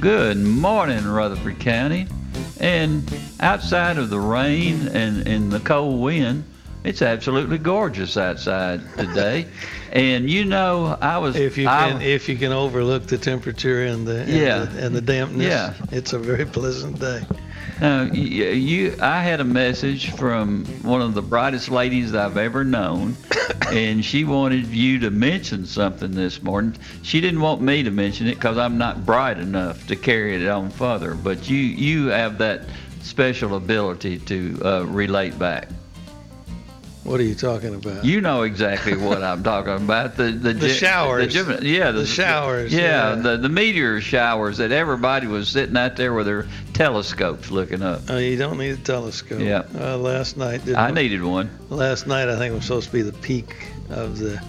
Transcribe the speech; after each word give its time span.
Good 0.00 0.38
morning, 0.38 1.04
Rutherford 1.06 1.58
County. 1.60 2.06
And 2.58 3.10
outside 3.40 3.98
of 3.98 4.10
the 4.10 4.18
rain 4.20 4.88
and, 4.88 5.26
and 5.26 5.52
the 5.52 5.60
cold 5.60 6.00
wind, 6.00 6.44
it's 6.84 7.02
absolutely 7.02 7.58
gorgeous 7.58 8.16
outside 8.16 8.80
today. 8.96 9.46
and 9.92 10.28
you 10.30 10.44
know, 10.46 10.96
I 11.00 11.18
was 11.18 11.36
If 11.36 11.58
you 11.58 11.68
I- 11.68 11.90
can, 11.90 12.02
if 12.02 12.28
you 12.28 12.36
can 12.36 12.52
overlook 12.52 13.06
the 13.06 13.18
temperature 13.18 13.84
and 13.84 14.06
the 14.06 14.20
and, 14.20 14.28
Yeah. 14.30 14.58
the, 14.64 14.86
and 14.86 14.94
the 14.96 15.00
dampness, 15.02 15.46
Yeah. 15.46 15.74
it's 15.92 16.12
a 16.14 16.18
very 16.18 16.46
pleasant 16.46 16.98
day. 16.98 17.22
Now, 17.80 18.04
y- 18.04 18.10
you, 18.18 18.94
I 19.00 19.22
had 19.22 19.40
a 19.40 19.44
message 19.44 20.10
from 20.10 20.66
one 20.82 21.00
of 21.00 21.14
the 21.14 21.22
brightest 21.22 21.70
ladies 21.70 22.14
I've 22.14 22.36
ever 22.36 22.62
known, 22.62 23.16
and 23.68 24.04
she 24.04 24.24
wanted 24.24 24.66
you 24.66 24.98
to 24.98 25.10
mention 25.10 25.64
something 25.64 26.10
this 26.10 26.42
morning. 26.42 26.76
She 27.02 27.22
didn't 27.22 27.40
want 27.40 27.62
me 27.62 27.82
to 27.82 27.90
mention 27.90 28.26
it 28.26 28.34
because 28.34 28.58
I'm 28.58 28.76
not 28.76 29.06
bright 29.06 29.38
enough 29.38 29.86
to 29.86 29.96
carry 29.96 30.36
it 30.36 30.46
on 30.46 30.68
further. 30.70 31.14
But 31.14 31.48
you, 31.48 31.56
you 31.56 32.08
have 32.08 32.36
that 32.38 32.62
special 33.00 33.56
ability 33.56 34.18
to 34.18 34.60
uh, 34.62 34.84
relate 34.84 35.38
back. 35.38 35.68
What 37.10 37.18
are 37.18 37.24
you 37.24 37.34
talking 37.34 37.74
about? 37.74 38.04
You 38.04 38.20
know 38.20 38.42
exactly 38.42 38.96
what 38.96 39.20
I'm 39.20 39.42
talking 39.42 39.72
about. 39.74 40.14
The 40.16 40.30
the, 40.30 40.52
The 40.52 40.68
showers. 40.68 41.34
The, 41.34 41.58
yeah, 41.62 41.90
The 41.90 42.06
showers, 42.06 42.72
Yeah, 42.72 43.16
yeah. 43.16 43.20
the 43.20 43.36
the 43.36 43.48
meteor 43.48 44.00
showers 44.00 44.58
that 44.58 44.70
everybody 44.70 45.26
was 45.26 45.48
sitting 45.48 45.76
out 45.76 45.96
there 45.96 46.14
with 46.14 46.26
their 46.26 46.46
telescopes 46.72 47.50
looking 47.50 47.82
up. 47.82 48.02
Oh, 48.08 48.18
you 48.18 48.36
don't 48.36 48.58
need 48.58 48.70
a 48.70 48.76
telescope. 48.76 49.40
Yeah. 49.40 49.64
Uh, 49.76 49.96
last 49.98 50.36
night, 50.36 50.60
I 50.72 50.92
needed 50.92 51.24
one. 51.24 51.50
Last 51.68 52.06
night, 52.06 52.28
I 52.28 52.38
think 52.38 52.52
it 52.52 52.54
was 52.54 52.64
supposed 52.66 52.86
to 52.86 52.92
be 52.92 53.02
the 53.02 53.12
peak 53.14 53.56
of 53.88 54.20
the 54.20 54.40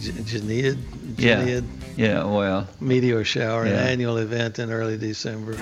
G- 0.00 0.12
Geminid, 0.12 0.78
Yeah. 1.16 1.60
Geminid 1.98 2.06
Yeah, 2.06 2.22
oh, 2.22 2.36
well, 2.36 2.68
meteor 2.80 3.24
shower, 3.24 3.64
an 3.64 3.72
annual 3.72 4.18
event 4.18 4.58
in 4.58 4.70
early 4.70 4.96
December, 4.96 5.54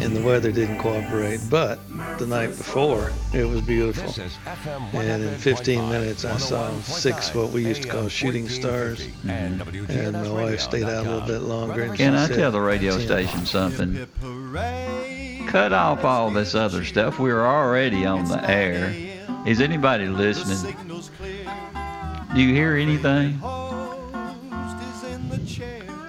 and 0.00 0.14
the 0.14 0.22
weather 0.22 0.52
didn't 0.52 0.78
cooperate. 0.78 1.40
But 1.48 1.80
the 2.18 2.26
night 2.26 2.48
before, 2.48 3.10
it 3.32 3.44
was 3.44 3.62
beautiful. 3.62 4.04
This 4.04 4.18
is 4.18 4.32
FM 4.44 4.94
And 4.94 5.22
in 5.22 5.34
15 5.34 5.88
minutes, 5.88 6.24
I 6.24 6.36
saw 6.36 6.70
six 6.80 7.34
what 7.34 7.50
we 7.50 7.64
used 7.66 7.82
to 7.82 7.88
call 7.88 8.08
shooting 8.08 8.48
stars. 8.48 9.06
And, 9.26 9.60
mm-hmm. 9.60 9.90
And 9.90 10.12
my 10.12 10.30
wife 10.30 10.60
stayed 10.60 10.84
out 10.84 11.06
a 11.06 11.10
little 11.10 11.26
bit 11.26 11.42
longer. 11.42 11.82
And 11.82 11.96
can 11.96 12.14
I 12.14 12.28
tell 12.28 12.52
the 12.52 12.60
radio 12.60 12.98
station 12.98 13.46
something? 13.46 14.06
Cut 15.48 15.72
off 15.72 16.04
all 16.04 16.30
this 16.30 16.54
other 16.54 16.84
stuff. 16.84 17.18
We're 17.18 17.44
already 17.44 18.04
on 18.04 18.26
the 18.26 18.50
air. 18.50 18.94
Is 19.46 19.60
anybody 19.60 20.06
listening? 20.06 20.76
Do 22.34 22.40
you 22.40 22.54
hear 22.54 22.76
anything? 22.76 23.40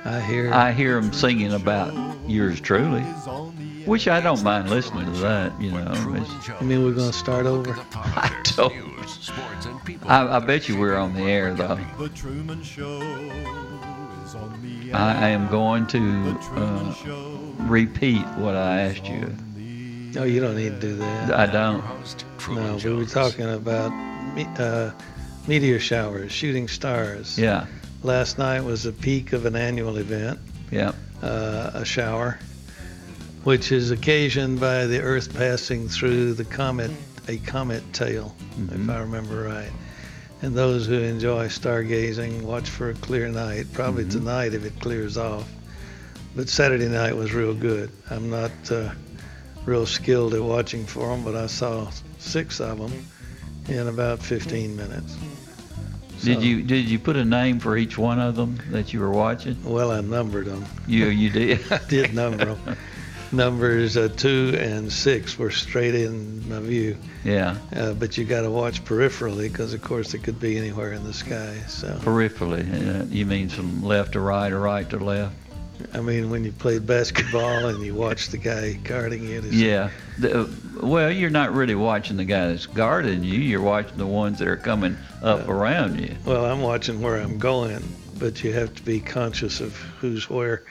I 0.05 0.19
hear. 0.21 0.53
I 0.53 0.71
hear 0.71 0.99
them 0.99 1.13
singing 1.13 1.53
about 1.53 1.93
yours 2.27 2.59
truly, 2.59 3.01
Is 3.01 3.27
on 3.27 3.55
the 3.57 3.81
air. 3.83 3.87
which 3.87 4.07
I 4.07 4.19
don't 4.21 4.43
mind 4.43 4.69
listening 4.69 5.05
to 5.05 5.19
that. 5.21 5.59
You 5.61 5.71
know, 5.71 5.91
it's, 6.15 6.47
You 6.61 6.67
mean 6.67 6.83
we're 6.83 6.91
gonna 6.93 7.13
start 7.13 7.45
over? 7.45 7.71
I 7.95 8.41
don't. 8.55 8.73
I, 10.05 10.37
I 10.37 10.39
bet 10.39 10.67
you 10.67 10.77
we're 10.77 10.95
on 10.95 11.13
the 11.13 11.23
air 11.23 11.53
though. 11.53 11.79
The 11.97 12.09
Truman 12.09 12.63
Show 12.63 13.01
is 14.25 14.35
on 14.35 14.59
the 14.61 14.91
air. 14.91 14.95
I 14.95 15.29
am 15.29 15.47
going 15.49 15.87
to 15.87 16.37
uh, 16.55 16.95
repeat 17.65 18.25
what 18.37 18.55
I 18.55 18.81
asked 18.81 19.05
you. 19.05 19.33
No, 20.13 20.23
you 20.25 20.39
don't 20.41 20.55
need 20.55 20.79
to 20.79 20.79
do 20.79 20.95
that. 20.97 21.33
I 21.33 21.45
don't. 21.47 21.83
No, 22.49 22.75
we 22.83 22.93
were 22.93 23.05
talking 23.05 23.49
about 23.49 23.91
uh, 24.59 24.91
meteor 25.47 25.79
showers, 25.79 26.31
shooting 26.31 26.67
stars. 26.67 27.39
Yeah, 27.39 27.65
Last 28.03 28.37
night 28.37 28.61
was 28.61 28.83
the 28.83 28.91
peak 28.91 29.31
of 29.31 29.45
an 29.45 29.55
annual 29.55 29.95
event, 29.97 30.39
yeah. 30.71 30.91
uh, 31.21 31.71
a 31.73 31.85
shower, 31.85 32.37
which 33.45 33.71
is 33.71 33.91
occasioned 33.91 34.59
by 34.59 34.85
the 34.87 34.99
Earth 35.01 35.33
passing 35.33 35.87
through 35.87 36.33
the 36.33 36.43
comet, 36.43 36.91
a 37.29 37.37
comet 37.37 37.81
tail, 37.93 38.35
Mhm. 38.59 38.83
if 38.83 38.89
I 38.89 38.99
remember 38.99 39.43
right. 39.43 39.71
And 40.41 40.53
those 40.53 40.85
who 40.85 40.95
enjoy 40.95 41.47
stargazing 41.47 42.41
watch 42.41 42.67
for 42.69 42.89
a 42.89 42.93
clear 42.95 43.29
night. 43.29 43.67
Probably 43.71 44.03
Mhm. 44.03 44.11
tonight 44.11 44.53
if 44.53 44.65
it 44.65 44.77
clears 44.81 45.15
off. 45.17 45.47
But 46.35 46.49
Saturday 46.49 46.89
night 46.89 47.15
was 47.15 47.33
real 47.33 47.53
good. 47.53 47.89
I'm 48.09 48.29
not 48.29 48.51
uh, 48.69 48.89
real 49.65 49.85
skilled 49.85 50.33
at 50.33 50.43
watching 50.43 50.85
for 50.85 51.07
them, 51.15 51.23
but 51.23 51.35
I 51.35 51.47
saw 51.47 51.89
six 52.19 52.59
of 52.59 52.79
them 52.79 52.91
in 53.69 53.87
about 53.87 54.21
15 54.21 54.75
minutes. 54.75 55.15
Did 56.23 56.43
you 56.43 56.61
did 56.61 56.89
you 56.89 56.99
put 56.99 57.15
a 57.15 57.25
name 57.25 57.59
for 57.59 57.77
each 57.77 57.97
one 57.97 58.19
of 58.19 58.35
them 58.35 58.59
that 58.69 58.93
you 58.93 58.99
were 58.99 59.11
watching? 59.11 59.57
Well, 59.63 59.91
I 59.91 60.01
numbered 60.01 60.45
them. 60.45 60.65
You 60.87 61.07
you 61.07 61.29
did. 61.29 61.59
I 61.71 61.79
did 61.87 62.13
number 62.13 62.45
them. 62.55 62.77
Numbers 63.31 63.97
uh, 63.97 64.09
two 64.15 64.55
and 64.59 64.93
six 64.93 65.39
were 65.39 65.49
straight 65.49 65.95
in 65.95 66.47
my 66.47 66.59
view, 66.59 66.95
Yeah, 67.23 67.57
uh, 67.75 67.93
but 67.93 68.15
you 68.15 68.25
got 68.25 68.41
to 68.41 68.51
watch 68.51 68.85
peripherally 68.85 69.51
because, 69.51 69.73
of 69.73 69.81
course, 69.81 70.13
it 70.13 70.19
could 70.19 70.39
be 70.39 70.55
anywhere 70.55 70.93
in 70.93 71.03
the 71.03 71.13
sky. 71.13 71.57
So, 71.67 71.87
peripherally. 72.03 72.61
Uh, 73.01 73.05
you 73.05 73.25
mean 73.25 73.49
from 73.49 73.83
left 73.83 74.13
to 74.13 74.19
right 74.19 74.51
or 74.51 74.59
right 74.59 74.87
to 74.91 74.97
left? 74.97 75.33
I 75.95 76.01
mean, 76.01 76.29
when 76.29 76.43
you 76.43 76.51
played 76.51 76.85
basketball 76.85 77.69
and 77.69 77.83
you 77.83 77.95
watch 77.95 78.29
the 78.29 78.37
guy 78.37 78.73
guarding 78.73 79.27
you, 79.27 79.41
Yeah. 79.41 79.89
The, 80.19 80.41
uh, 80.41 80.47
well, 80.81 81.11
you're 81.11 81.29
not 81.29 81.53
really 81.53 81.75
watching 81.75 82.17
the 82.17 82.25
guy 82.25 82.47
that's 82.47 82.65
guarding 82.67 83.23
you. 83.23 83.39
You're 83.39 83.61
watching 83.61 83.97
the 83.97 84.05
ones 84.05 84.39
that 84.39 84.47
are 84.47 84.57
coming 84.57 84.97
up 85.21 85.47
Yeah. 85.47 85.51
around 85.53 85.99
you. 85.99 86.15
Well, 86.25 86.45
I'm 86.45 86.61
watching 86.61 87.01
where 87.01 87.17
I'm 87.17 87.37
going, 87.39 87.95
but 88.19 88.43
you 88.43 88.53
have 88.53 88.73
to 88.75 88.83
be 88.83 88.99
conscious 88.99 89.59
of 89.59 89.75
who's 89.99 90.29
where 90.29 90.63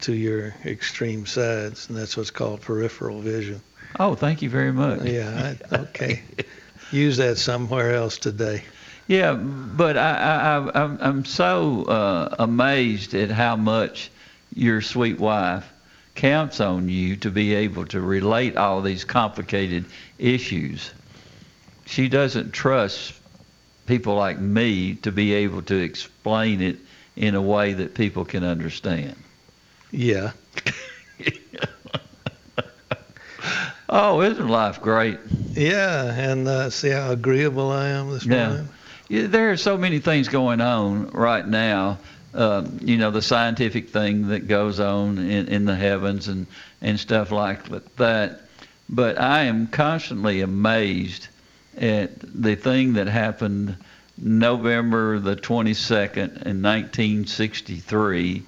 to 0.00 0.12
your 0.12 0.54
extreme 0.64 1.26
sides, 1.26 1.88
and 1.88 1.96
that's 1.96 2.16
what's 2.16 2.30
called 2.30 2.60
peripheral 2.62 3.20
vision. 3.20 3.60
Oh, 4.00 4.14
thank 4.14 4.42
you 4.42 4.48
very 4.48 4.72
much. 4.72 5.02
Yeah, 5.02 5.54
I, 5.70 5.74
okay. 5.80 6.22
Use 6.90 7.18
that 7.18 7.38
somewhere 7.38 7.94
else 7.94 8.18
today. 8.18 8.64
Yeah, 9.06 9.34
but 9.34 9.96
I, 9.96 10.10
I, 10.16 10.58
I 10.58 10.82
I'm, 10.82 10.98
I'm 11.00 11.24
so 11.24 11.84
uh, 11.84 12.34
amazed 12.38 13.14
at 13.14 13.30
how 13.30 13.56
much 13.56 14.10
your 14.54 14.80
sweet 14.80 15.18
wife 15.18 15.71
counts 16.14 16.60
on 16.60 16.88
you 16.88 17.16
to 17.16 17.30
be 17.30 17.54
able 17.54 17.86
to 17.86 18.00
relate 18.00 18.56
all 18.56 18.82
these 18.82 19.04
complicated 19.04 19.84
issues. 20.18 20.90
She 21.86 22.08
doesn't 22.08 22.52
trust 22.52 23.14
people 23.86 24.14
like 24.14 24.38
me 24.38 24.94
to 24.96 25.10
be 25.12 25.32
able 25.34 25.62
to 25.62 25.76
explain 25.76 26.60
it 26.60 26.78
in 27.16 27.34
a 27.34 27.42
way 27.42 27.72
that 27.74 27.94
people 27.94 28.24
can 28.24 28.44
understand. 28.44 29.16
Yeah. 29.90 30.32
Oh, 33.94 34.22
isn't 34.22 34.48
life 34.48 34.80
great? 34.80 35.18
Yeah, 35.54 36.14
and 36.14 36.48
uh, 36.48 36.70
see 36.70 36.88
how 36.88 37.10
agreeable 37.10 37.70
I 37.70 37.88
am 37.88 38.10
this 38.10 38.24
Yeah. 38.24 38.48
morning? 38.48 38.68
Yeah, 39.10 39.26
there 39.26 39.50
are 39.50 39.58
so 39.58 39.76
many 39.76 39.98
things 39.98 40.28
going 40.28 40.62
on 40.62 41.08
right 41.08 41.46
now. 41.46 41.98
Um, 42.34 42.78
you 42.82 42.96
know, 42.96 43.10
the 43.10 43.20
scientific 43.20 43.90
thing 43.90 44.28
that 44.28 44.48
goes 44.48 44.80
on 44.80 45.18
in, 45.18 45.48
in 45.48 45.64
the 45.66 45.76
heavens 45.76 46.28
and, 46.28 46.46
and 46.80 46.98
stuff 46.98 47.30
like 47.30 47.68
that. 47.96 48.40
But 48.88 49.20
I 49.20 49.44
am 49.44 49.66
constantly 49.66 50.40
amazed 50.40 51.28
at 51.76 52.10
the 52.20 52.54
thing 52.56 52.94
that 52.94 53.06
happened 53.06 53.76
November 54.18 55.18
the 55.18 55.36
22nd 55.36 56.46
in 56.46 56.62
1963 56.62 58.42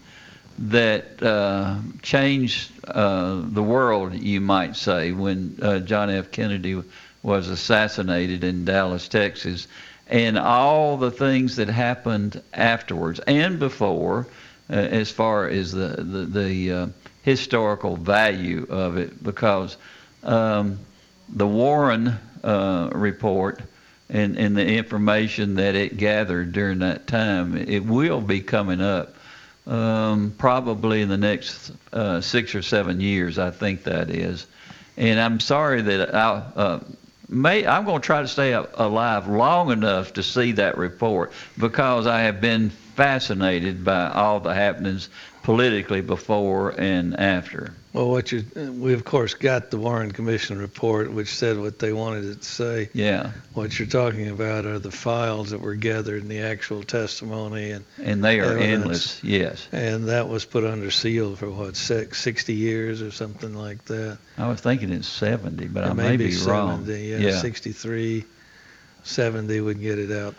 that 0.58 1.22
uh, 1.22 1.76
changed 2.02 2.70
uh, 2.86 3.42
the 3.44 3.62
world, 3.62 4.14
you 4.14 4.40
might 4.40 4.76
say, 4.76 5.12
when 5.12 5.58
uh, 5.60 5.80
John 5.80 6.10
F. 6.10 6.30
Kennedy 6.30 6.80
was 7.22 7.48
assassinated 7.48 8.44
in 8.44 8.64
Dallas, 8.64 9.08
Texas, 9.08 9.66
and 10.08 10.38
all 10.38 10.96
the 10.96 11.10
things 11.10 11.56
that 11.56 11.68
happened 11.68 12.42
afterwards 12.52 13.20
and 13.20 13.58
before, 13.58 14.26
uh, 14.70 14.74
as 14.74 15.10
far 15.10 15.48
as 15.48 15.72
the 15.72 15.88
the, 15.98 16.24
the 16.26 16.72
uh, 16.72 16.86
historical 17.22 17.96
value 17.96 18.66
of 18.68 18.98
it, 18.98 19.22
because 19.22 19.76
um, 20.22 20.78
the 21.28 21.46
Warren 21.46 22.18
uh, 22.42 22.90
report 22.92 23.60
and, 24.10 24.38
and 24.38 24.56
the 24.56 24.66
information 24.66 25.54
that 25.54 25.74
it 25.74 25.96
gathered 25.96 26.52
during 26.52 26.80
that 26.80 27.06
time, 27.06 27.56
it 27.56 27.84
will 27.84 28.20
be 28.20 28.40
coming 28.40 28.82
up 28.82 29.14
um, 29.66 30.34
probably 30.36 31.00
in 31.00 31.08
the 31.08 31.16
next 31.16 31.72
uh, 31.92 32.20
six 32.20 32.54
or 32.54 32.60
seven 32.60 33.00
years. 33.00 33.38
I 33.38 33.50
think 33.50 33.84
that 33.84 34.10
is, 34.10 34.46
and 34.96 35.18
I'm 35.18 35.40
sorry 35.40 35.80
that 35.82 36.14
I. 36.14 36.80
May, 37.28 37.66
I'm 37.66 37.84
going 37.84 38.00
to 38.02 38.06
try 38.06 38.20
to 38.20 38.28
stay 38.28 38.52
alive 38.52 39.28
long 39.28 39.70
enough 39.70 40.12
to 40.14 40.22
see 40.22 40.52
that 40.52 40.76
report 40.76 41.32
because 41.58 42.06
I 42.06 42.22
have 42.22 42.40
been 42.40 42.70
fascinated 42.70 43.84
by 43.84 44.10
all 44.10 44.40
the 44.40 44.54
happenings 44.54 45.08
politically 45.44 46.00
before 46.00 46.70
and 46.70 47.20
after. 47.20 47.74
Well, 47.92 48.10
what 48.10 48.32
you 48.32 48.44
we 48.56 48.92
of 48.94 49.04
course 49.04 49.34
got 49.34 49.70
the 49.70 49.76
Warren 49.76 50.10
Commission 50.10 50.58
report, 50.58 51.12
which 51.12 51.28
said 51.28 51.58
what 51.58 51.78
they 51.78 51.92
wanted 51.92 52.24
it 52.24 52.42
to 52.42 52.48
say. 52.48 52.88
Yeah. 52.92 53.30
What 53.52 53.78
you're 53.78 53.86
talking 53.86 54.28
about 54.30 54.64
are 54.64 54.80
the 54.80 54.90
files 54.90 55.50
that 55.50 55.60
were 55.60 55.76
gathered 55.76 56.22
and 56.22 56.30
the 56.30 56.40
actual 56.40 56.82
testimony 56.82 57.70
and. 57.70 57.84
And 58.02 58.24
they 58.24 58.40
are 58.40 58.56
evidence. 58.56 58.72
endless. 58.72 59.24
Yes. 59.24 59.68
And 59.70 60.08
that 60.08 60.28
was 60.28 60.44
put 60.44 60.64
under 60.64 60.90
seal 60.90 61.36
for 61.36 61.50
what, 61.50 61.76
six, 61.76 62.20
60 62.22 62.54
years 62.54 63.00
or 63.00 63.12
something 63.12 63.54
like 63.54 63.84
that. 63.84 64.18
I 64.38 64.48
was 64.48 64.60
thinking 64.60 64.90
it's 64.90 65.06
70, 65.06 65.68
but 65.68 65.84
Or 65.84 65.90
I 65.90 65.92
may 65.92 66.16
be 66.16 66.32
70, 66.32 66.50
wrong. 66.50 66.84
Yeah, 66.86 67.18
yeah. 67.18 67.38
63, 67.38 68.24
70 69.04 69.60
would 69.60 69.80
get 69.80 69.98
it 69.98 70.10
out. 70.10 70.34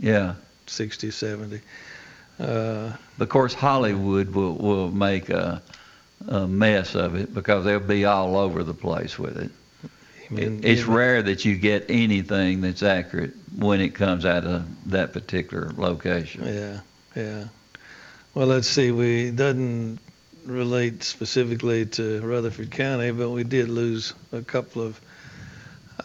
Yeah. 0.00 0.34
60, 0.66 1.12
70. 1.12 1.60
Uh, 2.38 2.92
Of 3.18 3.28
course, 3.28 3.54
Hollywood 3.54 4.30
will 4.30 4.54
will 4.54 4.90
make 4.90 5.30
a, 5.30 5.62
a 6.28 6.46
mess 6.46 6.94
of 6.94 7.14
it 7.14 7.32
because 7.32 7.64
they'll 7.64 7.80
be 7.80 8.04
all 8.04 8.36
over 8.36 8.62
the 8.62 8.74
place 8.74 9.18
with 9.18 9.36
it. 9.38 9.50
I 10.30 10.34
mean, 10.34 10.60
it's 10.64 10.82
rare 10.82 11.22
that 11.22 11.44
you 11.44 11.56
get 11.56 11.86
anything 11.88 12.60
that's 12.60 12.82
accurate 12.82 13.34
when 13.56 13.80
it 13.80 13.94
comes 13.94 14.24
out 14.24 14.44
of 14.44 14.90
that 14.90 15.12
particular 15.12 15.70
location. 15.76 16.44
Yeah, 16.44 16.80
yeah. 17.14 17.44
Well, 18.34 18.48
let's 18.48 18.68
see. 18.68 18.90
We 18.90 19.30
doesn't 19.30 20.00
relate 20.44 21.02
specifically 21.04 21.86
to 21.86 22.20
Rutherford 22.20 22.70
County, 22.70 23.12
but 23.12 23.30
we 23.30 23.44
did 23.44 23.68
lose 23.68 24.14
a 24.32 24.42
couple 24.42 24.82
of, 24.82 25.00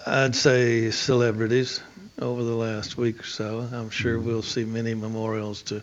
I'd 0.06 0.36
say, 0.36 0.92
celebrities 0.92 1.82
over 2.20 2.44
the 2.44 2.56
last 2.56 2.98
week 2.98 3.20
or 3.22 3.26
so. 3.28 3.68
I'm 3.74 3.90
sure 3.90 4.20
we'll 4.20 4.44
see 4.44 4.66
many 4.66 4.94
memorials 4.94 5.64
to 5.64 5.82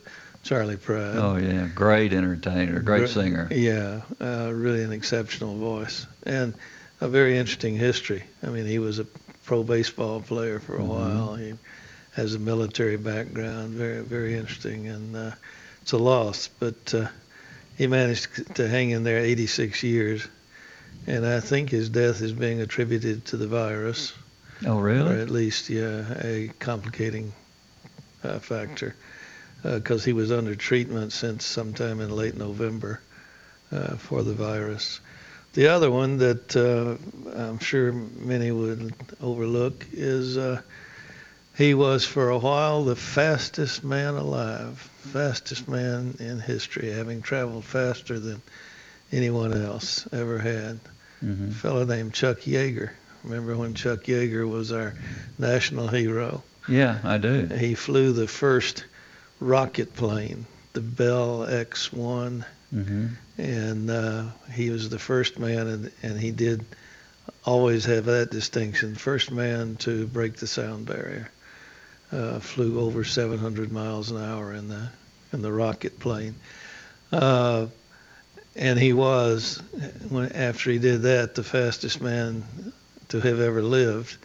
Charley 0.49 0.79
Pride. 0.79 1.17
Oh 1.17 1.37
yeah, 1.37 1.69
great 1.75 2.15
entertainer, 2.15 2.81
great 2.81 3.00
Great- 3.00 3.11
singer. 3.11 3.49
Yeah, 3.50 4.00
uh, 4.19 4.50
really 4.50 4.83
an 4.83 4.93
exceptional 4.93 5.59
voice 5.59 6.06
and 6.23 6.55
a 7.03 7.09
very 7.09 7.37
interesting 7.37 7.77
history. 7.77 8.25
I 8.43 8.47
mean, 8.47 8.65
he 8.65 8.79
was 8.79 8.99
a 8.99 9.05
pro 9.45 9.62
baseball 9.62 10.23
player 10.23 10.59
for 10.59 10.77
a 10.77 10.81
Mhm. 10.81 10.87
while. 10.87 11.35
He 11.35 11.53
has 12.12 12.33
a 12.35 12.39
military 12.39 12.97
background, 12.97 13.75
very 13.75 14.00
very 14.03 14.37
interesting, 14.37 14.89
and 14.89 15.15
uh, 15.15 15.31
it's 15.83 15.93
a 15.93 15.99
loss. 15.99 16.49
But 16.59 16.95
uh, 16.95 17.09
he 17.77 17.87
managed 17.87 18.55
to 18.55 18.67
hang 18.67 18.89
in 18.89 19.05
there 19.05 19.19
86 19.19 19.83
years, 19.83 20.27
and 21.06 21.27
I 21.27 21.41
think 21.41 21.69
his 21.69 21.91
death 21.91 22.23
is 22.23 22.33
being 22.33 22.62
attributed 22.62 23.27
to 23.27 23.37
the 23.37 23.49
virus, 23.49 24.15
Oh 24.65 24.79
or 24.79 24.83
really? 24.83 25.21
at 25.21 25.29
least 25.29 25.69
yeah, 25.69 26.05
a 26.25 26.50
complicating 26.59 27.35
uh, 28.25 28.39
factor, 28.39 28.95
because 29.62 30.05
he 30.05 30.12
was 30.12 30.31
under 30.31 30.55
treatment 30.55 31.12
since 31.12 31.44
sometime 31.44 32.00
in 32.00 32.10
late 32.10 32.37
November 32.37 33.00
uh, 33.72 33.96
for 33.96 34.22
the 34.22 34.32
virus. 34.32 35.00
The 35.55 35.69
other 35.69 35.90
one 35.90 36.19
that 36.19 36.55
uh, 36.56 36.96
I'm 37.37 37.58
sure 37.58 37.93
many 37.93 38.50
would 38.50 38.93
overlook 39.20 39.87
is 39.93 40.37
uh, 40.37 40.60
he 41.56 41.75
was 41.75 42.05
for 42.05 42.28
a 42.28 42.38
while 42.38 42.84
the 42.84 42.94
fastest 42.94 43.82
man 43.82 44.14
alive, 44.14 44.78
fastest 45.12 45.66
man 45.66 46.16
in 46.20 46.38
history, 46.38 46.93
having 46.93 47.22
traveled 47.22 47.64
faster 47.64 48.20
than 48.20 48.40
anyone 49.11 49.52
else 49.52 50.06
ever 50.12 50.38
had. 50.38 50.78
hmm 51.20 51.49
A 51.49 51.52
fellow 51.52 51.84
named 51.84 52.14
Chuck 52.14 52.40
Yeager. 52.40 52.90
Remember 53.25 53.56
when 53.56 53.75
Chuck 53.75 54.04
Yeager 54.04 54.49
was 54.49 54.70
our 54.70 54.94
national 55.38 55.88
hero? 55.88 56.44
Yeah, 56.69 56.99
I 57.02 57.19
do. 57.19 57.46
He 57.46 57.75
flew 57.75 58.12
the 58.12 58.28
first 58.28 58.84
rocket 59.40 59.94
plane, 59.94 60.46
the 60.73 60.81
Bell 60.81 61.44
X-1, 61.44 62.44
hmm 62.70 63.06
and 63.38 63.88
uh, 63.88 64.25
he 64.52 64.70
was 64.70 64.88
the 64.88 64.99
first 64.99 65.38
man, 65.38 65.69
and, 65.69 65.93
and 66.02 66.19
he 66.19 66.32
did 66.32 66.64
always 67.44 67.85
have 67.85 68.06
that 68.06 68.32
distinction. 68.32 68.96
First 68.96 69.31
man 69.31 69.76
to 69.76 70.08
break 70.08 70.37
the 70.37 70.46
sound 70.49 70.87
barrier. 70.87 71.31
Uh, 72.11 72.40
flew 72.40 72.81
over 72.81 73.05
700 73.05 73.70
miles 73.70 74.11
an 74.11 74.23
hour 74.23 74.52
in 74.52 74.69
the 74.69 74.88
in 75.32 75.43
the 75.43 75.52
rocket 75.52 76.00
plane. 76.00 76.35
Uh, 77.12 77.67
and 78.56 78.79
he 78.79 78.93
was, 78.93 79.62
when, 80.08 80.32
after 80.32 80.70
he 80.70 80.79
did 80.79 81.02
that, 81.02 81.35
the 81.35 81.44
fastest 81.44 82.00
man 82.00 82.44
to 83.11 83.20
have 83.20 83.40
ever 83.40 83.62
lived. 83.62 84.17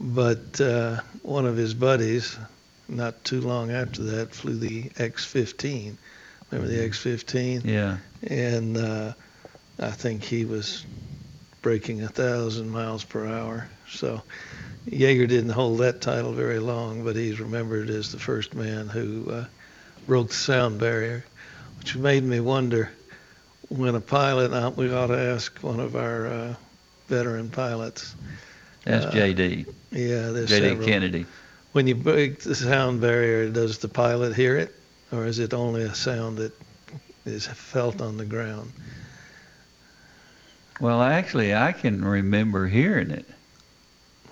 But 0.00 0.60
uh, 0.60 1.00
one 1.22 1.46
of 1.46 1.56
his 1.56 1.74
buddies, 1.74 2.36
not 2.96 3.24
too 3.24 3.40
long 3.40 3.70
after 3.70 4.02
that, 4.02 4.34
flew 4.34 4.56
the 4.56 4.90
X-15. 4.98 5.94
Remember 6.50 6.72
the 6.72 6.84
X-15? 6.84 7.64
Yeah. 7.64 7.96
and 8.26 8.76
uh, 8.76 9.12
I 9.80 9.90
think 9.90 10.22
he 10.22 10.44
was 10.44 10.84
breaking 11.62 12.02
a 12.02 12.08
thousand 12.08 12.70
miles 12.70 13.04
per 13.04 13.26
hour. 13.26 13.68
So 13.88 14.22
Yeager 14.88 15.28
didn't 15.28 15.50
hold 15.50 15.78
that 15.78 16.00
title 16.00 16.32
very 16.32 16.58
long, 16.58 17.04
but 17.04 17.16
he's 17.16 17.40
remembered 17.40 17.88
as 17.90 18.12
the 18.12 18.18
first 18.18 18.54
man 18.54 18.88
who 18.88 19.30
uh, 19.30 19.44
broke 20.06 20.28
the 20.28 20.34
sound 20.34 20.78
barrier, 20.80 21.24
which 21.78 21.96
made 21.96 22.24
me 22.24 22.40
wonder 22.40 22.90
when 23.68 23.94
a 23.94 24.00
pilot. 24.00 24.52
Uh, 24.52 24.70
we 24.76 24.92
ought 24.92 25.06
to 25.08 25.18
ask 25.18 25.58
one 25.60 25.80
of 25.80 25.96
our 25.96 26.26
uh, 26.26 26.54
veteran 27.08 27.48
pilots. 27.48 28.14
That's 28.84 29.06
Uh, 29.06 29.12
JD. 29.12 29.66
Yeah, 29.92 30.30
there's 30.30 30.50
JD 30.50 30.58
several. 30.70 30.86
Kennedy. 30.86 31.26
When 31.72 31.86
you 31.86 31.94
break 31.94 32.40
the 32.40 32.54
sound 32.54 33.00
barrier, 33.00 33.48
does 33.48 33.78
the 33.78 33.88
pilot 33.88 34.34
hear 34.34 34.56
it, 34.56 34.74
or 35.10 35.24
is 35.26 35.38
it 35.38 35.54
only 35.54 35.82
a 35.82 35.94
sound 35.94 36.38
that 36.38 36.52
is 37.24 37.46
felt 37.46 38.00
on 38.00 38.18
the 38.18 38.24
ground? 38.26 38.72
Well, 40.80 41.02
actually, 41.02 41.54
I 41.54 41.72
can 41.72 42.04
remember 42.04 42.66
hearing 42.66 43.10
it. 43.10 43.26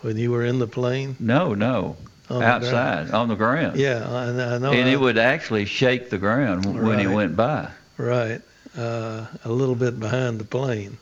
When 0.02 0.16
you 0.16 0.30
were 0.30 0.44
in 0.44 0.58
the 0.58 0.66
plane? 0.66 1.16
No, 1.20 1.54
no, 1.54 1.96
on 2.28 2.42
outside 2.42 3.10
on 3.10 3.28
the 3.28 3.34
ground. 3.34 3.76
Yeah, 3.78 4.06
I, 4.10 4.54
I 4.54 4.58
know. 4.58 4.72
and 4.72 4.88
I- 4.88 4.92
it 4.92 5.00
would 5.00 5.18
actually 5.18 5.66
shake 5.66 6.10
the 6.10 6.18
ground 6.18 6.64
when 6.82 6.98
it 7.00 7.08
went 7.08 7.36
by. 7.36 7.70
Right. 7.96 8.40
Uh, 8.76 9.26
a 9.44 9.50
little 9.50 9.74
bit 9.74 9.98
behind 10.00 10.38
the 10.38 10.44
plane. 10.44 10.96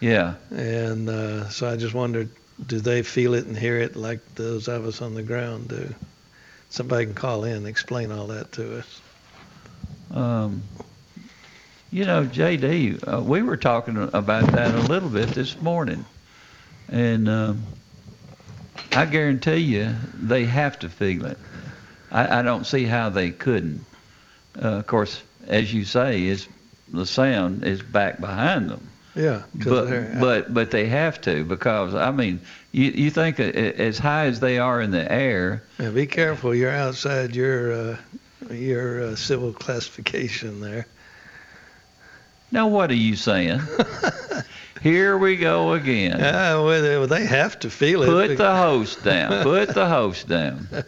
Yeah. 0.00 0.34
And 0.50 1.08
uh, 1.08 1.48
so 1.50 1.68
I 1.68 1.76
just 1.76 1.94
wondered, 1.94 2.30
do 2.66 2.80
they 2.80 3.02
feel 3.02 3.34
it 3.34 3.46
and 3.46 3.56
hear 3.56 3.78
it 3.78 3.96
like 3.96 4.34
those 4.34 4.68
of 4.68 4.86
us 4.86 5.02
on 5.02 5.14
the 5.14 5.22
ground 5.22 5.68
do? 5.68 5.94
Somebody 6.70 7.06
can 7.06 7.14
call 7.14 7.44
in 7.44 7.56
and 7.56 7.66
explain 7.66 8.12
all 8.12 8.28
that 8.28 8.52
to 8.52 8.78
us. 8.78 9.00
Um, 10.10 10.62
you 11.90 12.04
know, 12.04 12.24
JD, 12.24 13.06
uh, 13.06 13.20
we 13.20 13.42
were 13.42 13.56
talking 13.56 13.96
about 14.14 14.50
that 14.52 14.74
a 14.74 14.80
little 14.80 15.10
bit 15.10 15.28
this 15.28 15.60
morning, 15.60 16.04
and 16.88 17.28
um, 17.28 17.62
I 18.92 19.04
guarantee 19.04 19.58
you 19.58 19.94
they 20.14 20.44
have 20.46 20.78
to 20.80 20.88
feel 20.88 21.26
it. 21.26 21.38
I, 22.10 22.40
I 22.40 22.42
don't 22.42 22.64
see 22.64 22.84
how 22.84 23.10
they 23.10 23.30
couldn't. 23.30 23.84
Uh, 24.56 24.68
of 24.68 24.86
course, 24.86 25.22
as 25.46 25.72
you 25.72 25.84
say, 25.84 26.24
is 26.24 26.46
the 26.92 27.06
sound 27.06 27.64
is 27.64 27.82
back 27.82 28.20
behind 28.20 28.70
them, 28.70 28.88
Yeah. 29.14 29.42
but 29.54 30.18
but 30.20 30.54
but 30.54 30.70
they 30.70 30.86
have 30.86 31.20
to 31.22 31.44
because 31.44 31.94
I 31.94 32.10
mean, 32.10 32.40
you 32.72 32.84
you 32.84 33.10
think 33.10 33.38
as 33.40 33.98
high 33.98 34.26
as 34.26 34.40
they 34.40 34.58
are 34.58 34.80
in 34.80 34.90
the 34.90 35.10
air, 35.10 35.62
Yeah, 35.78 35.90
be 35.90 36.06
careful. 36.06 36.54
You're 36.54 36.70
outside 36.70 37.36
your 37.36 37.72
uh, 37.72 37.96
your 38.50 39.02
uh, 39.02 39.16
civil 39.16 39.52
classification 39.52 40.60
there. 40.60 40.86
now 42.50 42.68
what 42.68 42.90
are 42.90 42.94
you 42.94 43.16
saying? 43.16 43.60
Here 44.82 45.16
we 45.16 45.36
go 45.36 45.74
again. 45.74 46.18
Well, 46.18 46.66
they, 46.82 46.98
well, 46.98 47.06
they 47.06 47.24
have 47.24 47.56
to 47.60 47.70
feel 47.70 48.02
it. 48.02 48.06
Put 48.06 48.36
the 48.36 48.56
host 48.56 49.04
down. 49.04 49.44
Put 49.44 49.74
the 49.74 49.88
host 49.88 50.26
down. 50.26 50.66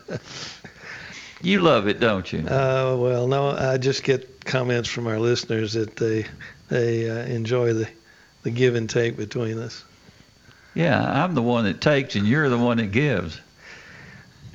You 1.44 1.60
love 1.60 1.88
it, 1.88 2.00
don't 2.00 2.32
you? 2.32 2.38
Uh, 2.38 2.96
well, 2.98 3.28
no, 3.28 3.50
I 3.50 3.76
just 3.76 4.02
get 4.02 4.46
comments 4.46 4.88
from 4.88 5.06
our 5.06 5.18
listeners 5.18 5.74
that 5.74 5.94
they 5.96 6.24
they 6.70 7.10
uh, 7.10 7.26
enjoy 7.26 7.74
the 7.74 7.86
the 8.44 8.50
give 8.50 8.76
and 8.76 8.88
take 8.88 9.16
between 9.16 9.58
us. 9.58 9.84
Yeah, 10.74 11.00
I'm 11.24 11.34
the 11.34 11.42
one 11.42 11.64
that 11.64 11.80
takes, 11.80 12.14
and 12.14 12.26
you're 12.26 12.48
the 12.48 12.58
one 12.58 12.76
that 12.78 12.92
gives. 12.92 13.40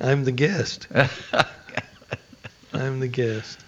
I'm 0.00 0.24
the 0.24 0.32
guest. 0.32 0.86
I'm 2.72 3.00
the 3.00 3.08
guest. 3.08 3.58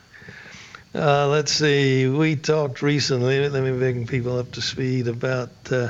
Uh, 0.95 1.29
let's 1.29 1.53
see. 1.53 2.07
We 2.07 2.37
talked 2.37 2.83
recently. 2.83 3.49
Let 3.49 3.63
me 3.63 3.73
bring 3.77 4.07
people 4.07 4.39
up 4.39 4.53
to 4.53 4.63
speed 4.63 5.09
about 5.09 5.51
uh, 5.71 5.89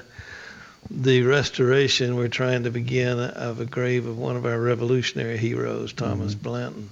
the 0.90 1.22
restoration 1.22 2.16
we're 2.16 2.28
trying 2.28 2.64
to 2.64 2.70
begin 2.70 3.18
of 3.18 3.60
a 3.60 3.64
grave 3.64 4.06
of 4.06 4.18
one 4.18 4.36
of 4.36 4.46
our 4.46 4.58
revolutionary 4.60 5.36
heroes, 5.38 5.92
Thomas 5.92 6.34
Mhm. 6.34 6.42
Blanton. 6.42 6.90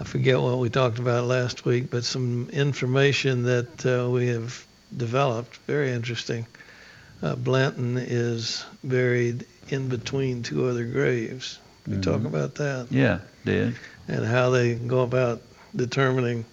I 0.00 0.04
forget 0.04 0.40
what 0.40 0.58
we 0.58 0.70
talked 0.70 0.98
about 0.98 1.24
last 1.26 1.64
week, 1.64 1.90
but 1.90 2.04
some 2.04 2.48
information 2.50 3.44
that 3.44 3.86
uh, 3.86 4.08
we 4.10 4.28
have 4.28 4.64
developed, 4.96 5.56
very 5.66 5.90
interesting. 5.92 6.46
Uh, 7.22 7.36
Blanton 7.36 7.96
is 7.98 8.64
buried 8.82 9.46
in 9.68 9.88
between 9.88 10.42
two 10.42 10.66
other 10.66 10.84
graves. 10.84 11.58
We 11.86 11.98
talk 11.98 12.20
Mhm. 12.22 12.26
about 12.26 12.54
that 12.56 12.86
Yeah, 12.90 13.18
did. 13.44 13.74
and 14.08 14.24
how 14.24 14.50
they 14.50 14.74
go 14.74 15.02
about 15.02 15.42
determining. 15.74 16.44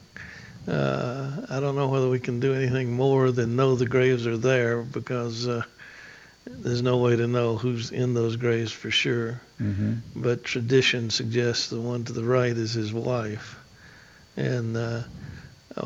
Uh, 0.67 1.45
I 1.49 1.59
don't 1.59 1.75
know 1.75 1.87
whether 1.87 2.09
we 2.09 2.19
can 2.19 2.39
do 2.39 2.53
anything 2.53 2.91
more 2.93 3.31
than 3.31 3.55
know 3.55 3.75
the 3.75 3.87
graves 3.87 4.27
are 4.27 4.37
there 4.37 4.81
because 4.83 5.47
uh, 5.47 5.63
there's 6.45 6.81
no 6.81 6.97
way 6.97 7.15
to 7.15 7.27
know 7.27 7.57
who's 7.57 7.91
in 7.91 8.13
those 8.13 8.35
graves 8.35 8.71
for 8.71 8.91
sure. 8.91 9.41
hmm 9.57 9.93
But 10.15 10.43
tradition 10.43 11.09
suggests 11.09 11.69
the 11.69 11.79
one 11.81 12.03
to 12.05 12.13
the 12.13 12.23
right 12.23 12.55
is 12.55 12.73
his 12.73 12.93
wife. 12.93 13.57
And 14.37 14.77
uh, 14.77 15.03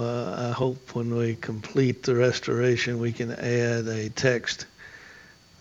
I 0.02 0.52
hope 0.52 0.96
when 0.96 1.16
we 1.16 1.36
complete 1.36 2.04
the 2.04 2.16
restoration, 2.16 3.00
we 3.00 3.12
can 3.12 3.32
add 3.32 3.88
a 3.88 4.10
text 4.10 4.66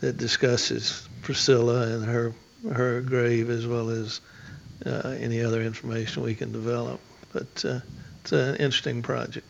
that 0.00 0.16
discusses 0.16 1.08
Priscilla 1.22 1.86
and 1.88 2.04
her 2.04 2.32
her 2.70 3.00
grave 3.00 3.50
as 3.50 3.66
well 3.66 3.90
as 3.90 4.20
uh, 4.86 5.16
any 5.18 5.42
other 5.42 5.62
information 5.62 6.22
we 6.22 6.34
can 6.34 6.52
develop. 6.52 7.00
But 7.32 7.64
uh, 7.64 7.80
it's 8.20 8.32
an 8.32 8.56
interesting 8.56 9.02
project. 9.02 9.46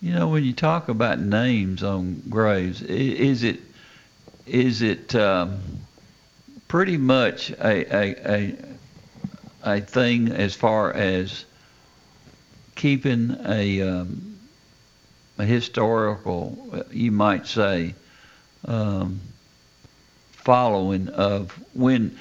You 0.00 0.14
know, 0.14 0.28
when 0.28 0.44
you 0.44 0.52
talk 0.52 0.88
about 0.88 1.18
names 1.18 1.82
on 1.82 2.22
graves, 2.28 2.82
is 2.82 3.42
it 3.42 3.60
is 4.46 4.82
it 4.82 5.14
um, 5.14 5.60
pretty 6.68 6.96
much 6.96 7.50
a, 7.50 7.94
a 7.94 8.32
a 8.32 8.56
a 9.64 9.80
thing 9.80 10.30
as 10.30 10.54
far 10.54 10.92
as 10.92 11.44
keeping 12.78 13.36
a 13.44 13.82
um, 13.82 14.38
a 15.36 15.44
historical, 15.44 16.56
uh, 16.72 16.82
you 16.90 17.12
might 17.12 17.46
say, 17.46 17.94
um, 18.64 19.20
following 20.32 21.08
of 21.08 21.52
when 21.74 22.16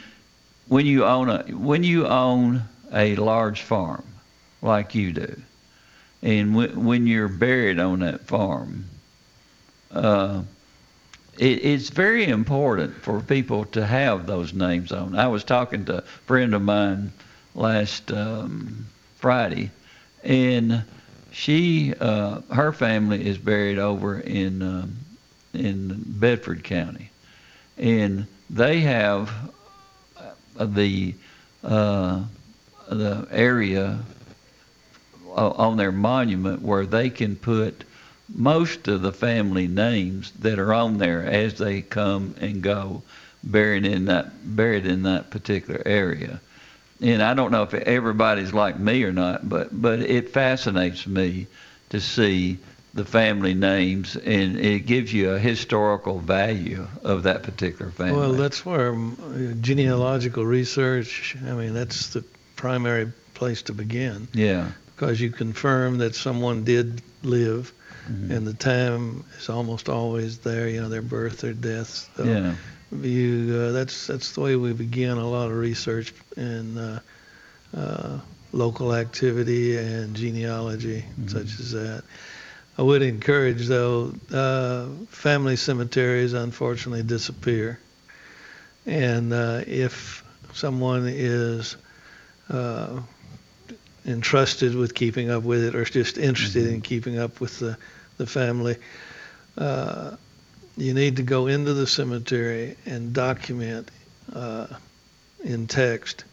when 0.67 0.85
you 0.85 1.05
own 1.05 1.29
a 1.29 1.43
when 1.43 1.83
you 1.83 2.05
own 2.05 2.63
a 2.91 3.15
large 3.15 3.61
farm 3.61 4.03
like 4.61 4.93
you 4.95 5.13
do 5.13 5.41
and 6.21 6.55
when, 6.55 6.85
when 6.85 7.07
you're 7.07 7.27
buried 7.27 7.79
on 7.79 7.99
that 7.99 8.21
farm, 8.21 8.85
uh, 9.91 10.41
it, 11.37 11.65
it's 11.65 11.89
very 11.89 12.25
important 12.25 12.95
for 12.95 13.21
people 13.21 13.65
to 13.65 13.85
have 13.85 14.25
those 14.25 14.53
names 14.53 14.91
on. 14.91 15.15
I 15.17 15.27
was 15.27 15.43
talking 15.43 15.85
to 15.85 15.99
a 15.99 16.01
friend 16.01 16.53
of 16.53 16.61
mine 16.61 17.11
last 17.55 18.11
um, 18.11 18.87
Friday, 19.17 19.71
and 20.23 20.83
she, 21.31 21.93
uh, 21.99 22.41
her 22.51 22.71
family 22.71 23.27
is 23.27 23.37
buried 23.37 23.77
over 23.77 24.19
in 24.19 24.61
um, 24.61 24.97
in 25.53 26.03
Bedford 26.05 26.63
County, 26.63 27.09
and 27.77 28.27
they 28.49 28.81
have 28.81 29.31
uh, 30.17 30.65
the 30.65 31.13
uh, 31.63 32.23
the 32.89 33.27
area 33.31 33.99
on 35.35 35.77
their 35.77 35.91
monument 35.91 36.61
where 36.61 36.85
they 36.85 37.09
can 37.09 37.35
put 37.35 37.83
most 38.33 38.87
of 38.87 39.01
the 39.01 39.11
family 39.11 39.67
names 39.67 40.31
that 40.39 40.57
are 40.57 40.73
on 40.73 40.97
there 40.97 41.23
as 41.25 41.57
they 41.57 41.81
come 41.81 42.33
and 42.39 42.61
go 42.61 43.03
buried 43.43 43.85
in 43.85 44.05
that 44.05 44.55
buried 44.55 44.85
in 44.85 45.03
that 45.03 45.29
particular 45.29 45.81
area 45.85 46.39
and 47.01 47.21
I 47.21 47.33
don't 47.33 47.51
know 47.51 47.63
if 47.63 47.73
everybody's 47.73 48.53
like 48.53 48.79
me 48.79 49.03
or 49.03 49.11
not 49.11 49.47
but 49.47 49.69
but 49.71 49.99
it 49.99 50.29
fascinates 50.29 51.05
me 51.07 51.47
to 51.89 51.99
see 51.99 52.57
the 52.93 53.05
family 53.05 53.53
names 53.53 54.15
and 54.15 54.57
it 54.57 54.85
gives 54.87 55.13
you 55.13 55.31
a 55.31 55.39
historical 55.39 56.19
value 56.19 56.87
of 57.03 57.23
that 57.23 57.43
particular 57.43 57.91
family 57.91 58.17
Well, 58.17 58.33
that's 58.33 58.65
where 58.65 58.89
um, 58.89 59.57
genealogical 59.61 60.45
research, 60.45 61.35
I 61.45 61.53
mean, 61.53 61.73
that's 61.73 62.07
the 62.09 62.23
primary 62.55 63.11
place 63.35 63.61
to 63.63 63.73
begin 63.73 64.27
yeah 64.33 64.71
because 64.95 65.21
you 65.21 65.29
confirm 65.29 65.99
that 65.99 66.15
someone 66.15 66.63
did 66.63 67.01
live 67.23 67.71
Mhm. 68.09 68.31
and 68.31 68.47
the 68.47 68.53
time 68.53 69.25
is 69.37 69.49
almost 69.49 69.89
always 69.89 70.37
there, 70.39 70.69
you 70.69 70.79
know, 70.81 70.87
their 70.87 71.01
birth, 71.01 71.41
their 71.41 71.53
death. 71.53 72.09
So 72.15 72.23
yeah 72.23 72.55
you, 72.91 73.55
uh, 73.67 73.71
that's, 73.71 74.07
that's 74.07 74.31
the 74.33 74.41
way 74.41 74.55
we 74.55 74.73
begin 74.73 75.17
a 75.17 75.27
lot 75.29 75.49
of 75.51 75.57
research 75.57 76.13
in 76.35 76.77
uh, 76.77 76.99
uh, 77.75 78.19
local 78.53 78.93
activity 78.93 79.77
and 79.77 80.15
genealogy, 80.15 81.03
Mhm. 81.19 81.29
such 81.29 81.59
as 81.59 81.71
that. 81.73 82.03
I 82.77 82.81
would 82.83 83.01
encourage, 83.01 83.67
though, 83.67 84.13
uh, 84.31 84.85
family 85.09 85.55
cemeteries 85.55 86.33
unfortunately 86.33 87.03
disappear. 87.03 87.79
And 88.85 89.33
uh, 89.33 89.61
if 89.67 90.23
someone 90.53 91.07
is 91.07 91.75
uh, 92.49 93.01
entrusted 94.05 94.75
with 94.75 94.93
keeping 94.95 95.29
up 95.29 95.43
with 95.43 95.63
it 95.63 95.75
or 95.75 95.83
just 95.85 96.17
interested 96.17 96.67
in 96.67 96.81
keeping 96.81 97.17
up 97.17 97.41
with 97.41 97.59
the, 97.59 97.77
the 98.17 98.25
family, 98.25 98.77
uh, 99.57 100.11
you 100.77 100.93
need 100.93 101.17
to 101.17 101.23
go 101.23 101.47
into 101.47 101.73
the 101.73 101.87
cemetery 101.87 102.77
and 102.85 103.13
document 103.13 103.89
uh, 104.33 104.67
in 105.43 105.67
text 105.67 106.23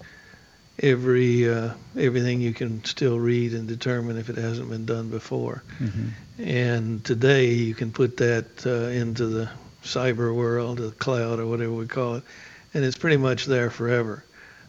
every 0.79 1.49
uh, 1.49 1.71
everything 1.97 2.41
you 2.41 2.53
can 2.53 2.85
still 2.85 3.19
read 3.19 3.53
and 3.53 3.69
determine 3.69 4.19
if 4.19 4.29
it 4.29 4.37
hasn't 4.37 4.69
been 4.69 4.87
done 4.87 5.09
before. 5.09 5.63
hmm 5.79 6.09
And 6.39 7.05
today 7.05 7.53
you 7.55 7.75
can 7.75 7.93
put 7.93 8.17
that 8.19 8.67
uh, 8.67 8.91
into 8.91 9.27
the 9.27 9.49
cyber 9.85 10.35
world, 10.35 10.79
the 10.79 10.91
cloud, 10.91 11.39
or 11.39 11.47
whatever 11.47 11.73
we 11.73 11.87
call 11.87 12.17
it, 12.17 12.25
and 12.73 12.85
it's 12.85 12.99
pretty 12.99 13.19
much 13.19 13.47
there 13.47 13.71
forever. 13.71 14.25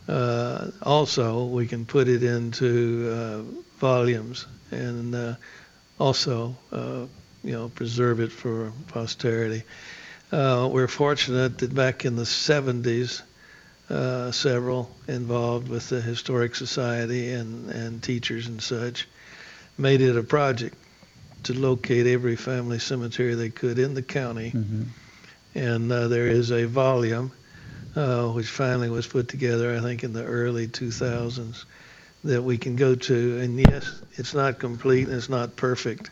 Uh, 0.07 0.69
also, 0.83 1.45
we 1.45 1.65
can 1.65 1.85
put 1.85 2.07
it 2.07 2.21
into 2.21 3.09
uh, 3.11 3.41
volumes 3.79 4.45
and 4.71 5.15
uh, 5.15 5.35
also, 5.99 6.55
uh, 6.71 7.05
you 7.45 7.53
know, 7.53 7.69
preserve 7.69 8.19
it 8.19 8.31
for 8.31 8.73
posterity. 8.87 9.63
Uh, 10.31 10.69
we're 10.71 10.87
fortunate 10.87 11.59
that 11.59 11.73
back 11.75 12.05
in 12.05 12.15
the 12.15 12.25
70s, 12.25 13.21
uh, 13.89 14.31
several 14.31 14.91
involved 15.07 15.69
with 15.69 15.89
the 15.89 16.01
Historic 16.01 16.55
Society 16.55 17.31
and, 17.33 17.69
and 17.71 18.03
teachers 18.03 18.47
and 18.47 18.61
such 18.61 19.07
made 19.77 20.01
it 20.01 20.17
a 20.17 20.23
project 20.23 20.75
to 21.43 21.53
locate 21.53 22.07
every 22.07 22.35
family 22.35 22.79
cemetery 22.79 23.35
they 23.35 23.49
could 23.49 23.79
in 23.79 23.93
the 23.93 24.01
county. 24.03 24.49
hmm 24.51 24.83
And 25.55 25.91
uh, 25.91 26.07
there 26.09 26.27
is 26.27 26.51
a 26.51 26.65
volume 26.65 27.31
uh, 27.95 28.29
which 28.29 28.47
finally 28.47 28.89
was 28.89 29.07
put 29.07 29.29
together, 29.29 29.75
I 29.75 29.81
think, 29.81 30.03
in 30.03 30.13
the 30.13 30.25
early 30.25 30.67
2000s 30.67 31.65
that 32.23 32.43
we 32.43 32.57
can 32.57 32.75
go 32.75 32.95
to. 32.95 33.39
And 33.39 33.59
yes, 33.59 34.01
it's 34.17 34.33
not 34.33 34.59
complete 34.59 35.07
and 35.07 35.15
it's 35.15 35.29
not 35.29 35.55
perfect, 35.55 36.09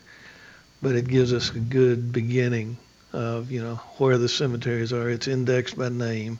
but 0.84 0.94
it 0.94 1.08
gives 1.08 1.32
us 1.32 1.50
a 1.50 1.58
good 1.58 2.12
beginning 2.12 2.76
of, 3.14 3.50
you 3.50 3.62
know, 3.62 3.76
where 3.96 4.18
the 4.18 4.28
cemeteries 4.28 4.92
are. 4.92 5.08
It's 5.08 5.26
indexed 5.26 5.78
by 5.78 5.88
name 5.88 6.38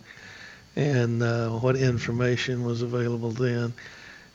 and 0.76 1.22
uh, 1.22 1.48
what 1.48 1.76
information 1.76 2.62
was 2.62 2.82
available 2.82 3.30
then. 3.30 3.72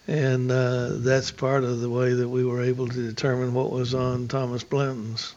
And 0.07 0.51
uh, 0.51 0.93
that's 0.93 1.29
part 1.29 1.63
of 1.63 1.79
the 1.79 1.89
way 1.91 2.13
that 2.13 2.27
we 2.27 2.43
were 2.43 2.63
able 2.63 2.87
to 2.87 3.07
determine 3.07 3.53
what 3.53 3.71
was 3.71 3.93
on 3.93 4.27
Thomas 4.27 4.63
Blanton's 4.63 5.35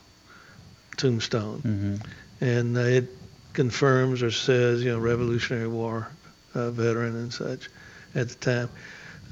tombstone 0.97 1.61
hmm 1.61 1.97
and 2.41 2.77
uh, 2.77 2.81
it 2.81 3.09
confirms 3.53 4.21
or 4.21 4.33
says, 4.33 4.83
you 4.83 4.91
know, 4.91 4.99
Revolutionary 4.99 5.69
War 5.69 6.09
uh, 6.55 6.73
veteran 6.73 7.15
and 7.15 7.33
such 7.33 7.69
at 8.17 8.31
the 8.31 8.35
time. 8.35 8.69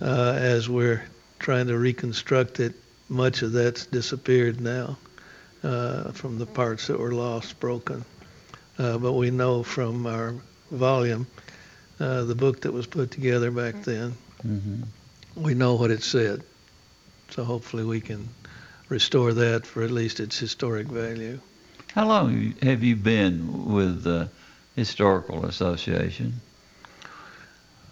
Uh, 0.00 0.34
as 0.38 0.68
we're 0.68 1.02
trying 1.40 1.66
to 1.66 1.76
reconstruct 1.76 2.60
it, 2.60 2.74
much 3.08 3.42
of 3.42 3.50
that's 3.50 3.86
disappeared 3.86 4.60
now 4.60 4.96
uh, 5.62 6.12
from 6.12 6.38
the 6.38 6.46
parts 6.46 6.86
that 6.86 6.98
were 6.98 7.12
lost, 7.12 7.58
broken. 7.60 8.04
Uh, 8.78 8.98
but 8.98 9.12
we 9.12 9.30
know 9.30 9.62
from 9.62 10.06
our 10.06 10.34
volume, 10.70 11.26
uh, 11.98 12.24
the 12.24 12.34
book 12.34 12.62
that 12.62 12.72
was 12.72 12.86
put 12.86 13.10
together 13.10 13.50
back 13.50 13.82
then, 13.82 14.14
hmm 14.42 14.82
we 15.36 15.54
know 15.54 15.74
what 15.74 15.90
it 15.90 16.02
said. 16.02 16.42
So 17.30 17.44
hopefully 17.44 17.84
we 17.84 18.00
can 18.00 18.28
restore 18.88 19.32
that 19.34 19.64
for 19.64 19.82
at 19.82 19.90
least 19.90 20.18
its 20.20 20.38
historic 20.38 20.88
value. 20.88 21.40
How 21.94 22.06
long 22.06 22.54
have 22.62 22.82
you 22.82 22.96
been 22.96 23.72
with 23.72 24.02
the 24.02 24.28
Historical 24.76 25.46
Association? 25.46 26.40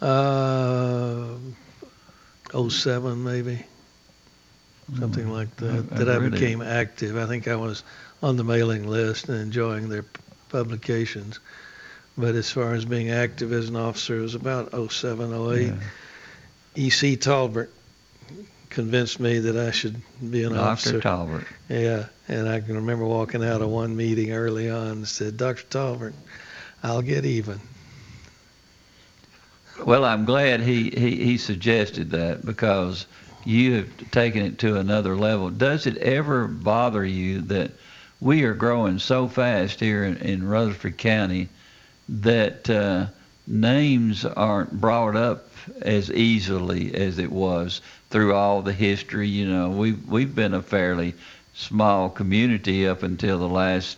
Uh, 0.00 1.36
07 2.52 3.22
maybe, 3.22 3.64
something 4.96 5.26
Mm. 5.26 5.32
like 5.32 5.56
that. 5.56 5.86
I 5.92 5.98
that 6.04 6.08
I 6.08 6.28
became 6.28 6.62
active. 6.62 7.16
I 7.16 7.26
think 7.26 7.48
I 7.48 7.56
was 7.56 7.82
on 8.22 8.36
the 8.36 8.44
mailing 8.44 8.86
list 8.86 9.28
and 9.28 9.40
enjoying 9.40 9.88
their 9.88 10.04
publications. 10.48 11.38
But 12.16 12.34
as 12.34 12.50
far 12.50 12.74
as 12.74 12.84
being 12.84 13.10
active 13.10 13.52
as 13.52 13.68
an 13.68 13.76
officer, 13.76 14.18
it 14.18 14.22
was 14.22 14.34
about 14.34 14.74
07, 14.74 15.32
08. 15.32 15.66
Yeah. 15.68 15.74
E.C. 16.74 17.16
Talbert 17.16 17.70
convinced 18.70 19.20
me 19.20 19.38
that 19.38 19.56
I 19.56 19.70
should 19.70 20.00
be 20.30 20.42
an 20.42 20.56
officer. 20.56 20.92
Dr. 20.92 21.02
Talbert. 21.02 21.46
Yeah, 21.68 22.06
and 22.28 22.48
I 22.48 22.60
can 22.60 22.74
remember 22.76 23.04
walking 23.04 23.44
out 23.44 23.62
of 23.62 23.68
one 23.68 23.96
meeting 23.96 24.32
early 24.32 24.68
on 24.68 24.88
and 24.88 25.08
said, 25.08 25.36
Dr. 25.36 25.62
Talbert, 25.70 26.14
I'll 26.82 27.02
get 27.02 27.24
even. 27.24 27.60
Well, 29.84 30.04
I'm 30.04 30.24
glad 30.24 30.60
he, 30.60 30.90
he, 30.90 31.16
he 31.24 31.38
suggested 31.38 32.10
that 32.10 32.44
because 32.44 33.06
you 33.48 33.76
have 33.76 34.10
taken 34.10 34.44
it 34.44 34.58
to 34.58 34.76
another 34.76 35.16
level. 35.16 35.48
Does 35.48 35.86
it 35.86 35.96
ever 35.96 36.46
bother 36.46 37.04
you 37.04 37.40
that 37.42 37.70
we 38.20 38.44
are 38.44 38.52
growing 38.52 38.98
so 38.98 39.26
fast 39.26 39.80
here 39.80 40.04
in, 40.04 40.18
in 40.18 40.46
Rutherford 40.46 40.98
County 40.98 41.48
that 42.10 42.68
uh, 42.68 43.06
names 43.46 44.26
aren't 44.26 44.78
brought 44.78 45.16
up 45.16 45.48
as 45.80 46.10
easily 46.10 46.94
as 46.94 47.18
it 47.18 47.32
was 47.32 47.80
through 48.10 48.34
all 48.34 48.60
the 48.60 48.72
history? 48.74 49.28
You 49.28 49.48
know, 49.48 49.70
we've, 49.70 50.06
we've 50.06 50.34
been 50.34 50.52
a 50.52 50.62
fairly 50.62 51.14
small 51.54 52.10
community 52.10 52.86
up 52.86 53.02
until 53.02 53.38
the 53.38 53.48
last 53.48 53.96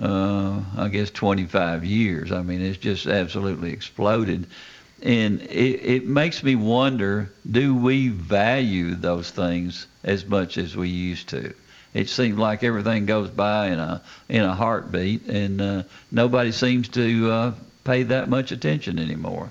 uh, 0.00 0.60
I 0.76 0.88
guess 0.88 1.10
25 1.10 1.84
years. 1.84 2.30
I 2.30 2.42
mean, 2.42 2.60
it's 2.60 2.78
just 2.78 3.06
absolutely 3.06 3.72
exploded. 3.72 4.46
And 5.02 5.42
it, 5.42 5.80
it 5.84 6.06
makes 6.06 6.42
me 6.42 6.56
wonder, 6.56 7.30
do 7.50 7.74
we 7.74 8.08
value 8.08 8.94
those 8.94 9.30
things 9.30 9.86
as 10.02 10.24
much 10.24 10.56
as 10.56 10.74
we 10.74 10.88
used 10.88 11.28
to? 11.28 11.52
It 11.92 12.08
seems 12.08 12.38
like 12.38 12.62
everything 12.62 13.06
goes 13.06 13.30
by 13.30 13.68
in 13.68 13.78
a 13.78 14.02
in 14.28 14.42
a 14.42 14.54
heartbeat, 14.54 15.26
and 15.28 15.60
uh, 15.60 15.82
nobody 16.10 16.52
seems 16.52 16.88
to 16.88 17.30
uh, 17.30 17.54
pay 17.84 18.02
that 18.02 18.28
much 18.28 18.52
attention 18.52 18.98
anymore. 18.98 19.50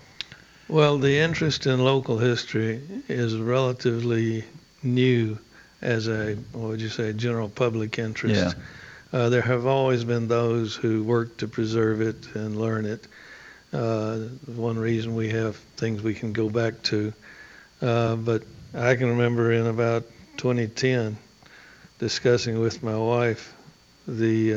Well, 0.68 0.98
the 0.98 1.18
interest 1.18 1.66
in 1.66 1.80
local 1.84 2.18
history 2.18 2.82
is 3.08 3.36
relatively 3.36 4.44
new 4.84 5.40
as 5.82 6.08
a, 6.08 6.36
what 6.54 6.70
would 6.70 6.82
you 6.82 6.90
say, 6.90 7.14
general 7.14 7.50
public 7.50 8.00
interest. 8.00 8.56
Yeah. 9.14 9.20
Uh, 9.20 9.30
there 9.30 9.42
have 9.42 9.66
always 9.66 10.04
been 10.04 10.28
those 10.28 10.76
who 10.76 11.04
work 11.04 11.38
to 11.38 11.48
preserve 11.48 12.02
it 12.02 12.36
and 12.36 12.60
learn 12.60 12.86
it. 12.86 13.08
Uh, 13.76 14.18
one 14.56 14.80
reason 14.80 15.16
we 15.16 15.30
have 15.30 15.58
things 15.76 16.02
we 16.02 16.14
can 16.14 16.32
go 16.32 16.50
back 16.50 16.82
to. 16.84 17.12
Uh, 17.82 18.16
but 18.16 18.44
I 18.74 18.96
can 18.96 19.10
remember 19.10 19.52
in 19.52 19.68
about 19.68 20.04
2010 20.38 21.18
discussing 22.00 22.60
with 22.60 22.82
my 22.84 22.98
wife 22.98 23.54
the 24.08 24.54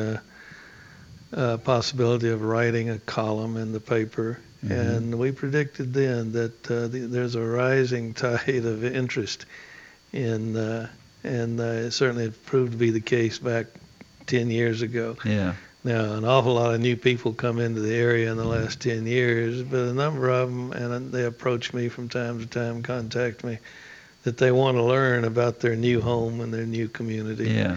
uh, 1.34 1.36
uh, 1.36 1.56
possibility 1.58 2.28
of 2.30 2.42
writing 2.42 2.90
a 2.90 2.98
column 2.98 3.56
in 3.56 3.72
the 3.72 3.80
paper. 3.80 4.38
Mhm. 4.64 4.70
And 4.70 5.18
we 5.18 5.32
predicted 5.32 5.92
then 5.94 6.32
that 6.32 6.70
uh, 6.70 6.86
the, 6.88 7.00
there's 7.00 7.34
a 7.34 7.42
rising 7.42 8.14
tide 8.24 8.64
of 8.64 8.84
interest 8.84 9.46
in, 10.12 10.56
uh, 10.56 10.88
and 11.24 11.60
uh, 11.60 11.64
it 11.64 11.90
certainly 11.90 12.30
proved 12.30 12.72
to 12.72 12.78
be 12.78 12.90
the 12.90 13.00
case 13.00 13.38
back 13.38 13.66
10 14.26 14.50
years 14.50 14.82
ago. 14.82 15.16
Yeah. 15.24 15.54
Now, 15.84 16.14
an 16.14 16.24
awful 16.24 16.54
lot 16.54 16.74
of 16.74 16.80
new 16.80 16.96
people 16.96 17.32
come 17.32 17.60
into 17.60 17.80
the 17.80 17.94
area 17.94 18.30
in 18.30 18.36
the 18.36 18.44
last 18.44 18.80
10 18.80 19.06
years, 19.06 19.62
but 19.62 19.78
a 19.78 19.92
number 19.92 20.28
of 20.28 20.48
them, 20.48 20.72
and 20.72 21.12
they 21.12 21.24
approach 21.24 21.72
me 21.72 21.88
from 21.88 22.08
time 22.08 22.40
to 22.40 22.46
time, 22.46 22.82
contact 22.82 23.44
me, 23.44 23.58
that 24.24 24.38
they 24.38 24.50
want 24.50 24.76
to 24.76 24.82
learn 24.82 25.24
about 25.24 25.60
their 25.60 25.76
new 25.76 26.00
home 26.00 26.40
and 26.40 26.52
their 26.52 26.66
new 26.66 26.88
community. 26.88 27.50
Yeah. 27.50 27.76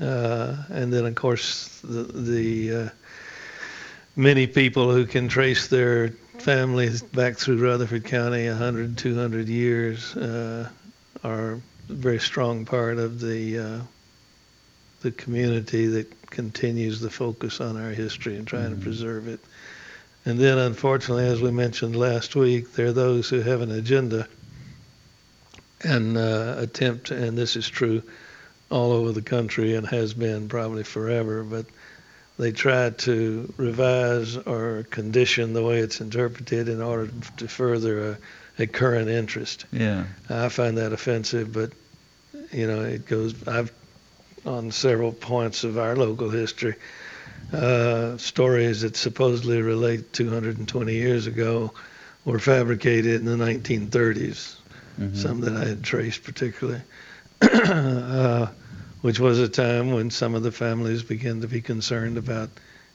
Uh, 0.00 0.56
and 0.70 0.92
then, 0.92 1.04
of 1.06 1.14
course, 1.16 1.80
the, 1.82 2.04
the 2.04 2.74
uh, 2.74 2.88
many 4.14 4.46
people 4.46 4.92
who 4.92 5.04
can 5.04 5.28
trace 5.28 5.66
their 5.66 6.10
families 6.38 7.02
back 7.02 7.36
through 7.36 7.58
Rutherford 7.58 8.04
County 8.04 8.48
100, 8.48 8.96
200 8.96 9.48
years 9.48 10.16
uh, 10.16 10.68
are 11.24 11.52
a 11.52 11.60
very 11.92 12.20
strong 12.20 12.64
part 12.64 12.98
of 12.98 13.20
the 13.20 13.58
uh, 13.58 13.80
the 15.00 15.10
community 15.10 15.86
that 15.86 16.30
continues 16.30 17.00
the 17.00 17.10
focus 17.10 17.60
on 17.60 17.76
our 17.76 17.90
history 17.90 18.36
and 18.36 18.46
trying 18.46 18.70
Mhm. 18.70 18.76
to 18.78 18.82
preserve 18.82 19.28
it. 19.28 19.40
And 20.26 20.38
then, 20.38 20.58
unfortunately, 20.58 21.26
as 21.26 21.40
we 21.40 21.50
mentioned 21.50 21.96
last 21.96 22.36
week, 22.36 22.74
there 22.74 22.86
are 22.86 22.92
those 22.92 23.28
who 23.28 23.40
have 23.40 23.62
an 23.62 23.70
agenda 23.70 24.28
and 25.82 26.16
uh, 26.18 26.56
attempt, 26.58 27.10
and 27.10 27.36
this 27.38 27.56
is 27.56 27.68
true 27.68 28.02
all 28.70 28.92
over 28.92 29.12
the 29.12 29.22
country 29.22 29.74
and 29.74 29.86
has 29.88 30.12
been 30.12 30.48
probably 30.48 30.84
forever, 30.84 31.42
but 31.42 31.64
they 32.38 32.52
try 32.52 32.90
to 32.90 33.52
revise 33.56 34.36
or 34.36 34.84
condition 34.90 35.52
the 35.54 35.62
way 35.62 35.78
it's 35.78 36.00
interpreted 36.00 36.68
in 36.68 36.80
order 36.82 37.10
to 37.38 37.48
further 37.48 38.10
a, 38.10 38.18
a 38.62 38.66
current 38.66 39.08
interest. 39.08 39.64
Yeah. 39.72 40.04
I 40.28 40.48
find 40.50 40.76
that 40.78 40.92
offensive, 40.92 41.52
but 41.52 41.72
you 42.52 42.66
know, 42.66 42.82
it 42.82 43.06
goes. 43.06 43.34
I've 43.48 43.72
on 44.46 44.70
several 44.70 45.12
points 45.12 45.64
of 45.64 45.78
our 45.78 45.96
local 45.96 46.30
history, 46.30 46.74
uh, 47.52 48.16
stories 48.16 48.82
that 48.82 48.96
supposedly 48.96 49.60
relate 49.62 50.12
220 50.12 50.94
years 50.94 51.26
ago 51.26 51.72
were 52.24 52.38
fabricated 52.38 53.16
in 53.20 53.24
the 53.24 53.36
1930s. 53.36 54.56
Mhm. 55.00 55.16
Some 55.16 55.40
that 55.40 55.56
I 55.56 55.64
had 55.64 55.82
traced 55.82 56.24
particularly, 56.24 56.82
uh, 57.42 58.46
which 59.00 59.18
was 59.18 59.38
a 59.38 59.48
time 59.48 59.92
when 59.92 60.10
some 60.10 60.34
of 60.34 60.42
the 60.42 60.52
families 60.52 61.02
began 61.02 61.40
to 61.40 61.48
be 61.48 61.60
concerned 61.60 62.18
about, 62.18 62.50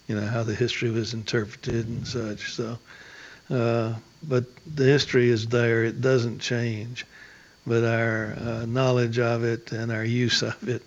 you 0.08 0.16
know, 0.16 0.26
how 0.26 0.44
the 0.44 0.54
history 0.54 0.92
was 0.92 1.14
interpreted 1.14 1.88
and 1.88 2.08
such. 2.08 2.54
So, 2.54 2.78
uh, 3.50 3.94
but 4.24 4.46
the 4.76 4.86
history 4.86 5.30
is 5.30 5.48
there; 5.48 5.84
it 5.84 6.02
doesn't 6.02 6.40
change. 6.40 7.06
But 7.68 7.84
our 7.84 8.36
uh, 8.40 8.66
knowledge 8.68 9.18
of 9.18 9.44
it 9.44 9.72
and 9.72 9.92
our 9.92 10.06
use 10.06 10.44
of 10.44 10.70
it 10.70 10.84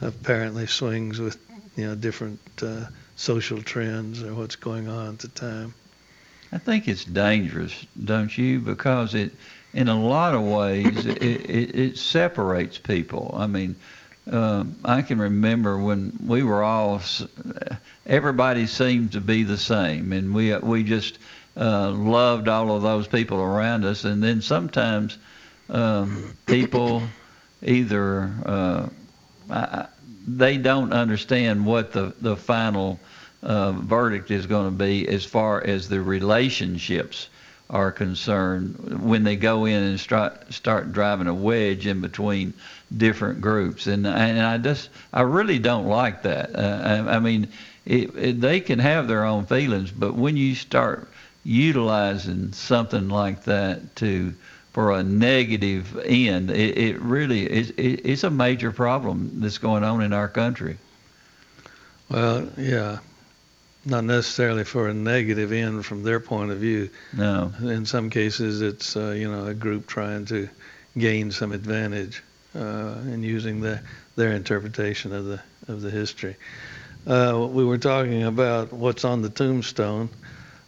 apparently 0.00 0.66
swings 0.66 1.20
with, 1.20 1.38
you 1.76 1.86
know, 1.86 1.94
different 1.94 2.40
uh, 2.62 2.84
social 3.16 3.62
trends 3.62 4.22
or 4.22 4.34
what's 4.34 4.56
going 4.56 4.88
on 4.88 5.08
at 5.14 5.18
the 5.20 5.28
time. 5.28 5.74
I 6.52 6.58
think 6.58 6.86
it's 6.88 7.04
dangerous, 7.04 7.86
don't 8.04 8.36
you? 8.36 8.60
Because 8.60 9.14
it, 9.14 9.32
in 9.72 9.88
a 9.88 9.98
lot 9.98 10.34
of 10.34 10.42
ways, 10.42 11.06
it, 11.06 11.22
it, 11.22 11.74
it 11.74 11.98
separates 11.98 12.78
people. 12.78 13.34
I 13.38 13.46
mean, 13.46 13.74
um, 14.30 14.76
I 14.84 15.02
can 15.02 15.18
remember 15.18 15.78
when 15.78 16.12
we 16.26 16.42
were 16.42 16.62
all, 16.62 17.00
everybody 18.06 18.66
seemed 18.66 19.12
to 19.12 19.20
be 19.20 19.42
the 19.42 19.56
same, 19.56 20.12
and 20.12 20.34
we 20.34 20.56
we 20.58 20.84
just 20.84 21.18
uh, 21.56 21.90
loved 21.90 22.48
all 22.48 22.76
of 22.76 22.82
those 22.82 23.08
people 23.08 23.38
around 23.40 23.84
us. 23.84 24.04
And 24.04 24.22
then 24.22 24.40
sometimes 24.40 25.18
um, 25.70 26.36
people 26.46 27.02
either 27.62 28.30
uh, 28.44 28.88
They 30.26 30.56
don't 30.56 30.92
understand 30.92 31.66
what 31.66 31.92
the 31.92 32.14
the 32.20 32.36
final 32.36 33.00
uh, 33.42 33.72
verdict 33.72 34.30
is 34.30 34.46
going 34.46 34.66
to 34.66 34.84
be 34.84 35.08
as 35.08 35.24
far 35.24 35.62
as 35.64 35.88
the 35.88 36.00
relationships 36.00 37.28
are 37.68 37.90
concerned 37.90 39.02
when 39.02 39.24
they 39.24 39.34
go 39.34 39.64
in 39.64 39.82
and 39.82 39.98
start 39.98 40.52
start 40.52 40.92
driving 40.92 41.26
a 41.26 41.34
wedge 41.34 41.86
in 41.86 42.00
between 42.00 42.52
different 42.94 43.40
groups 43.40 43.86
and 43.86 44.06
and 44.06 44.40
I 44.40 44.58
just 44.58 44.90
I 45.12 45.22
really 45.22 45.58
don't 45.58 45.86
like 45.86 46.22
that. 46.22 46.54
Uh, 46.54 46.82
I, 46.84 47.16
I 47.16 47.18
mean, 47.18 47.48
it, 47.86 48.14
it, 48.16 48.40
they 48.40 48.60
can 48.60 48.78
have 48.78 49.08
their 49.08 49.24
own 49.24 49.46
feelings, 49.46 49.90
but 49.90 50.14
when 50.14 50.36
you 50.36 50.54
start 50.54 51.08
utilizing 51.44 52.52
something 52.52 53.08
like 53.08 53.44
that 53.44 53.96
to 53.96 54.34
for 54.72 54.92
a 54.92 55.02
negative 55.02 55.98
end, 56.04 56.50
it, 56.50 56.78
it 56.78 57.00
really 57.00 57.50
is 57.50 57.70
it, 57.70 58.00
it's 58.04 58.24
a 58.24 58.30
major 58.30 58.72
problem 58.72 59.40
that's 59.40 59.58
going 59.58 59.84
on 59.84 60.02
in 60.02 60.12
our 60.12 60.28
country. 60.28 60.78
Well, 62.08 62.48
yeah, 62.56 62.98
not 63.84 64.04
necessarily 64.04 64.64
for 64.64 64.88
a 64.88 64.94
negative 64.94 65.52
end 65.52 65.84
from 65.84 66.02
their 66.02 66.20
point 66.20 66.50
of 66.50 66.58
view. 66.58 66.90
No. 67.12 67.52
In 67.60 67.84
some 67.86 68.10
cases, 68.10 68.62
it's 68.62 68.96
uh, 68.96 69.10
you 69.10 69.30
know 69.30 69.46
a 69.46 69.54
group 69.54 69.86
trying 69.86 70.24
to 70.26 70.48
gain 70.96 71.30
some 71.30 71.52
advantage 71.52 72.22
uh, 72.54 72.94
and 73.04 73.24
using 73.24 73.60
the, 73.60 73.80
their 74.16 74.32
interpretation 74.32 75.12
of 75.12 75.24
the 75.26 75.40
of 75.68 75.82
the 75.82 75.90
history. 75.90 76.36
Uh, 77.06 77.46
we 77.50 77.64
were 77.64 77.78
talking 77.78 78.22
about 78.22 78.72
what's 78.72 79.04
on 79.04 79.22
the 79.22 79.30
tombstone. 79.30 80.08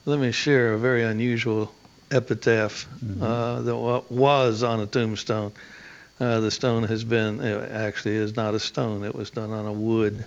Let 0.04 0.18
me 0.18 0.32
share 0.32 0.74
a 0.74 0.78
very 0.78 1.04
unusual 1.04 1.72
epitaph 2.10 2.86
uh, 3.20 3.60
that 3.62 4.04
was 4.10 4.62
on 4.62 4.80
a 4.80 4.86
tombstone. 4.86 5.52
Uh, 6.20 6.40
the 6.40 6.50
stone 6.50 6.84
has 6.84 7.02
been 7.04 7.40
it 7.40 7.70
actually 7.70 8.16
is 8.16 8.36
not 8.36 8.54
a 8.54 8.60
stone. 8.60 9.04
It 9.04 9.14
was 9.14 9.30
done 9.30 9.50
on 9.50 9.66
a 9.66 9.72
wood 9.72 10.24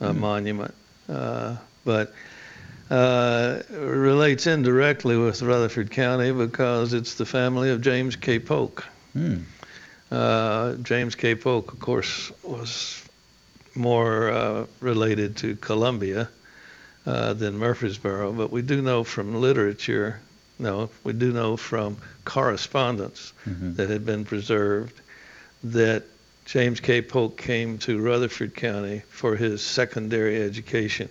uh, 0.00 0.12
monument, 0.12 0.74
uh, 1.08 1.56
but 1.84 2.12
uh, 2.90 3.62
relates 3.70 4.46
indirectly 4.46 5.16
with 5.16 5.40
Rutherford 5.40 5.90
County 5.90 6.32
because 6.32 6.92
it's 6.92 7.14
the 7.14 7.24
family 7.24 7.70
of 7.70 7.80
James 7.80 8.16
K. 8.16 8.38
Polk. 8.38 8.84
Hmm. 9.12 9.38
Uh, 10.10 10.74
James 10.74 11.14
K. 11.14 11.34
Polk, 11.34 11.72
of 11.72 11.80
course, 11.80 12.30
was 12.42 13.02
more 13.74 14.30
uh, 14.30 14.66
related 14.80 15.36
to 15.38 15.56
Columbia 15.56 16.28
uh, 17.06 17.32
than 17.32 17.58
Murfreesboro, 17.58 18.32
but 18.32 18.50
we 18.50 18.62
do 18.62 18.82
know 18.82 19.04
from 19.04 19.34
literature, 19.34 20.20
no, 20.58 20.90
we 21.04 21.12
do 21.12 21.32
know 21.32 21.56
from 21.56 21.96
correspondence 22.24 23.32
Mhm. 23.48 23.76
that 23.76 23.90
had 23.90 24.04
been 24.06 24.24
preserved 24.24 25.00
that 25.64 26.04
James 26.46 26.80
K. 26.80 27.02
Polk 27.02 27.36
came 27.36 27.78
to 27.78 27.98
Rutherford 28.00 28.54
County 28.54 29.02
for 29.08 29.36
his 29.36 29.62
secondary 29.62 30.42
education, 30.42 31.08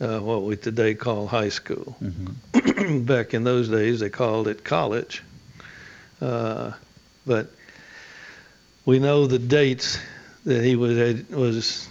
uh, 0.00 0.18
what 0.18 0.42
we 0.44 0.56
today 0.56 0.94
call 0.94 1.26
high 1.26 1.50
school. 1.50 1.96
Mhm. 2.02 3.04
Back 3.06 3.34
in 3.34 3.44
those 3.44 3.68
days, 3.68 4.00
they 4.00 4.10
called 4.10 4.48
it 4.48 4.64
college. 4.64 5.22
Uh, 6.20 6.72
but 7.26 7.50
we 8.86 8.98
know 8.98 9.26
the 9.26 9.38
dates 9.38 9.98
that 10.44 10.62
he 10.64 10.76
was 10.76 10.96
ed- 10.96 11.30
was 11.30 11.88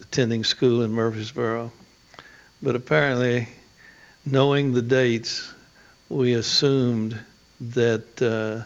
attending 0.00 0.44
school 0.44 0.82
in 0.82 0.92
Murfreesboro. 0.92 1.70
But 2.62 2.76
apparently, 2.76 3.48
knowing 4.24 4.72
the 4.72 4.82
dates, 4.82 5.46
we 6.08 6.34
assumed 6.34 7.18
that 7.60 8.22
uh, 8.22 8.64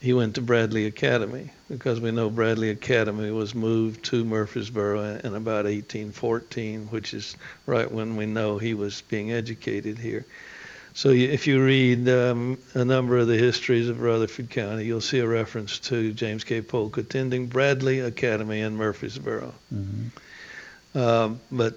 he 0.00 0.12
went 0.12 0.34
to 0.36 0.40
Bradley 0.40 0.86
Academy 0.86 1.50
because 1.68 2.00
we 2.00 2.10
know 2.10 2.30
Bradley 2.30 2.70
Academy 2.70 3.30
was 3.30 3.54
moved 3.54 4.04
to 4.06 4.24
Murfreesboro 4.24 5.20
in 5.24 5.34
about 5.34 5.64
1814, 5.64 6.86
which 6.86 7.14
is 7.14 7.36
right 7.66 7.90
when 7.90 8.16
we 8.16 8.26
know 8.26 8.58
he 8.58 8.74
was 8.74 9.02
being 9.02 9.32
educated 9.32 9.98
here. 9.98 10.24
So 10.96 11.08
if 11.08 11.48
you 11.48 11.64
read 11.64 12.08
um, 12.08 12.56
a 12.74 12.84
number 12.84 13.18
of 13.18 13.26
the 13.26 13.36
histories 13.36 13.88
of 13.88 14.00
Rutherford 14.00 14.48
County, 14.50 14.84
you'll 14.84 15.00
see 15.00 15.18
a 15.18 15.26
reference 15.26 15.80
to 15.80 16.12
James 16.12 16.44
K. 16.44 16.62
Polk 16.62 16.98
attending 16.98 17.46
Bradley 17.46 17.98
Academy 17.98 18.60
in 18.60 18.76
Murfreesboro. 18.76 19.52
Mhm. 19.74 20.10
Um, 20.94 21.40
but 21.50 21.76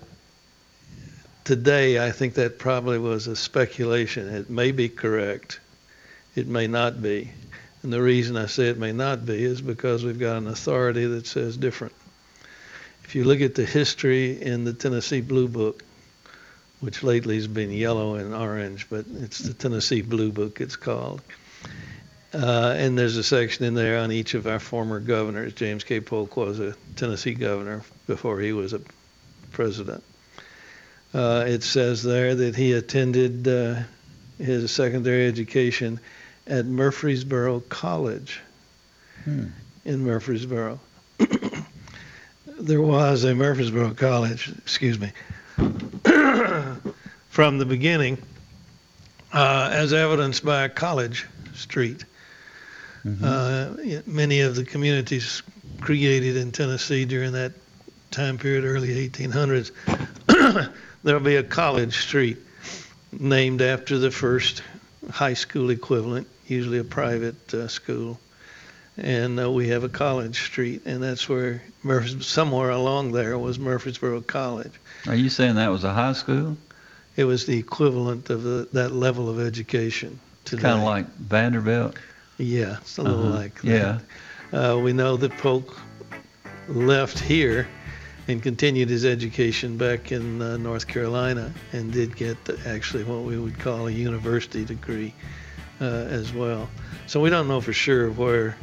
today, 1.47 2.05
I 2.05 2.11
think 2.11 2.33
that 2.33 2.59
probably 2.59 2.99
was 2.99 3.27
a 3.27 3.35
speculation. 3.35 4.27
It 4.27 4.49
may 4.49 4.73
be 4.73 4.89
correct. 4.89 5.61
It 6.35 6.45
may 6.45 6.67
not 6.67 7.01
be. 7.01 7.31
And 7.81 7.93
the 7.93 8.01
reason 8.01 8.35
I 8.35 8.47
say 8.47 8.67
it 8.67 8.77
may 8.77 8.91
not 8.91 9.25
be 9.25 9.45
is 9.45 9.61
because 9.61 10.03
we've 10.03 10.19
got 10.19 10.39
an 10.39 10.47
authority 10.47 11.05
that 11.05 11.25
says 11.25 11.55
different. 11.55 11.93
If 13.05 13.15
you 13.15 13.23
look 13.23 13.39
at 13.39 13.55
the 13.55 13.63
history 13.63 14.41
in 14.41 14.65
the 14.65 14.73
Tennessee 14.73 15.21
Blue 15.21 15.47
Book, 15.47 15.85
which 16.81 17.01
lately 17.01 17.35
has 17.35 17.47
been 17.47 17.71
yellow 17.71 18.15
and 18.15 18.35
orange, 18.35 18.89
but 18.89 19.05
it's 19.21 19.39
the 19.39 19.53
Tennessee 19.53 20.01
Blue 20.01 20.33
Book, 20.33 20.59
it's 20.59 20.75
called. 20.75 21.21
Uh, 22.33 22.75
and 22.75 22.97
there's 22.97 23.15
a 23.15 23.23
section 23.23 23.63
in 23.63 23.73
there 23.73 23.99
on 23.99 24.11
each 24.11 24.33
of 24.33 24.47
our 24.47 24.59
former 24.59 24.99
governors. 24.99 25.53
James 25.53 25.85
K. 25.85 26.01
Polk 26.01 26.35
was 26.35 26.59
a 26.59 26.75
Tennessee 26.97 27.35
governor 27.35 27.83
before 28.05 28.37
he 28.41 28.51
was 28.51 28.73
a 28.73 28.81
president. 29.53 30.03
Uh, 31.13 31.45
it 31.47 31.63
says 31.63 32.03
there 32.03 32.35
that 32.35 32.55
he 32.55 32.73
attended 32.73 33.47
uh, 33.47 33.75
his 34.37 34.71
secondary 34.71 35.27
education 35.27 35.99
at 36.45 36.65
Murfreesboro 36.65 37.61
College 37.61 38.39
Hmm. 39.23 39.45
in 39.83 40.05
Murfreesboro. 40.05 40.79
there 42.59 42.81
was 42.81 43.23
a 43.23 43.33
Murfreesboro 43.35 43.93
College, 43.95 44.51
excuse 44.59 44.97
me, 44.99 45.11
from 47.29 47.57
the 47.57 47.65
beginning, 47.65 48.17
uh, 49.33 49.69
as 49.73 49.91
evidenced 49.93 50.45
by 50.45 50.67
College 50.69 51.25
Street. 51.55 52.05
Mhm. 53.05 53.23
Uh, 53.23 54.01
many 54.05 54.41
of 54.41 54.55
the 54.55 54.63
communities 54.63 55.41
created 55.81 56.37
in 56.37 56.51
Tennessee 56.51 57.05
during 57.05 57.33
that 57.33 57.53
time 58.11 58.37
period, 58.37 58.63
early 58.65 59.09
1800s, 59.09 59.71
there'll 61.03 61.21
be 61.21 61.35
a 61.35 61.43
college 61.43 61.97
street 61.99 62.37
named 63.11 63.61
after 63.61 63.97
the 63.97 64.11
first 64.11 64.61
high 65.09 65.33
school 65.33 65.69
equivalent, 65.69 66.27
usually 66.47 66.77
a 66.79 66.83
private 66.83 67.53
uh, 67.53 67.67
school. 67.67 68.19
And 68.97 69.39
uh, 69.39 69.51
we 69.51 69.67
have 69.69 69.83
a 69.83 69.89
college 69.89 70.41
street, 70.43 70.81
and 70.85 71.03
that's 71.03 71.29
where 71.29 71.61
Murphys, 71.83 72.25
somewhere 72.25 72.71
along 72.71 73.11
there 73.11 73.37
was 73.37 73.59
Murfreesboro 73.59 74.21
College. 74.21 74.71
Are 75.07 75.13
you 75.15 75.29
saying 75.29 75.55
that 75.55 75.69
was 75.69 75.83
a 75.83 75.93
high 75.93 76.13
school? 76.13 76.57
It 77.15 77.25
was 77.25 77.45
the 77.45 77.57
equivalent 77.57 78.29
of 78.31 78.41
the, 78.43 78.67
that 78.73 78.91
level 78.91 79.29
of 79.29 79.39
education 79.39 80.19
today. 80.45 80.63
Kind 80.63 80.79
of 80.79 80.83
like 80.85 81.05
Vanderbilt? 81.15 81.95
Yeah, 82.39 82.77
it's 82.81 82.97
a 82.97 83.03
little 83.03 83.27
Uh-huh. 83.27 83.37
like 83.37 83.61
that. 83.61 84.01
Yeah. 84.51 84.59
Uh, 84.71 84.77
we 84.79 84.93
know 84.93 85.15
that 85.17 85.31
Polk 85.37 85.79
left 86.67 87.19
here 87.19 87.67
and 88.27 88.43
continued 88.43 88.89
his 88.89 89.05
education 89.05 89.77
back 89.77 90.11
in 90.11 90.41
uh, 90.41 90.57
North 90.57 90.87
Carolina 90.87 91.53
and 91.71 91.91
did 91.91 92.15
get 92.15 92.37
actually 92.65 93.03
what 93.03 93.23
we 93.23 93.37
would 93.37 93.57
call 93.59 93.87
a 93.87 93.91
university 93.91 94.65
degree 94.65 95.13
uh, 95.79 95.85
as 95.85 96.33
well. 96.33 96.69
So 97.07 97.21
we 97.21 97.29
don't 97.29 97.47
know 97.47 97.61
for 97.61 97.73
sure 97.73 98.11
where 98.11 98.57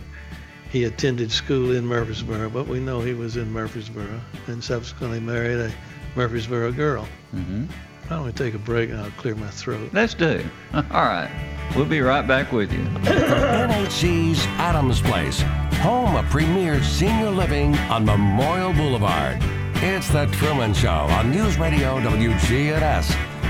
he 0.71 0.85
attended 0.85 1.31
school 1.31 1.71
in 1.71 1.87
Murfreesboro, 1.87 2.51
but 2.51 2.67
we 2.67 2.81
know 2.81 3.01
he 3.01 3.15
was 3.15 3.37
in 3.37 3.51
Murfreesboro 3.53 4.21
and 4.49 4.63
subsequently 4.63 5.21
married 5.21 5.59
a 5.59 5.73
Murfreesboro 6.17 6.73
girl. 6.73 7.07
hmm 7.31 7.65
Why 8.09 8.17
don't 8.17 8.27
we 8.27 8.33
take 8.33 8.55
a 8.55 8.59
break 8.59 8.91
and 8.91 9.01
I'll 9.01 9.11
clear 9.13 9.35
my 9.35 9.49
throat? 9.49 9.89
Let's 9.93 10.13
do. 10.15 10.45
All 10.75 10.83
right. 10.83 11.31
We'll 11.75 11.87
be 11.87 12.01
right 12.03 12.27
back 12.27 12.53
with 12.53 12.71
you. 12.73 12.81
NHC's 12.81 14.45
Adams 14.59 15.01
Place, 15.01 15.41
home 15.81 16.15
of 16.17 16.27
premier 16.27 16.83
senior 16.83 17.31
living 17.31 17.75
on 17.91 18.05
Memorial 18.05 18.75
Boulevard. 18.75 19.39
It's 19.77 20.09
The 20.09 20.27
Truman 20.27 20.75
Show 20.75 20.91
on 20.91 21.31
News 21.31 21.57
Radio 21.59 21.99
WGNS, 22.01 23.07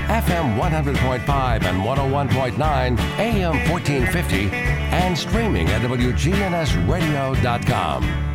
FM 0.07 0.57
100.5 0.57 1.63
and 1.63 1.83
101.9, 1.83 2.99
AM 3.19 3.69
1450, 3.69 4.49
and 4.55 5.17
streaming 5.17 5.67
at 5.67 5.81
WGNSradio.com. 5.81 8.34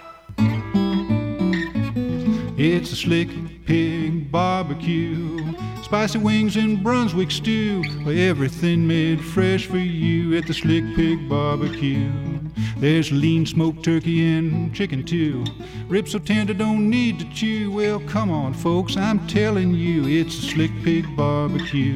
It's 2.63 2.91
a 2.91 2.95
slick 2.95 3.27
pig 3.65 4.31
barbecue. 4.31 5.51
Spicy 5.81 6.19
wings 6.19 6.55
and 6.57 6.83
Brunswick 6.83 7.31
stew. 7.31 7.83
Everything 8.05 8.87
made 8.87 9.19
fresh 9.19 9.65
for 9.65 9.79
you 9.79 10.37
at 10.37 10.45
the 10.45 10.53
slick 10.53 10.83
pig 10.95 11.27
barbecue. 11.27 12.11
There's 12.77 13.11
lean 13.11 13.47
smoked 13.47 13.83
turkey 13.83 14.37
and 14.37 14.75
chicken 14.75 15.03
too. 15.03 15.43
Ribs 15.87 16.11
so 16.11 16.19
tender 16.19 16.53
don't 16.53 16.87
need 16.87 17.17
to 17.21 17.25
chew. 17.31 17.71
Well, 17.71 17.99
come 18.01 18.29
on, 18.29 18.53
folks, 18.53 18.95
I'm 18.95 19.27
telling 19.27 19.73
you, 19.73 20.05
it's 20.05 20.37
a 20.37 20.41
slick 20.43 20.71
pig 20.83 21.07
barbecue. 21.17 21.95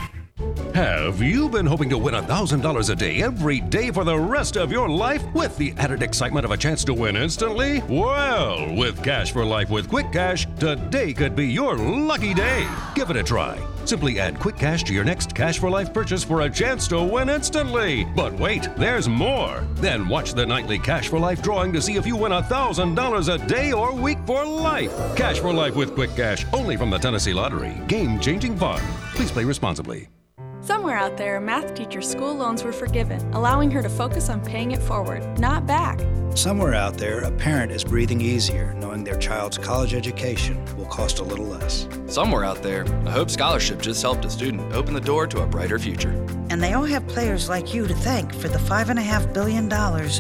Have 0.75 1.23
you 1.23 1.49
been 1.49 1.67
hoping 1.67 1.91
to 1.91 1.99
win 1.99 2.15
$1,000 2.15 2.91
a 2.91 2.95
day 2.95 3.23
every 3.23 3.61
day 3.61 3.91
for 3.91 4.05
the 4.05 4.19
rest 4.19 4.57
of 4.57 4.71
your 4.71 4.89
life 4.89 5.25
with 5.35 5.57
the 5.57 5.73
added 5.77 6.03
excitement 6.03 6.45
of 6.45 6.53
a 6.53 6.57
chance 6.57 6.85
to 6.85 6.95
win 6.95 7.17
instantly? 7.17 7.81
Well, 7.83 8.75
with 8.77 9.03
Cash 9.03 9.33
for 9.33 9.45
Life 9.45 9.71
with 9.71 9.89
Quick 9.89 10.13
Cash, 10.13 10.47
today 10.59 11.13
could 11.13 11.35
be 11.35 11.47
your 11.47 11.77
lucky 11.77 12.35
day. 12.35 12.69
Give 12.95 13.11
it 13.11 13.17
a 13.17 13.23
try. 13.23 13.59
Simply 13.89 14.21
add 14.21 14.39
Quick 14.39 14.59
Cash 14.59 14.85
to 14.85 14.93
your 14.93 15.03
next 15.03 15.35
Cash 15.35 15.59
for 15.59 15.71
Life 15.71 15.95
purchase 15.95 16.23
for 16.23 16.43
a 16.43 16.51
chance 16.51 16.87
to 16.89 17.03
win 17.03 17.31
instantly. 17.31 18.05
But 18.05 18.35
wait, 18.35 18.69
there's 18.77 19.09
more. 19.09 19.67
Then 19.77 20.07
watch 20.11 20.35
the 20.35 20.45
nightly 20.45 20.79
Cash 20.79 21.09
for 21.09 21.19
Life 21.19 21.41
drawing 21.41 21.73
to 21.73 21.81
see 21.81 21.97
if 21.97 22.07
you 22.07 22.15
win 22.15 22.33
$1,000 22.33 23.35
a 23.35 23.47
day 23.47 23.73
or 23.73 23.95
week 23.95 24.19
for 24.27 24.45
life. 24.45 24.93
Cash 25.17 25.41
for 25.41 25.55
Life 25.55 25.75
with 25.75 25.95
Quick 25.95 26.15
Cash, 26.15 26.45
only 26.53 26.77
from 26.77 26.91
the 26.91 26.99
Tennessee 26.99 27.33
Lottery. 27.33 27.81
Game 27.89 28.21
changing 28.21 28.59
fun. 28.59 28.83
Please 29.15 29.31
play 29.31 29.45
responsibly. 29.45 30.11
Somewhere 30.61 30.99
out 30.99 31.17
there, 31.17 31.37
a 31.37 31.41
math 31.41 31.75
teacher's 31.75 32.11
school 32.11 32.35
loans 32.35 32.63
were 32.63 32.75
forgiven, 32.75 33.21
allowing 33.33 33.71
her 33.71 33.81
to 33.81 33.89
focus 33.89 34.29
on 34.29 34.45
paying 34.45 34.73
it 34.73 34.83
forward, 34.83 35.23
not 35.39 35.67
back. 35.67 35.99
Somewhere 36.37 36.75
out 36.75 36.99
there, 36.99 37.21
a 37.21 37.31
parent 37.31 37.73
is 37.73 37.85
breathing 37.85 38.21
easier 38.21 38.75
knowing 38.75 38.88
their 39.09 39.19
child's 39.19 39.57
college 39.57 39.95
education 39.95 40.63
will 40.77 40.85
cost 40.85 41.19
a 41.19 41.23
little 41.23 41.47
less. 41.47 41.89
Somewhere 42.09 42.45
out 42.45 42.63
there, 42.63 42.83
a 42.83 43.11
Hope 43.11 43.31
Scholarship 43.31 43.81
just 43.81 44.03
helped 44.03 44.27
a 44.27 44.31
student 44.31 44.75
open 44.75 44.93
the 44.93 45.01
door 45.01 45.27
to 45.29 45.41
a 45.41 45.47
brighter 45.47 45.79
future. 45.79 46.11
And 46.51 46.63
they 46.63 46.75
all 46.75 46.85
have 46.85 47.07
players 47.09 47.49
like 47.49 47.73
you 47.73 47.87
to 47.87 47.95
thank 47.95 48.35
for 48.35 48.49
the 48.49 48.59
$5.5 48.59 49.33
billion 49.33 49.67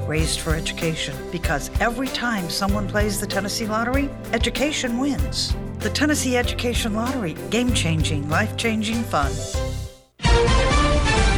raised 0.08 0.40
for 0.40 0.54
education. 0.54 1.14
Because 1.30 1.70
every 1.80 2.08
time 2.08 2.48
someone 2.48 2.88
plays 2.88 3.20
the 3.20 3.26
Tennessee 3.26 3.66
Lottery, 3.66 4.08
education 4.32 4.96
wins. 4.96 5.54
The 5.80 5.90
Tennessee 5.90 6.38
Education 6.38 6.94
Lottery, 6.94 7.34
game 7.50 7.74
changing, 7.74 8.30
life 8.30 8.56
changing 8.56 9.02
fun. 9.02 9.30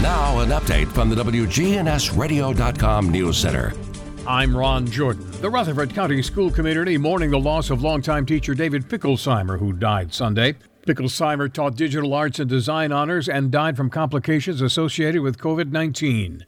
Now, 0.02 0.38
an 0.38 0.50
update 0.50 0.86
from 0.92 1.10
the 1.10 1.16
WGNSradio.com 1.16 3.10
News 3.10 3.36
Center. 3.36 3.74
I'm 4.26 4.54
Ron 4.54 4.87
Jordan. 4.87 5.28
The 5.40 5.48
Rutherford 5.48 5.94
County 5.94 6.22
School 6.22 6.50
Community 6.50 6.98
mourning 6.98 7.30
the 7.30 7.38
loss 7.38 7.70
of 7.70 7.83
longtime 7.83 8.26
teacher 8.26 8.54
David 8.54 8.87
Picklesheimer, 8.87 9.59
who 9.59 9.72
died 9.72 10.12
Sunday. 10.12 10.56
Picklesheimer 10.87 11.50
taught 11.50 11.74
digital 11.74 12.12
arts 12.12 12.38
and 12.38 12.48
design 12.48 12.92
honors 12.92 13.28
and 13.30 13.50
died 13.50 13.78
from 13.78 13.88
complications 13.88 14.61
associated 14.61 15.22
with 15.22 15.38
COVID 15.38 15.70
19. 15.72 16.44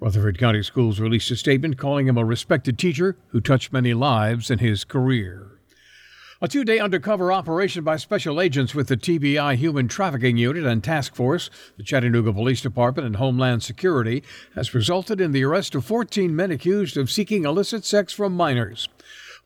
Rutherford 0.00 0.38
County 0.38 0.62
Schools 0.62 0.98
released 0.98 1.30
a 1.30 1.36
statement 1.36 1.78
calling 1.78 2.08
him 2.08 2.18
a 2.18 2.24
respected 2.24 2.78
teacher 2.78 3.16
who 3.28 3.40
touched 3.40 3.72
many 3.72 3.94
lives 3.94 4.50
in 4.50 4.58
his 4.58 4.84
career. 4.84 5.53
A 6.42 6.48
two 6.48 6.64
day 6.64 6.80
undercover 6.80 7.30
operation 7.30 7.84
by 7.84 7.96
special 7.96 8.40
agents 8.40 8.74
with 8.74 8.88
the 8.88 8.96
TBI 8.96 9.54
Human 9.54 9.86
Trafficking 9.86 10.36
Unit 10.36 10.64
and 10.64 10.82
Task 10.82 11.14
Force, 11.14 11.48
the 11.76 11.84
Chattanooga 11.84 12.32
Police 12.32 12.60
Department, 12.60 13.06
and 13.06 13.16
Homeland 13.16 13.62
Security 13.62 14.24
has 14.56 14.74
resulted 14.74 15.20
in 15.20 15.30
the 15.30 15.44
arrest 15.44 15.76
of 15.76 15.84
14 15.84 16.34
men 16.34 16.50
accused 16.50 16.96
of 16.96 17.08
seeking 17.08 17.44
illicit 17.44 17.84
sex 17.84 18.12
from 18.12 18.36
minors. 18.36 18.88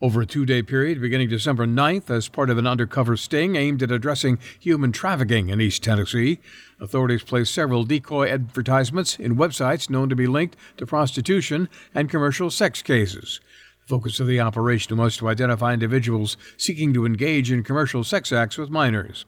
Over 0.00 0.22
a 0.22 0.26
two 0.26 0.46
day 0.46 0.62
period 0.62 0.98
beginning 1.02 1.28
December 1.28 1.66
9th, 1.66 2.08
as 2.08 2.28
part 2.28 2.48
of 2.48 2.56
an 2.56 2.66
undercover 2.66 3.18
sting 3.18 3.56
aimed 3.56 3.82
at 3.82 3.90
addressing 3.90 4.38
human 4.58 4.90
trafficking 4.90 5.50
in 5.50 5.60
East 5.60 5.82
Tennessee, 5.82 6.38
authorities 6.80 7.22
placed 7.22 7.52
several 7.52 7.84
decoy 7.84 8.30
advertisements 8.30 9.18
in 9.18 9.36
websites 9.36 9.90
known 9.90 10.08
to 10.08 10.16
be 10.16 10.26
linked 10.26 10.56
to 10.78 10.86
prostitution 10.86 11.68
and 11.94 12.08
commercial 12.08 12.48
sex 12.48 12.80
cases. 12.80 13.40
Focus 13.88 14.20
of 14.20 14.26
the 14.26 14.38
operation 14.38 14.98
was 14.98 15.16
to 15.16 15.28
identify 15.28 15.72
individuals 15.72 16.36
seeking 16.58 16.92
to 16.92 17.06
engage 17.06 17.50
in 17.50 17.64
commercial 17.64 18.04
sex 18.04 18.30
acts 18.32 18.58
with 18.58 18.68
minors. 18.68 19.24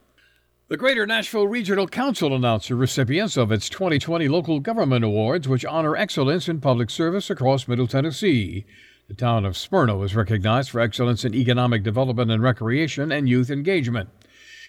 The 0.68 0.76
Greater 0.76 1.06
Nashville 1.06 1.48
Regional 1.48 1.88
Council 1.88 2.36
announced 2.36 2.68
the 2.68 2.74
recipients 2.74 3.38
of 3.38 3.50
its 3.50 3.70
2020 3.70 4.28
Local 4.28 4.60
Government 4.60 5.02
Awards, 5.02 5.48
which 5.48 5.64
honor 5.64 5.96
excellence 5.96 6.46
in 6.46 6.60
public 6.60 6.90
service 6.90 7.30
across 7.30 7.66
Middle 7.66 7.86
Tennessee. 7.86 8.66
The 9.08 9.14
town 9.14 9.46
of 9.46 9.56
Smyrna 9.56 9.96
was 9.96 10.14
recognized 10.14 10.68
for 10.68 10.80
excellence 10.80 11.24
in 11.24 11.34
economic 11.34 11.82
development 11.82 12.30
and 12.30 12.42
recreation 12.42 13.10
and 13.10 13.30
youth 13.30 13.48
engagement. 13.48 14.10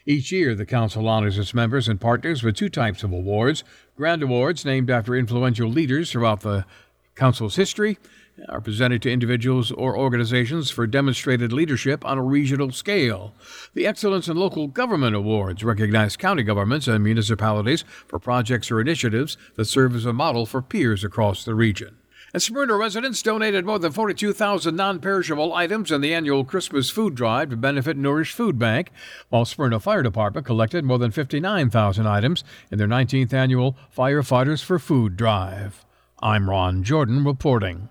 Each 0.05 0.31
year, 0.31 0.55
the 0.55 0.65
Council 0.65 1.05
honors 1.09 1.37
its 1.37 1.53
members 1.53 1.89
and 1.89 1.99
partners 1.99 2.43
with 2.43 2.55
two 2.55 2.69
types 2.69 3.03
of 3.03 3.11
awards 3.11 3.65
Grand 3.97 4.23
Awards, 4.23 4.63
named 4.63 4.89
after 4.89 5.17
influential 5.17 5.69
leaders 5.69 6.13
throughout 6.13 6.39
the 6.39 6.65
Council's 7.13 7.57
history, 7.57 7.97
are 8.49 8.61
presented 8.61 9.01
to 9.01 9.11
individuals 9.11 9.71
or 9.71 9.97
organizations 9.97 10.69
for 10.69 10.87
demonstrated 10.87 11.51
leadership 11.51 12.05
on 12.05 12.17
a 12.17 12.23
regional 12.23 12.71
scale. 12.71 13.33
The 13.73 13.87
Excellence 13.87 14.27
in 14.27 14.37
Local 14.37 14.67
Government 14.67 15.15
Awards 15.15 15.63
recognize 15.63 16.17
county 16.17 16.43
governments 16.43 16.87
and 16.87 17.03
municipalities 17.03 17.83
for 18.07 18.19
projects 18.19 18.71
or 18.71 18.81
initiatives 18.81 19.37
that 19.55 19.65
serve 19.65 19.95
as 19.95 20.05
a 20.05 20.13
model 20.13 20.45
for 20.45 20.61
peers 20.61 21.03
across 21.03 21.43
the 21.43 21.55
region. 21.55 21.97
And 22.33 22.41
Smyrna 22.41 22.77
residents 22.77 23.21
donated 23.21 23.65
more 23.65 23.79
than 23.79 23.91
42,000 23.91 24.73
non 24.73 24.99
perishable 24.99 25.53
items 25.53 25.91
in 25.91 25.99
the 25.99 26.13
annual 26.13 26.45
Christmas 26.45 26.89
food 26.89 27.13
drive 27.13 27.49
to 27.49 27.57
benefit 27.57 27.97
Nourish 27.97 28.31
Food 28.31 28.57
Bank, 28.57 28.89
while 29.29 29.43
Smyrna 29.43 29.81
Fire 29.81 30.01
Department 30.01 30.45
collected 30.45 30.85
more 30.85 30.97
than 30.97 31.11
59,000 31.11 32.07
items 32.07 32.45
in 32.71 32.77
their 32.77 32.87
19th 32.87 33.33
annual 33.33 33.77
Firefighters 33.95 34.63
for 34.63 34.79
Food 34.79 35.17
drive. 35.17 35.85
I'm 36.21 36.49
Ron 36.49 36.83
Jordan 36.83 37.25
reporting. 37.25 37.89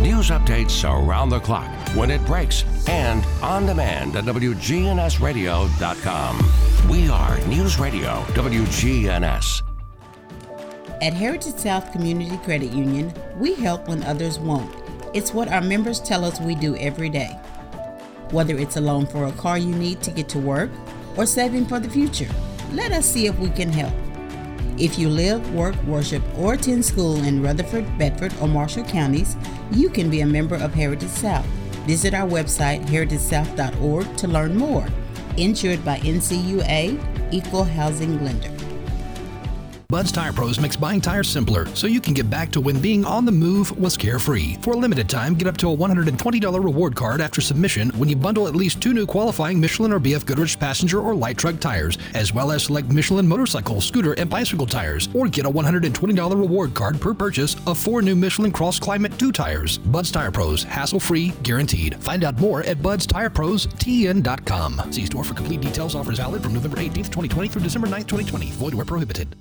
News 0.00 0.30
updates 0.30 0.88
around 0.88 1.28
the 1.28 1.40
clock, 1.40 1.68
when 1.94 2.10
it 2.10 2.24
breaks, 2.24 2.64
and 2.88 3.24
on 3.42 3.66
demand 3.66 4.16
at 4.16 4.24
WGNSradio.com. 4.24 6.88
We 6.88 7.08
are 7.08 7.38
News 7.46 7.78
Radio 7.78 8.22
WGNS. 8.34 9.62
At 11.00 11.12
Heritage 11.12 11.56
South 11.56 11.92
Community 11.92 12.36
Credit 12.38 12.72
Union, 12.72 13.12
we 13.36 13.54
help 13.54 13.88
when 13.88 14.02
others 14.04 14.38
won't. 14.38 14.74
It's 15.14 15.34
what 15.34 15.48
our 15.48 15.60
members 15.60 16.00
tell 16.00 16.24
us 16.24 16.40
we 16.40 16.54
do 16.54 16.76
every 16.76 17.08
day. 17.08 17.38
Whether 18.30 18.56
it's 18.56 18.76
a 18.76 18.80
loan 18.80 19.06
for 19.06 19.26
a 19.26 19.32
car 19.32 19.58
you 19.58 19.74
need 19.74 20.00
to 20.02 20.10
get 20.10 20.28
to 20.30 20.38
work 20.38 20.70
or 21.16 21.26
saving 21.26 21.66
for 21.66 21.78
the 21.78 21.90
future, 21.90 22.28
let 22.72 22.92
us 22.92 23.04
see 23.04 23.26
if 23.26 23.38
we 23.38 23.50
can 23.50 23.70
help. 23.70 23.92
If 24.78 24.98
you 24.98 25.08
live, 25.08 25.54
work, 25.54 25.74
worship, 25.84 26.22
or 26.36 26.54
attend 26.54 26.84
school 26.84 27.22
in 27.24 27.42
Rutherford, 27.42 27.86
Bedford, 27.98 28.32
or 28.40 28.48
Marshall 28.48 28.84
counties, 28.84 29.36
you 29.70 29.90
can 29.90 30.10
be 30.10 30.20
a 30.22 30.26
member 30.26 30.56
of 30.56 30.74
Heritage 30.74 31.08
South. 31.08 31.46
Visit 31.86 32.14
our 32.14 32.28
website, 32.28 32.84
heritagesouth.org, 32.86 34.16
to 34.16 34.28
learn 34.28 34.56
more. 34.56 34.86
Insured 35.36 35.84
by 35.84 35.98
NCUA, 36.00 37.32
Equal 37.32 37.64
Housing 37.64 38.22
Lender. 38.24 38.61
Bud's 39.92 40.10
Tire 40.10 40.32
Pros 40.32 40.58
makes 40.58 40.74
buying 40.74 41.02
tires 41.02 41.28
simpler 41.28 41.66
so 41.76 41.86
you 41.86 42.00
can 42.00 42.14
get 42.14 42.30
back 42.30 42.50
to 42.52 42.62
when 42.62 42.80
being 42.80 43.04
on 43.04 43.26
the 43.26 43.30
move 43.30 43.78
was 43.78 43.94
carefree. 43.94 44.56
For 44.62 44.72
a 44.72 44.76
limited 44.78 45.06
time, 45.06 45.34
get 45.34 45.46
up 45.46 45.58
to 45.58 45.70
a 45.70 45.76
$120 45.76 46.64
reward 46.64 46.96
card 46.96 47.20
after 47.20 47.42
submission 47.42 47.90
when 47.90 48.08
you 48.08 48.16
bundle 48.16 48.48
at 48.48 48.56
least 48.56 48.80
two 48.80 48.94
new 48.94 49.04
qualifying 49.04 49.60
Michelin 49.60 49.92
or 49.92 50.00
BF 50.00 50.24
Goodrich 50.24 50.58
passenger 50.58 51.00
or 51.00 51.14
light 51.14 51.36
truck 51.36 51.60
tires, 51.60 51.98
as 52.14 52.32
well 52.32 52.52
as 52.52 52.64
select 52.64 52.88
Michelin 52.88 53.28
motorcycle, 53.28 53.82
scooter, 53.82 54.14
and 54.14 54.30
bicycle 54.30 54.64
tires, 54.64 55.10
or 55.12 55.28
get 55.28 55.44
a 55.44 55.50
$120 55.50 56.40
reward 56.40 56.72
card 56.72 56.98
per 56.98 57.12
purchase 57.12 57.54
of 57.66 57.76
four 57.76 58.00
new 58.00 58.16
Michelin 58.16 58.50
Cross 58.50 58.80
Climate 58.80 59.18
2 59.18 59.30
tires. 59.30 59.76
Bud's 59.76 60.10
Tire 60.10 60.30
Pros, 60.30 60.62
hassle 60.62 61.00
free, 61.00 61.34
guaranteed. 61.42 61.96
Find 61.96 62.24
out 62.24 62.38
more 62.38 62.62
at 62.62 62.78
budstirepros.tn.com. 62.78 64.90
See 64.90 65.04
store 65.04 65.24
for 65.24 65.34
complete 65.34 65.60
details. 65.60 65.94
Offers 65.94 66.16
valid 66.16 66.42
from 66.42 66.54
November 66.54 66.78
18th, 66.78 67.10
2020 67.10 67.48
through 67.48 67.60
December 67.60 67.88
9th, 67.88 68.08
2020. 68.08 68.52
Void 68.52 68.72
where 68.72 68.86
prohibited. 68.86 69.36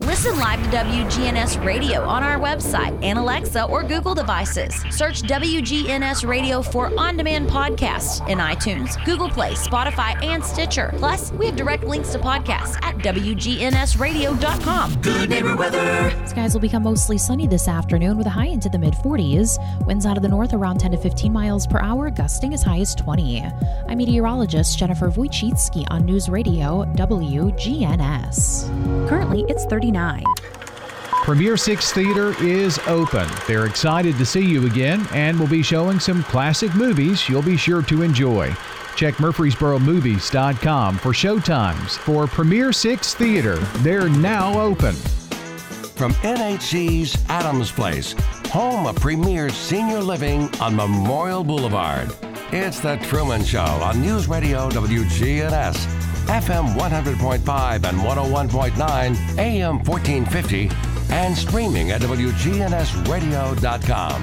Listen 0.00 0.38
live 0.38 0.62
to 0.62 0.68
WGNS 0.76 1.64
Radio 1.64 2.02
on 2.02 2.22
our 2.22 2.38
website 2.38 2.96
and 3.02 3.18
Alexa 3.18 3.64
or 3.64 3.82
Google 3.82 4.14
devices. 4.14 4.72
Search 4.90 5.22
WGNS 5.22 6.24
Radio 6.26 6.62
for 6.62 6.96
on 6.96 7.16
demand 7.16 7.48
podcasts 7.48 8.26
in 8.28 8.38
iTunes, 8.38 9.04
Google 9.04 9.28
Play, 9.28 9.54
Spotify, 9.54 10.14
and 10.24 10.44
Stitcher. 10.44 10.94
Plus, 10.98 11.32
we 11.32 11.46
have 11.46 11.56
direct 11.56 11.82
links 11.82 12.12
to 12.12 12.18
podcasts 12.20 12.78
at 12.82 12.96
WGNSradio.com. 12.98 15.00
Good 15.02 15.30
neighbor 15.30 15.56
weather. 15.56 16.26
Skies 16.28 16.54
will 16.54 16.60
become 16.60 16.84
mostly 16.84 17.18
sunny 17.18 17.48
this 17.48 17.66
afternoon 17.66 18.16
with 18.16 18.28
a 18.28 18.30
high 18.30 18.46
into 18.46 18.68
the 18.68 18.78
mid 18.78 18.94
40s. 18.94 19.58
Winds 19.84 20.06
out 20.06 20.16
of 20.16 20.22
the 20.22 20.28
north 20.28 20.54
around 20.54 20.78
10 20.78 20.92
to 20.92 20.96
15 20.96 21.32
miles 21.32 21.66
per 21.66 21.80
hour, 21.80 22.08
gusting 22.08 22.54
as 22.54 22.62
high 22.62 22.78
as 22.78 22.94
20. 22.94 23.42
I'm 23.88 23.98
meteorologist 23.98 24.78
Jennifer 24.78 25.10
Wojcicki 25.10 25.86
on 25.90 26.04
News 26.04 26.28
Radio 26.28 26.84
WGNS. 26.94 29.08
Currently, 29.08 29.44
it's 29.48 29.66
39. 29.92 30.22
Premier 31.24 31.56
Six 31.56 31.92
Theater 31.92 32.34
is 32.42 32.78
open. 32.86 33.26
They're 33.46 33.66
excited 33.66 34.16
to 34.18 34.26
see 34.26 34.44
you 34.44 34.66
again 34.66 35.06
and 35.12 35.38
will 35.38 35.48
be 35.48 35.62
showing 35.62 35.98
some 35.98 36.22
classic 36.24 36.74
movies 36.74 37.28
you'll 37.28 37.42
be 37.42 37.56
sure 37.56 37.82
to 37.82 38.02
enjoy. 38.02 38.54
Check 38.96 39.14
MurfreesboroMovies.com 39.14 40.98
for 40.98 41.12
showtimes 41.12 41.96
for 41.98 42.26
Premier 42.26 42.72
Six 42.72 43.14
Theater. 43.14 43.56
They're 43.78 44.08
now 44.08 44.60
open. 44.60 44.94
From 44.94 46.12
NHC's 46.14 47.24
Adams 47.28 47.72
Place, 47.72 48.14
home 48.50 48.86
of 48.86 48.96
Premier 48.96 49.48
Senior 49.50 50.00
Living 50.00 50.48
on 50.60 50.76
Memorial 50.76 51.44
Boulevard. 51.44 52.14
It's 52.52 52.80
The 52.80 52.96
Truman 53.04 53.44
Show 53.44 53.60
on 53.60 54.00
News 54.00 54.28
Radio 54.28 54.68
WGNS. 54.70 55.97
FM 56.28 56.74
100.5 56.74 57.88
and 57.88 57.98
101.9, 57.98 59.38
AM 59.38 59.82
1450, 59.82 60.70
and 61.10 61.34
streaming 61.34 61.90
at 61.90 62.02
WGNSradio.com. 62.02 64.22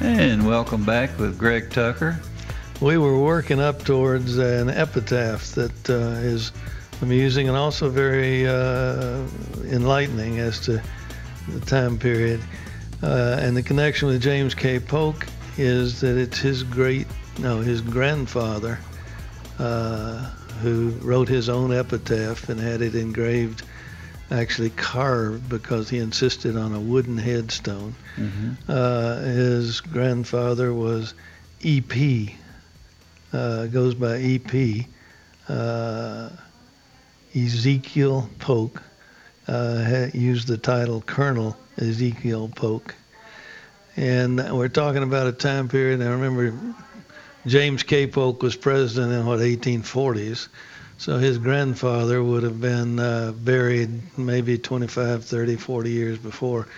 And 0.00 0.46
welcome 0.46 0.84
back 0.84 1.18
with 1.18 1.38
Greg 1.38 1.70
Tucker. 1.70 2.20
We 2.82 2.98
were 2.98 3.18
working 3.18 3.60
up 3.60 3.82
towards 3.82 4.36
an 4.36 4.68
epitaph 4.68 5.54
that 5.54 5.88
uh, 5.88 6.20
is 6.20 6.52
amusing 7.00 7.48
and 7.48 7.56
also 7.56 7.88
very 7.88 8.46
uh, 8.46 9.26
enlightening 9.64 10.38
as 10.38 10.60
to 10.66 10.82
the 11.48 11.60
time 11.60 11.98
period. 11.98 12.42
Uh, 13.02 13.38
and 13.40 13.56
the 13.56 13.62
connection 13.62 14.08
with 14.08 14.20
James 14.20 14.54
K. 14.54 14.78
Polk 14.78 15.26
is 15.56 16.02
that 16.02 16.18
it's 16.18 16.40
his 16.40 16.62
great, 16.62 17.06
no, 17.38 17.60
his 17.60 17.80
grandfather 17.80 18.78
uh, 19.58 20.30
who 20.60 20.90
wrote 21.02 21.28
his 21.28 21.48
own 21.48 21.72
epitaph 21.72 22.48
and 22.48 22.60
had 22.60 22.82
it 22.82 22.94
engraved, 22.94 23.62
actually 24.30 24.70
carved 24.70 25.48
because 25.48 25.88
he 25.88 25.98
insisted 25.98 26.56
on 26.56 26.74
a 26.74 26.80
wooden 26.80 27.18
headstone. 27.18 27.94
Mm-hmm. 28.16 28.52
Uh, 28.68 29.16
his 29.20 29.80
grandfather 29.80 30.72
was 30.72 31.14
E.P., 31.60 32.34
uh, 33.32 33.66
goes 33.66 33.94
by 33.94 34.18
E.P., 34.18 34.86
uh, 35.48 36.30
Ezekiel 37.34 38.28
Polk, 38.38 38.82
uh, 39.48 40.06
used 40.12 40.48
the 40.48 40.58
title 40.58 41.00
Colonel 41.00 41.56
Ezekiel 41.78 42.50
Polk. 42.54 42.94
And 43.96 44.56
we're 44.56 44.68
talking 44.68 45.02
about 45.02 45.26
a 45.26 45.32
time 45.32 45.68
period, 45.68 46.00
I 46.00 46.10
remember 46.10 46.54
James 47.46 47.82
K. 47.82 48.06
Polk 48.06 48.42
was 48.42 48.54
president 48.56 49.12
in 49.12 49.26
what 49.26 49.40
1840s, 49.40 50.48
so 50.98 51.18
his 51.18 51.38
grandfather 51.38 52.22
would 52.22 52.44
have 52.44 52.60
been 52.60 53.00
uh, 53.00 53.32
buried 53.32 54.16
maybe 54.16 54.58
25, 54.58 55.24
30, 55.24 55.56
40 55.56 55.90
years 55.90 56.18
before. 56.18 56.68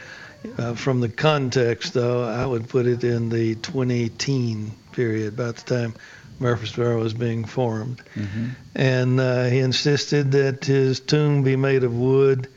Uh, 0.59 0.75
from 0.75 1.01
the 1.01 1.09
context, 1.09 1.95
though, 1.95 2.25
I 2.25 2.45
would 2.45 2.69
put 2.69 2.87
it 2.87 3.05
in 3.05 3.29
the 3.29 3.55
20-teen 3.57 4.73
period, 4.93 5.35
about 5.35 5.57
the 5.57 5.75
time 5.75 5.95
Murfreesboro 6.39 6.99
was 6.99 7.15
being 7.15 7.45
formed. 7.45 8.03
Mm-hmm. 8.15 8.49
And 8.75 9.21
uh, 9.21 9.45
he 9.45 9.61
insisted 9.61 10.33
that 10.33 10.65
his 10.65 11.01
tomb 11.01 11.43
be 11.43 11.57
made 11.57 11.85
of 11.85 11.95
wood, 11.95 12.49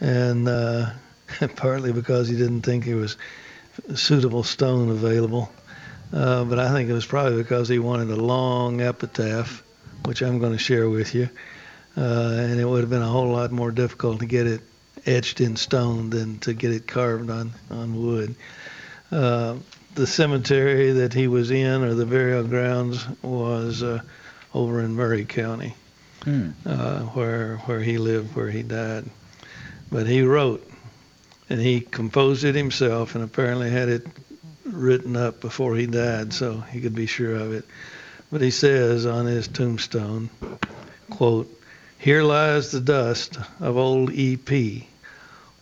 and 0.00 0.48
uh, 0.48 0.90
partly 1.56 1.92
because 1.92 2.28
he 2.28 2.36
didn't 2.36 2.62
think 2.62 2.84
there 2.84 2.96
was 2.96 3.16
suitable 3.94 4.42
stone 4.42 4.90
available. 4.90 5.50
Uh, 6.12 6.44
but 6.44 6.58
I 6.58 6.70
think 6.72 6.88
it 6.88 6.92
was 6.92 7.06
probably 7.06 7.42
because 7.42 7.68
he 7.68 7.78
wanted 7.78 8.10
a 8.10 8.16
long 8.16 8.80
epitaph, 8.80 9.62
which 10.04 10.22
I'm 10.22 10.38
going 10.38 10.52
to 10.52 10.58
share 10.58 10.88
with 10.88 11.14
you. 11.14 11.28
Uh, 11.96 12.36
and 12.38 12.60
it 12.60 12.64
would 12.64 12.82
have 12.82 12.90
been 12.90 13.02
a 13.02 13.08
whole 13.08 13.32
lot 13.32 13.50
more 13.50 13.70
difficult 13.70 14.20
to 14.20 14.26
get 14.26 14.46
it 14.46 14.60
etched 15.06 15.40
in 15.40 15.56
stone 15.56 16.10
than 16.10 16.38
to 16.40 16.52
get 16.52 16.72
it 16.72 16.86
carved 16.86 17.30
on, 17.30 17.52
on 17.70 18.04
wood. 18.04 18.34
Uh, 19.10 19.56
the 19.94 20.06
cemetery 20.06 20.92
that 20.92 21.14
he 21.14 21.26
was 21.26 21.50
in, 21.50 21.82
or 21.82 21.94
the 21.94 22.04
burial 22.06 22.44
grounds, 22.44 23.06
was 23.22 23.82
uh, 23.82 24.00
over 24.54 24.80
in 24.80 24.94
Maury 24.94 25.24
County, 25.24 25.74
Hmm. 26.24 26.50
uh, 26.66 27.00
where 27.00 27.56
where 27.66 27.80
he 27.80 27.98
lived, 27.98 28.34
where 28.34 28.50
he 28.50 28.62
died. 28.62 29.04
But 29.90 30.06
he 30.06 30.22
wrote, 30.22 30.68
and 31.48 31.60
he 31.60 31.80
composed 31.80 32.44
it 32.44 32.54
himself, 32.54 33.14
and 33.14 33.22
apparently 33.24 33.70
had 33.70 33.88
it 33.88 34.06
written 34.76 35.16
up 35.16 35.40
before 35.40 35.76
he 35.76 35.86
died 35.86 36.32
so 36.32 36.58
he 36.58 36.80
could 36.80 36.94
be 36.94 37.06
sure 37.06 37.34
of 37.34 37.52
it. 37.52 37.64
But 38.30 38.40
he 38.40 38.50
says 38.50 39.06
on 39.06 39.26
his 39.26 39.48
tombstone, 39.48 40.30
quote, 41.10 41.48
Here 41.98 42.22
lies 42.22 42.70
the 42.70 42.80
dust 42.80 43.38
of 43.60 43.76
old 43.76 44.12
E.P., 44.12 44.88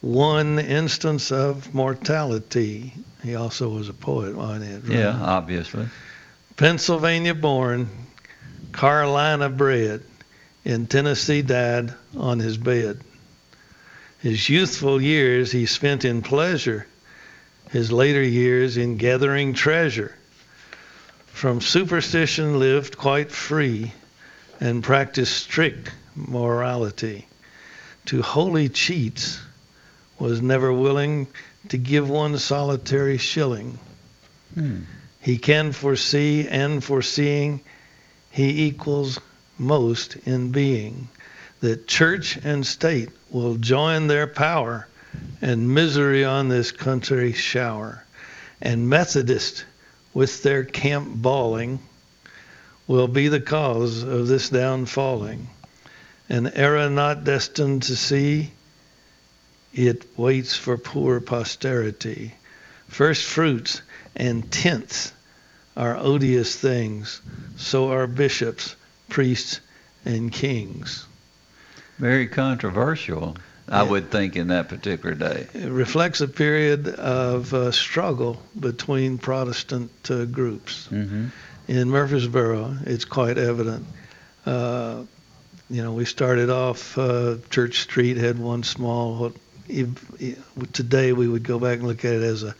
one 0.00 0.58
instance 0.58 1.32
of 1.32 1.74
mortality. 1.74 2.92
He 3.22 3.34
also 3.34 3.68
was 3.68 3.88
a 3.88 3.94
poet, 3.94 4.36
wasn't 4.36 4.84
he? 4.86 4.98
Yeah, 4.98 5.18
obviously. 5.20 5.88
Pennsylvania 6.56 7.34
born, 7.34 7.88
Carolina 8.72 9.48
bred, 9.48 10.02
in 10.64 10.86
Tennessee 10.86 11.42
died 11.42 11.92
on 12.16 12.38
his 12.38 12.56
bed. 12.56 13.00
His 14.20 14.48
youthful 14.48 15.00
years 15.00 15.52
he 15.52 15.66
spent 15.66 16.04
in 16.04 16.22
pleasure 16.22 16.86
his 17.70 17.90
later 17.90 18.22
years 18.22 18.76
in 18.76 18.96
gathering 18.96 19.54
treasure. 19.54 20.14
From 21.26 21.60
superstition 21.60 22.58
lived 22.58 22.96
quite 22.96 23.32
free 23.32 23.92
and 24.60 24.82
practiced 24.82 25.36
strict 25.36 25.90
morality. 26.14 27.26
To 28.06 28.22
holy 28.22 28.68
cheats 28.68 29.40
was 30.18 30.40
never 30.40 30.72
willing 30.72 31.26
to 31.68 31.76
give 31.78 32.08
one 32.08 32.38
solitary 32.38 33.18
shilling. 33.18 33.78
Hmm. 34.54 34.82
He 35.20 35.38
can 35.38 35.72
foresee 35.72 36.46
and 36.46 36.84
foreseeing 36.84 37.60
he 38.30 38.66
equals 38.66 39.18
most 39.58 40.16
in 40.26 40.50
being. 40.50 41.08
That 41.60 41.88
church 41.88 42.36
and 42.44 42.66
state 42.66 43.08
will 43.30 43.56
join 43.56 44.06
their 44.06 44.26
power 44.26 44.86
and 45.40 45.74
misery 45.74 46.24
on 46.24 46.48
this 46.48 46.72
country 46.72 47.32
shower. 47.32 48.04
And 48.60 48.88
Methodists, 48.88 49.64
with 50.12 50.42
their 50.42 50.64
camp 50.64 51.08
bawling, 51.14 51.80
will 52.86 53.08
be 53.08 53.28
the 53.28 53.40
cause 53.40 54.02
of 54.02 54.26
this 54.26 54.50
downfalling. 54.50 55.46
An 56.28 56.46
era 56.54 56.88
not 56.88 57.24
destined 57.24 57.82
to 57.84 57.96
see, 57.96 58.52
it 59.72 60.06
waits 60.18 60.56
for 60.56 60.78
poor 60.78 61.20
posterity. 61.20 62.34
First 62.88 63.24
fruits 63.24 63.82
and 64.14 64.50
tenths 64.50 65.12
are 65.76 65.96
odious 65.96 66.56
things, 66.56 67.20
so 67.56 67.90
are 67.90 68.06
bishops, 68.06 68.76
priests, 69.08 69.60
and 70.04 70.32
kings. 70.32 71.06
Very 71.98 72.28
controversial. 72.28 73.36
I 73.68 73.82
would 73.82 74.10
think 74.10 74.36
in 74.36 74.48
that 74.48 74.68
particular 74.68 75.14
day. 75.14 75.46
It 75.54 75.70
reflects 75.70 76.20
a 76.20 76.28
period 76.28 76.88
of 76.88 77.54
uh, 77.54 77.70
struggle 77.70 78.42
between 78.58 79.18
Protestant 79.18 79.90
uh, 80.10 80.26
groups. 80.26 80.88
Mm-hmm. 80.90 81.28
In 81.68 81.88
Murfreesboro, 81.88 82.76
it's 82.84 83.06
quite 83.06 83.38
evident. 83.38 83.86
Uh, 84.44 85.04
you 85.70 85.82
know, 85.82 85.92
we 85.92 86.04
started 86.04 86.50
off 86.50 86.98
uh, 86.98 87.36
Church 87.48 87.80
Street 87.80 88.18
had 88.18 88.38
one 88.38 88.62
small. 88.62 89.16
What 89.16 89.34
today 90.72 91.12
we 91.12 91.26
would 91.26 91.42
go 91.42 91.58
back 91.58 91.78
and 91.78 91.88
look 91.88 92.04
at 92.04 92.12
it 92.12 92.22
as 92.22 92.42
a 92.42 92.54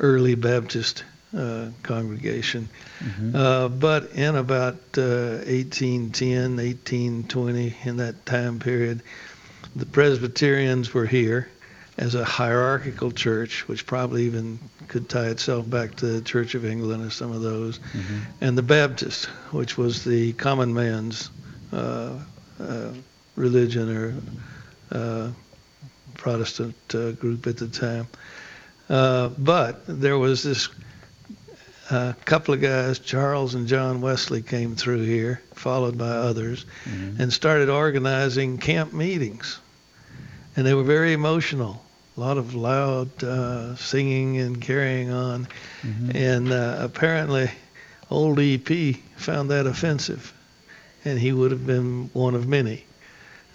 early 0.00 0.34
Baptist 0.34 1.04
uh, 1.36 1.68
congregation. 1.82 2.68
Mm-hmm. 3.00 3.36
Uh, 3.36 3.68
but 3.68 4.10
in 4.12 4.34
about 4.34 4.74
uh, 4.96 5.44
1810, 5.46 6.56
1820, 6.56 7.76
in 7.84 7.96
that 7.98 8.26
time 8.26 8.58
period, 8.58 9.02
the 9.78 9.86
Presbyterians 9.86 10.92
were 10.92 11.06
here 11.06 11.48
as 11.96 12.14
a 12.14 12.24
hierarchical 12.24 13.10
church, 13.10 13.66
which 13.66 13.84
probably 13.86 14.24
even 14.24 14.58
could 14.86 15.08
tie 15.08 15.26
itself 15.26 15.68
back 15.68 15.94
to 15.96 16.06
the 16.06 16.20
Church 16.20 16.54
of 16.54 16.64
England 16.64 17.04
or 17.04 17.10
some 17.10 17.32
of 17.32 17.42
those, 17.42 17.78
Mm-hmm. 17.78 18.18
and 18.40 18.56
the 18.58 18.62
Baptist, 18.62 19.26
which 19.52 19.76
was 19.76 20.04
the 20.04 20.32
common 20.34 20.72
man's 20.72 21.30
uh, 21.72 22.18
uh, 22.60 22.92
religion 23.36 23.96
or 23.96 24.14
uh, 24.92 25.30
Protestant 26.16 26.74
uh, 26.94 27.12
group 27.12 27.46
at 27.46 27.56
the 27.56 27.68
time. 27.68 28.06
Uh, 28.88 29.28
but 29.38 29.82
there 29.86 30.18
was 30.18 30.42
this 30.42 30.68
uh, 31.90 32.12
couple 32.24 32.54
of 32.54 32.60
guys, 32.60 32.98
Charles 32.98 33.54
and 33.54 33.66
John 33.66 34.00
Wesley, 34.00 34.42
came 34.42 34.76
through 34.76 35.04
here, 35.04 35.42
followed 35.54 35.96
by 35.98 36.08
others, 36.10 36.64
and 37.18 37.32
started 37.32 37.68
organizing 37.68 38.58
camp 38.58 38.92
meetings. 38.92 39.58
And 40.58 40.66
they 40.66 40.74
were 40.74 40.82
very 40.82 41.12
emotional, 41.12 41.80
a 42.16 42.20
lot 42.20 42.36
of 42.36 42.56
loud 42.56 43.22
uh, 43.22 43.76
singing 43.76 44.38
and 44.38 44.60
carrying 44.60 45.12
on. 45.12 45.46
And 46.16 46.52
uh, 46.52 46.78
apparently, 46.80 47.48
old 48.10 48.40
EP 48.40 48.96
found 49.14 49.52
that 49.52 49.68
offensive, 49.68 50.34
and 51.04 51.16
he 51.16 51.30
would 51.30 51.52
have 51.52 51.64
been 51.64 52.10
one 52.12 52.34
of 52.34 52.48
many. 52.48 52.84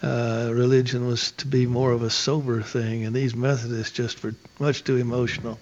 Uh, 0.02 0.48
religion 0.50 1.06
was 1.06 1.32
to 1.32 1.46
be 1.46 1.66
more 1.66 1.92
of 1.92 2.02
a 2.02 2.08
sober 2.08 2.62
thing, 2.62 3.04
and 3.04 3.14
these 3.14 3.36
Methodists 3.36 3.94
just 3.94 4.22
were 4.24 4.34
much 4.58 4.82
too 4.82 4.96
emotional. 4.96 5.58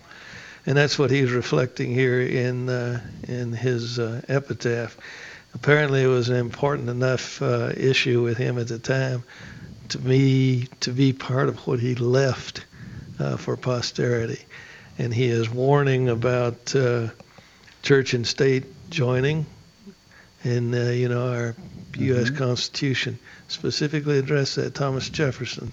And 0.65 0.77
that's 0.77 0.97
what 0.97 1.11
he's 1.11 1.33
reflecting 1.33 1.93
here 1.93 2.21
in 2.21 2.69
uh, 2.69 3.01
in 3.27 3.53
his 3.53 3.99
uh, 3.99 4.21
epitaph. 4.29 4.97
Apparently, 5.55 6.05
it 6.05 6.07
was 6.07 6.29
an 6.29 6.37
important 6.37 6.89
enough 6.89 7.43
uh, 7.43 7.73
issue 7.77 8.23
with 8.23 8.37
him 8.37 8.61
at 8.61 8.69
the 8.69 8.79
time 8.79 9.25
to 9.93 9.99
me 9.99 10.69
to 10.81 10.91
be 10.91 11.13
part 11.13 11.49
of 11.49 11.67
what 11.67 11.81
he 11.81 11.95
left 11.95 12.65
uh, 13.19 13.37
for 13.37 13.57
posterity. 13.57 14.41
And 14.99 15.13
he 15.13 15.27
is 15.27 15.49
warning 15.49 16.09
about 16.09 16.75
uh, 16.75 17.09
church 17.83 18.15
and 18.15 18.27
state 18.27 18.65
joining, 18.91 19.47
and 20.45 20.75
uh, 20.75 20.91
you 20.91 21.09
know 21.09 21.33
our 21.33 21.57
U.S. 21.99 22.31
Constitution 22.31 23.19
specifically 23.49 24.19
addressed 24.19 24.57
that. 24.57 24.75
Thomas 24.75 25.09
Jefferson 25.09 25.73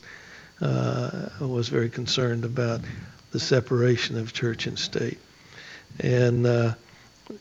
uh, 0.62 1.30
was 1.42 1.70
very 1.70 1.90
concerned 1.90 2.46
about 2.46 2.82
the 3.32 3.40
separation 3.40 4.18
of 4.18 4.34
church 4.34 4.68
and 4.68 4.78
state. 4.80 5.20
And 6.00 6.46
uh, 6.46 6.74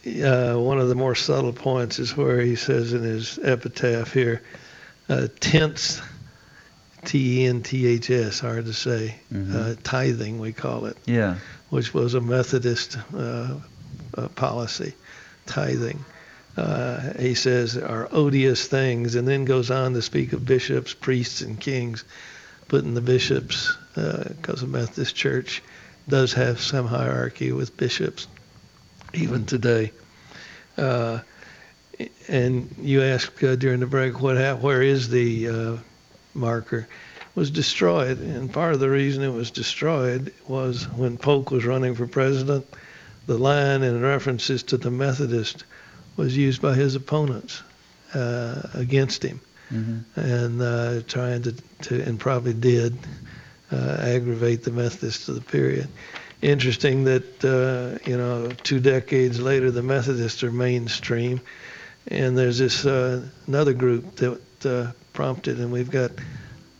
uh, 0.06 0.54
one 0.54 0.78
of 0.78 0.88
the 0.88 0.94
more 0.94 1.14
subtle 1.14 1.52
points 1.52 1.98
is 1.98 2.16
where 2.16 2.40
he 2.40 2.56
says 2.56 2.92
in 2.92 3.02
his 3.02 3.38
epitaph 3.38 4.12
here, 4.12 4.42
uh, 5.08 5.28
tenths, 5.40 6.00
T 7.04 7.42
E 7.42 7.46
N 7.46 7.62
T 7.62 7.86
H 7.86 8.10
S, 8.10 8.40
hard 8.40 8.66
to 8.66 8.72
say, 8.72 9.14
uh, 9.34 9.74
tithing, 9.82 10.38
we 10.38 10.52
call 10.52 10.86
it, 10.86 10.96
Yeah. 11.06 11.36
which 11.70 11.94
was 11.94 12.14
a 12.14 12.20
Methodist 12.20 12.98
uh, 13.16 13.54
uh, 14.16 14.28
policy, 14.28 14.94
tithing. 15.46 16.04
Uh, 16.56 17.12
he 17.18 17.34
says 17.34 17.76
are 17.76 18.08
odious 18.10 18.66
things, 18.66 19.14
and 19.14 19.28
then 19.28 19.44
goes 19.44 19.70
on 19.70 19.94
to 19.94 20.02
speak 20.02 20.32
of 20.32 20.44
bishops, 20.44 20.92
priests, 20.92 21.40
and 21.40 21.60
kings. 21.60 22.04
Putting 22.66 22.92
the 22.94 23.00
bishops, 23.00 23.74
because 23.94 24.60
the 24.60 24.66
Methodist 24.66 25.14
Church 25.16 25.62
does 26.08 26.34
have 26.34 26.60
some 26.60 26.86
hierarchy 26.86 27.50
with 27.52 27.76
bishops, 27.76 28.26
even 29.14 29.46
today. 29.46 29.92
Uh, 30.76 31.20
and 32.28 32.74
you 32.80 33.02
asked 33.02 33.42
uh, 33.42 33.56
during 33.56 33.80
the 33.80 33.86
break, 33.86 34.20
what 34.20 34.36
where 34.60 34.82
is 34.82 35.08
the 35.08 35.48
uh, 35.48 35.76
marker? 36.34 36.86
Was 37.34 37.50
destroyed, 37.50 38.18
and 38.18 38.52
part 38.52 38.74
of 38.74 38.80
the 38.80 38.90
reason 38.90 39.22
it 39.22 39.32
was 39.32 39.52
destroyed 39.52 40.34
was 40.48 40.88
when 40.88 41.16
Polk 41.18 41.52
was 41.52 41.64
running 41.64 41.94
for 41.94 42.06
president. 42.08 42.66
The 43.26 43.38
line 43.38 43.82
in 43.82 44.00
references 44.02 44.64
to 44.64 44.76
the 44.76 44.90
Methodist 44.90 45.62
was 46.16 46.36
used 46.36 46.60
by 46.60 46.74
his 46.74 46.96
opponents 46.96 47.62
uh, 48.14 48.62
against 48.74 49.22
him, 49.22 49.40
Mm-hmm. 49.72 50.18
and 50.18 50.62
uh, 50.62 51.02
trying 51.06 51.42
to, 51.42 51.52
to, 51.82 52.02
and 52.02 52.18
probably 52.18 52.54
did 52.54 52.96
uh, 53.70 53.98
aggravate 54.00 54.62
the 54.64 54.70
Methodists 54.70 55.28
of 55.28 55.34
the 55.34 55.42
period. 55.42 55.88
Interesting 56.40 57.04
that 57.04 57.44
uh, 57.44 57.98
you 58.08 58.16
know 58.16 58.48
two 58.62 58.80
decades 58.80 59.38
later 59.40 59.70
the 59.70 59.82
Methodists 59.82 60.42
are 60.42 60.50
mainstream, 60.50 61.40
and 62.06 62.36
there's 62.38 62.56
this 62.58 62.86
uh, 62.86 63.22
another 63.46 63.74
group 63.74 64.16
that 64.16 64.40
uh, 64.64 64.92
prompted, 65.18 65.58
and 65.58 65.72
we've 65.72 65.90
got 65.90 66.12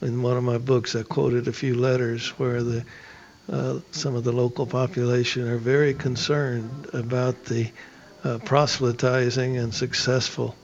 in 0.01 0.23
one 0.23 0.37
of 0.37 0.45
my 0.45 0.59
books 0.59 0.95
I 0.95 1.03
quoted 1.03 1.49
a 1.49 1.53
few 1.53 1.75
letters 1.75 2.29
where 2.39 2.63
the 2.63 2.85
uh, 3.51 3.81
some 3.91 4.15
of 4.15 4.23
the 4.23 4.31
local 4.31 4.65
population 4.65 5.49
are 5.49 5.57
very 5.57 5.93
concerned 5.93 6.87
about 6.93 7.47
the 7.47 7.69
uh, 8.23 8.39
proselytizing 8.39 9.57
and 9.57 9.75
successful 9.75 10.55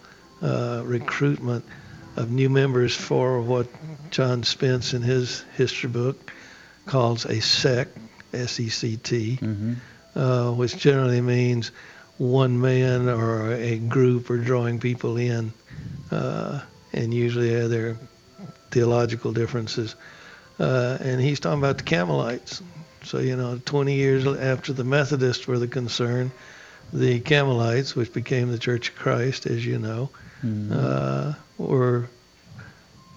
uh, 0.41 0.83
recruitment 0.85 1.65
of 2.15 2.31
new 2.31 2.49
members 2.49 2.95
for 2.95 3.41
what 3.41 3.67
John 4.13 4.45
Spence 4.45 4.95
in 4.95 5.03
his 5.03 5.41
history 5.57 5.91
book 5.91 6.31
calls 6.87 7.27
a 7.27 7.41
sect, 7.41 7.99
S-E-C-T, 8.33 9.41
uh, 10.15 10.53
which 10.53 10.77
generally 10.77 11.21
means 11.21 11.73
one 12.19 12.61
man 12.61 13.09
or 13.09 13.53
a 13.53 13.79
group 13.79 14.31
are 14.31 14.39
drawing 14.39 14.79
people 14.79 15.17
in, 15.17 15.53
uh, 16.13 16.61
and 16.95 17.13
usually 17.13 17.67
their 17.67 17.97
theological 18.71 19.33
differences. 19.33 19.95
Uh, 20.59 20.97
and 21.01 21.21
he's 21.21 21.41
talking 21.41 21.59
about 21.59 21.79
the 21.79 21.85
Campbellites. 21.85 22.63
So, 23.03 23.19
you 23.19 23.37
know, 23.37 23.61
20 23.65 23.95
years 23.95 24.27
after 24.27 24.73
the 24.73 24.85
Methodists 24.85 25.47
were 25.47 25.59
the 25.59 25.69
concern, 25.69 26.33
the 26.93 27.21
Campbellites, 27.21 27.95
which 27.95 28.13
became 28.13 28.51
the 28.51 28.59
Church 28.59 28.89
of 28.91 28.95
Christ, 28.95 29.47
as 29.47 29.65
you 29.67 29.79
know, 29.79 30.11
uh, 30.73 31.35
were 31.59 32.09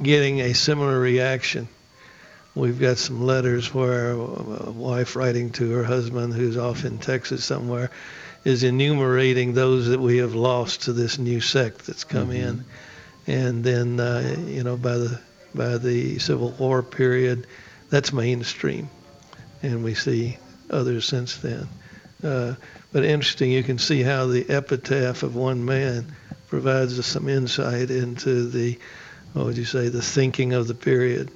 getting 0.02 0.42
a 0.42 0.54
similar 0.54 1.00
reaction. 1.00 1.68
We've 2.56 2.80
got 2.80 2.98
some 2.98 3.24
letters 3.24 3.72
where 3.72 4.12
a 4.12 4.72
wife 4.72 5.16
writing 5.16 5.52
to 5.52 5.72
her 5.72 5.84
husband, 5.84 6.34
who's 6.34 6.58
off 6.58 6.86
in 6.86 6.98
Texas 6.98 7.46
somewhere, 7.46 7.92
is 8.44 8.64
enumerating 8.64 9.54
those 9.54 9.88
that 9.90 10.00
we 10.00 10.18
have 10.18 10.34
lost 10.34 10.84
to 10.84 10.94
this 10.94 11.20
new 11.20 11.40
sect 11.40 11.86
that's 11.86 12.04
come 12.04 12.32
in. 12.32 12.66
And 13.28 13.64
then, 13.64 14.00
uh, 14.00 14.38
you 14.48 14.64
know, 14.64 14.78
by 14.78 14.98
the 14.98 15.20
by 15.54 15.78
the 15.78 16.20
Civil 16.20 16.52
War 16.52 16.82
period, 16.84 17.48
that's 17.90 18.14
mainstream, 18.14 18.90
and 19.62 19.84
we 19.84 19.94
see 19.94 20.38
others 20.70 21.06
since 21.06 21.38
then. 21.38 21.68
Uh, 22.24 22.56
but 22.92 23.04
interesting, 23.04 23.52
you 23.52 23.64
can 23.64 23.78
see 23.78 24.02
how 24.02 24.28
the 24.28 24.50
epitaph 24.50 25.24
of 25.24 25.36
one 25.36 25.66
man 25.66 26.16
provides 26.48 26.98
us 26.98 27.08
some 27.08 27.28
insight 27.28 27.92
into 27.92 28.48
the, 28.48 28.78
what 29.34 29.46
would 29.46 29.58
you 29.58 29.66
say, 29.66 29.90
the 29.90 30.02
thinking 30.02 30.54
of 30.54 30.68
the 30.68 30.74
period, 30.74 31.30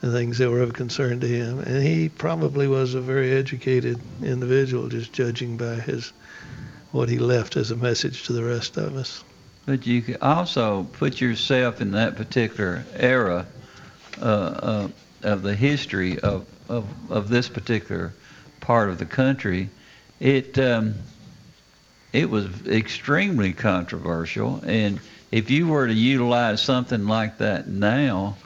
the 0.00 0.12
things 0.12 0.38
that 0.38 0.50
were 0.50 0.60
of 0.60 0.72
concern 0.72 1.20
to 1.20 1.26
him. 1.26 1.58
And 1.60 1.82
he 1.82 2.08
probably 2.08 2.68
was 2.68 2.94
a 2.94 3.00
very 3.00 3.32
educated 3.32 4.00
individual, 4.22 4.88
just 4.88 5.12
judging 5.12 5.56
by 5.56 5.76
his 5.76 6.12
what 6.92 7.08
he 7.08 7.18
left 7.18 7.56
as 7.56 7.72
a 7.72 7.76
message 7.76 8.24
to 8.24 8.32
the 8.32 8.44
rest 8.44 8.76
of 8.76 8.96
us. 8.96 9.24
But 9.66 9.86
you 9.86 10.02
can 10.02 10.16
also 10.20 10.84
put 10.92 11.20
yourself 11.20 11.80
in 11.80 11.92
that 11.92 12.16
particular 12.16 12.84
era 12.96 13.46
uh, 14.20 14.24
uh, 14.24 14.88
of 15.22 15.42
the 15.42 15.54
history 15.54 16.18
of, 16.18 16.46
of, 16.68 16.86
of 17.10 17.28
this 17.28 17.48
particular 17.48 18.12
part 18.60 18.90
of 18.90 18.98
the 18.98 19.06
country. 19.06 19.70
It 20.20 20.58
um, 20.58 20.94
it 22.12 22.30
was 22.30 22.46
extremely 22.68 23.52
controversial, 23.52 24.62
and 24.64 25.00
if 25.32 25.50
you 25.50 25.66
were 25.66 25.88
to 25.88 25.92
utilize 25.92 26.62
something 26.62 27.08
like 27.08 27.38
that 27.38 27.66
now, 27.66 28.36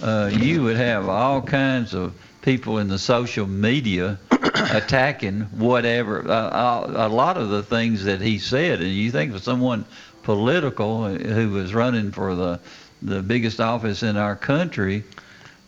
uh, 0.00 0.30
you 0.32 0.62
would 0.62 0.76
have 0.76 1.08
all 1.08 1.42
kinds 1.42 1.92
of 1.92 2.14
people 2.42 2.78
in 2.78 2.86
the 2.86 3.00
social 3.00 3.48
media 3.48 4.16
attacking 4.30 5.40
whatever. 5.58 6.30
Uh, 6.30 6.86
a 6.94 7.08
lot 7.08 7.36
of 7.36 7.48
the 7.48 7.64
things 7.64 8.04
that 8.04 8.20
he 8.20 8.38
said, 8.38 8.80
and 8.80 8.90
you 8.90 9.10
think 9.10 9.34
of 9.34 9.42
someone 9.42 9.84
political 10.26 11.06
who 11.06 11.50
was 11.50 11.72
running 11.72 12.10
for 12.10 12.34
the 12.34 12.58
the 13.00 13.22
biggest 13.22 13.60
office 13.60 14.02
in 14.02 14.16
our 14.16 14.34
country, 14.34 15.04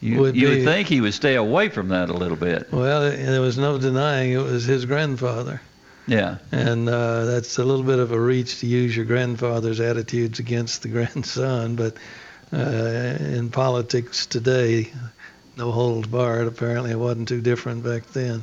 you, 0.01 0.19
Would 0.19 0.35
you 0.35 0.49
would 0.49 0.65
think 0.65 0.89
he 0.89 1.01
would 1.01 1.15
stay 1.15 1.37
away 1.37 1.69
from 1.69 1.89
that 1.89 2.11
a 2.11 2.13
little 2.13 2.37
bit. 2.37 2.73
Well, 2.73 3.03
there 3.03 3.41
was 3.41 3.57
no 3.57 3.79
denying 3.79 4.33
it 4.33 4.43
was 4.43 4.65
his 4.65 4.85
grandfather. 4.85 5.61
Yeah. 6.09 6.39
And 6.51 6.89
uh, 6.89 7.27
that's 7.27 7.59
a 7.59 7.65
little 7.65 7.85
bit 7.85 8.01
of 8.01 8.11
a 8.11 8.21
reach 8.21 8.59
to 8.61 8.67
use 8.67 8.97
your 8.97 9.05
grandfather's 9.05 9.79
attitudes 9.79 10.41
against 10.41 10.83
the 10.83 10.89
grandson, 10.97 11.77
but 11.77 11.97
uh, 12.53 13.17
in 13.21 13.51
politics 13.51 14.27
today, 14.27 14.91
no 15.57 15.71
holds 15.71 16.09
barred. 16.09 16.49
Apparently, 16.49 16.91
it 16.91 16.99
wasn't 16.99 17.29
too 17.29 17.43
different 17.43 17.85
back 17.85 18.07
then. 18.09 18.43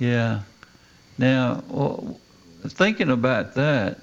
Yeah. 0.00 0.40
Now, 1.16 1.62
well, 1.68 2.18
thinking 2.66 3.10
about 3.10 3.54
that, 3.54 4.00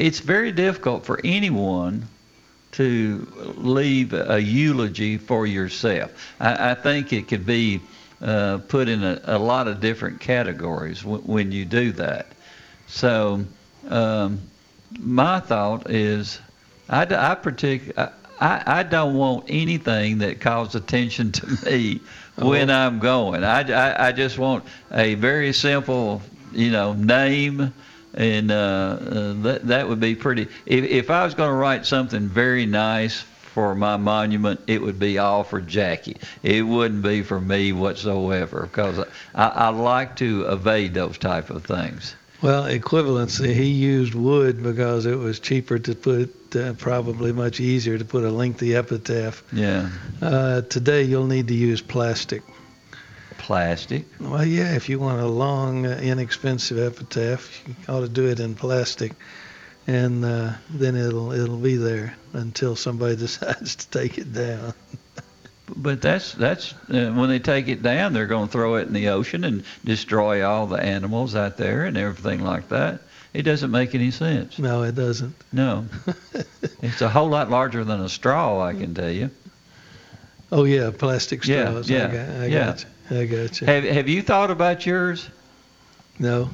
it's 0.00 0.20
very 0.20 0.50
difficult 0.50 1.04
for 1.04 1.20
anyone 1.24 2.08
to 2.72 3.26
leave 3.56 4.14
a 4.14 4.40
eulogy 4.40 5.18
for 5.18 5.46
yourself. 5.46 6.10
I, 6.40 6.70
I 6.70 6.74
think 6.74 7.12
it 7.12 7.28
could 7.28 7.44
be 7.44 7.80
uh, 8.22 8.58
put 8.68 8.88
in 8.88 9.02
a, 9.02 9.20
a, 9.24 9.38
lot 9.38 9.68
of 9.68 9.80
different 9.80 10.20
categories 10.20 11.02
w- 11.02 11.22
when 11.22 11.52
you 11.52 11.64
do 11.64 11.92
that. 11.92 12.28
So, 12.86 13.44
um, 13.88 14.40
my 14.98 15.40
thought 15.40 15.90
is, 15.90 16.38
I, 16.88 17.02
I 17.02 17.34
partic- 17.34 17.96
I, 18.40 18.62
I, 18.66 18.82
don't 18.82 19.14
want 19.14 19.44
anything 19.48 20.18
that 20.18 20.40
calls 20.40 20.74
attention 20.74 21.32
to 21.32 21.64
me 21.64 22.00
when 22.36 22.70
oh. 22.70 22.74
I'm 22.74 23.00
going. 23.00 23.44
I, 23.44 23.70
I, 23.70 24.08
I 24.08 24.12
just 24.12 24.38
want 24.38 24.64
a 24.92 25.14
very 25.14 25.52
simple, 25.52 26.22
you 26.52 26.70
know, 26.70 26.94
name 26.94 27.72
and 28.14 28.50
uh, 28.50 28.54
uh, 28.54 29.32
that 29.42 29.66
that 29.66 29.88
would 29.88 30.00
be 30.00 30.14
pretty. 30.14 30.48
If 30.66 30.84
if 30.84 31.10
I 31.10 31.24
was 31.24 31.34
going 31.34 31.50
to 31.50 31.54
write 31.56 31.86
something 31.86 32.28
very 32.28 32.66
nice 32.66 33.20
for 33.20 33.74
my 33.74 33.96
monument, 33.96 34.60
it 34.66 34.80
would 34.80 34.98
be 34.98 35.18
all 35.18 35.44
for 35.44 35.60
Jackie. 35.60 36.16
It 36.42 36.62
wouldn't 36.62 37.02
be 37.02 37.22
for 37.22 37.40
me 37.40 37.72
whatsoever 37.72 38.62
because 38.62 38.98
I, 39.34 39.48
I 39.48 39.68
like 39.70 40.16
to 40.16 40.44
evade 40.44 40.94
those 40.94 41.18
type 41.18 41.50
of 41.50 41.64
things. 41.64 42.14
Well, 42.42 42.64
equivalency, 42.64 43.52
he 43.52 43.66
used 43.66 44.14
wood 44.14 44.62
because 44.62 45.04
it 45.04 45.16
was 45.16 45.40
cheaper 45.40 45.78
to 45.78 45.94
put, 45.94 46.56
uh, 46.56 46.72
probably 46.74 47.32
much 47.32 47.60
easier 47.60 47.98
to 47.98 48.04
put 48.04 48.24
a 48.24 48.30
lengthy 48.30 48.74
epitaph. 48.74 49.42
Yeah. 49.52 49.90
Uh, 50.22 50.62
today, 50.62 51.02
you'll 51.02 51.26
need 51.26 51.48
to 51.48 51.54
use 51.54 51.82
plastic 51.82 52.42
plastic. 53.40 54.04
Well, 54.20 54.44
yeah, 54.44 54.74
if 54.74 54.88
you 54.88 54.98
want 54.98 55.20
a 55.20 55.26
long, 55.26 55.86
uh, 55.86 55.98
inexpensive 56.02 56.78
epitaph, 56.78 57.66
you 57.66 57.74
ought 57.88 58.00
to 58.00 58.08
do 58.08 58.28
it 58.28 58.38
in 58.38 58.54
plastic, 58.54 59.12
and 59.86 60.24
uh, 60.24 60.52
then 60.68 60.94
it'll 60.94 61.32
it'll 61.32 61.56
be 61.56 61.76
there 61.76 62.14
until 62.32 62.76
somebody 62.76 63.16
decides 63.26 63.76
to 63.76 63.88
take 63.88 64.18
it 64.18 64.32
down. 64.32 64.74
but 65.76 66.02
that's 66.02 66.32
that's 66.32 66.74
uh, 66.90 67.10
when 67.12 67.28
they 67.28 67.38
take 67.38 67.68
it 67.68 67.82
down, 67.82 68.12
they're 68.12 68.26
going 68.26 68.46
to 68.46 68.52
throw 68.52 68.76
it 68.76 68.86
in 68.86 68.92
the 68.92 69.08
ocean 69.08 69.44
and 69.44 69.64
destroy 69.84 70.46
all 70.46 70.66
the 70.66 70.80
animals 70.80 71.34
out 71.34 71.56
there 71.56 71.84
and 71.84 71.96
everything 71.96 72.44
like 72.44 72.68
that. 72.68 73.00
It 73.32 73.42
doesn't 73.42 73.70
make 73.70 73.94
any 73.94 74.10
sense. 74.10 74.58
No, 74.58 74.82
it 74.82 74.96
doesn't. 74.96 75.34
No, 75.52 75.86
it's 76.82 77.00
a 77.00 77.08
whole 77.08 77.28
lot 77.28 77.48
larger 77.48 77.84
than 77.84 78.00
a 78.00 78.08
straw, 78.08 78.60
I 78.60 78.74
can 78.74 78.92
tell 78.94 79.10
you. 79.10 79.30
Oh 80.52 80.64
yeah, 80.64 80.90
plastic 80.90 81.44
straws. 81.44 81.88
Yeah, 81.88 81.98
yeah, 81.98 82.04
I 82.06 82.10
got, 82.10 82.42
I 82.42 82.46
yeah. 82.46 82.66
Got 82.66 82.86
I 83.10 83.26
got 83.26 83.60
you. 83.60 83.66
Have 83.66 83.84
Have 83.84 84.08
you 84.08 84.22
thought 84.22 84.50
about 84.50 84.86
yours? 84.86 85.28
No. 86.18 86.50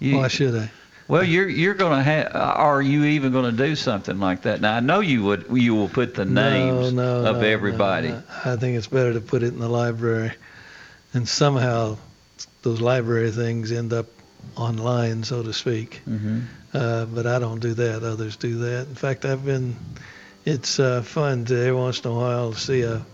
You, 0.00 0.16
Why 0.16 0.28
should 0.28 0.56
I? 0.56 0.70
Well, 1.08 1.24
you're 1.24 1.48
you're 1.48 1.74
going 1.74 1.96
to 1.96 2.02
have. 2.02 2.34
Are 2.34 2.82
you 2.82 3.04
even 3.04 3.32
going 3.32 3.50
to 3.50 3.56
do 3.66 3.74
something 3.76 4.20
like 4.20 4.42
that? 4.42 4.60
Now 4.60 4.74
I 4.74 4.80
know 4.80 5.00
you 5.00 5.24
would. 5.24 5.46
You 5.50 5.74
will 5.74 5.88
put 5.88 6.14
the 6.14 6.26
names 6.26 6.92
no, 6.92 7.22
no, 7.22 7.30
of 7.30 7.36
no, 7.36 7.42
everybody. 7.42 8.14
I 8.44 8.56
think 8.56 8.76
it's 8.76 8.88
better 8.88 9.14
to 9.14 9.20
put 9.20 9.42
it 9.42 9.48
in 9.48 9.58
the 9.58 9.68
library, 9.68 10.32
and 11.14 11.26
somehow 11.26 11.96
those 12.62 12.82
library 12.82 13.30
things 13.30 13.72
end 13.72 13.94
up 13.94 14.06
online, 14.54 15.24
so 15.24 15.42
to 15.42 15.54
speak. 15.54 16.02
Mm-hmm. 16.06 16.40
Uh, 16.74 17.06
but 17.06 17.26
I 17.26 17.38
don't 17.38 17.60
do 17.60 17.72
that. 17.72 18.02
Others 18.02 18.36
do 18.36 18.58
that. 18.58 18.88
In 18.88 18.94
fact, 18.94 19.24
I've 19.24 19.44
been. 19.44 19.76
It's 20.44 20.78
uh, 20.78 21.02
fun 21.02 21.44
to 21.46 21.58
every 21.58 21.72
once 21.72 22.00
in 22.00 22.10
a 22.10 22.14
while 22.14 22.52
to 22.52 22.58
see 22.58 22.82
a 22.82 23.04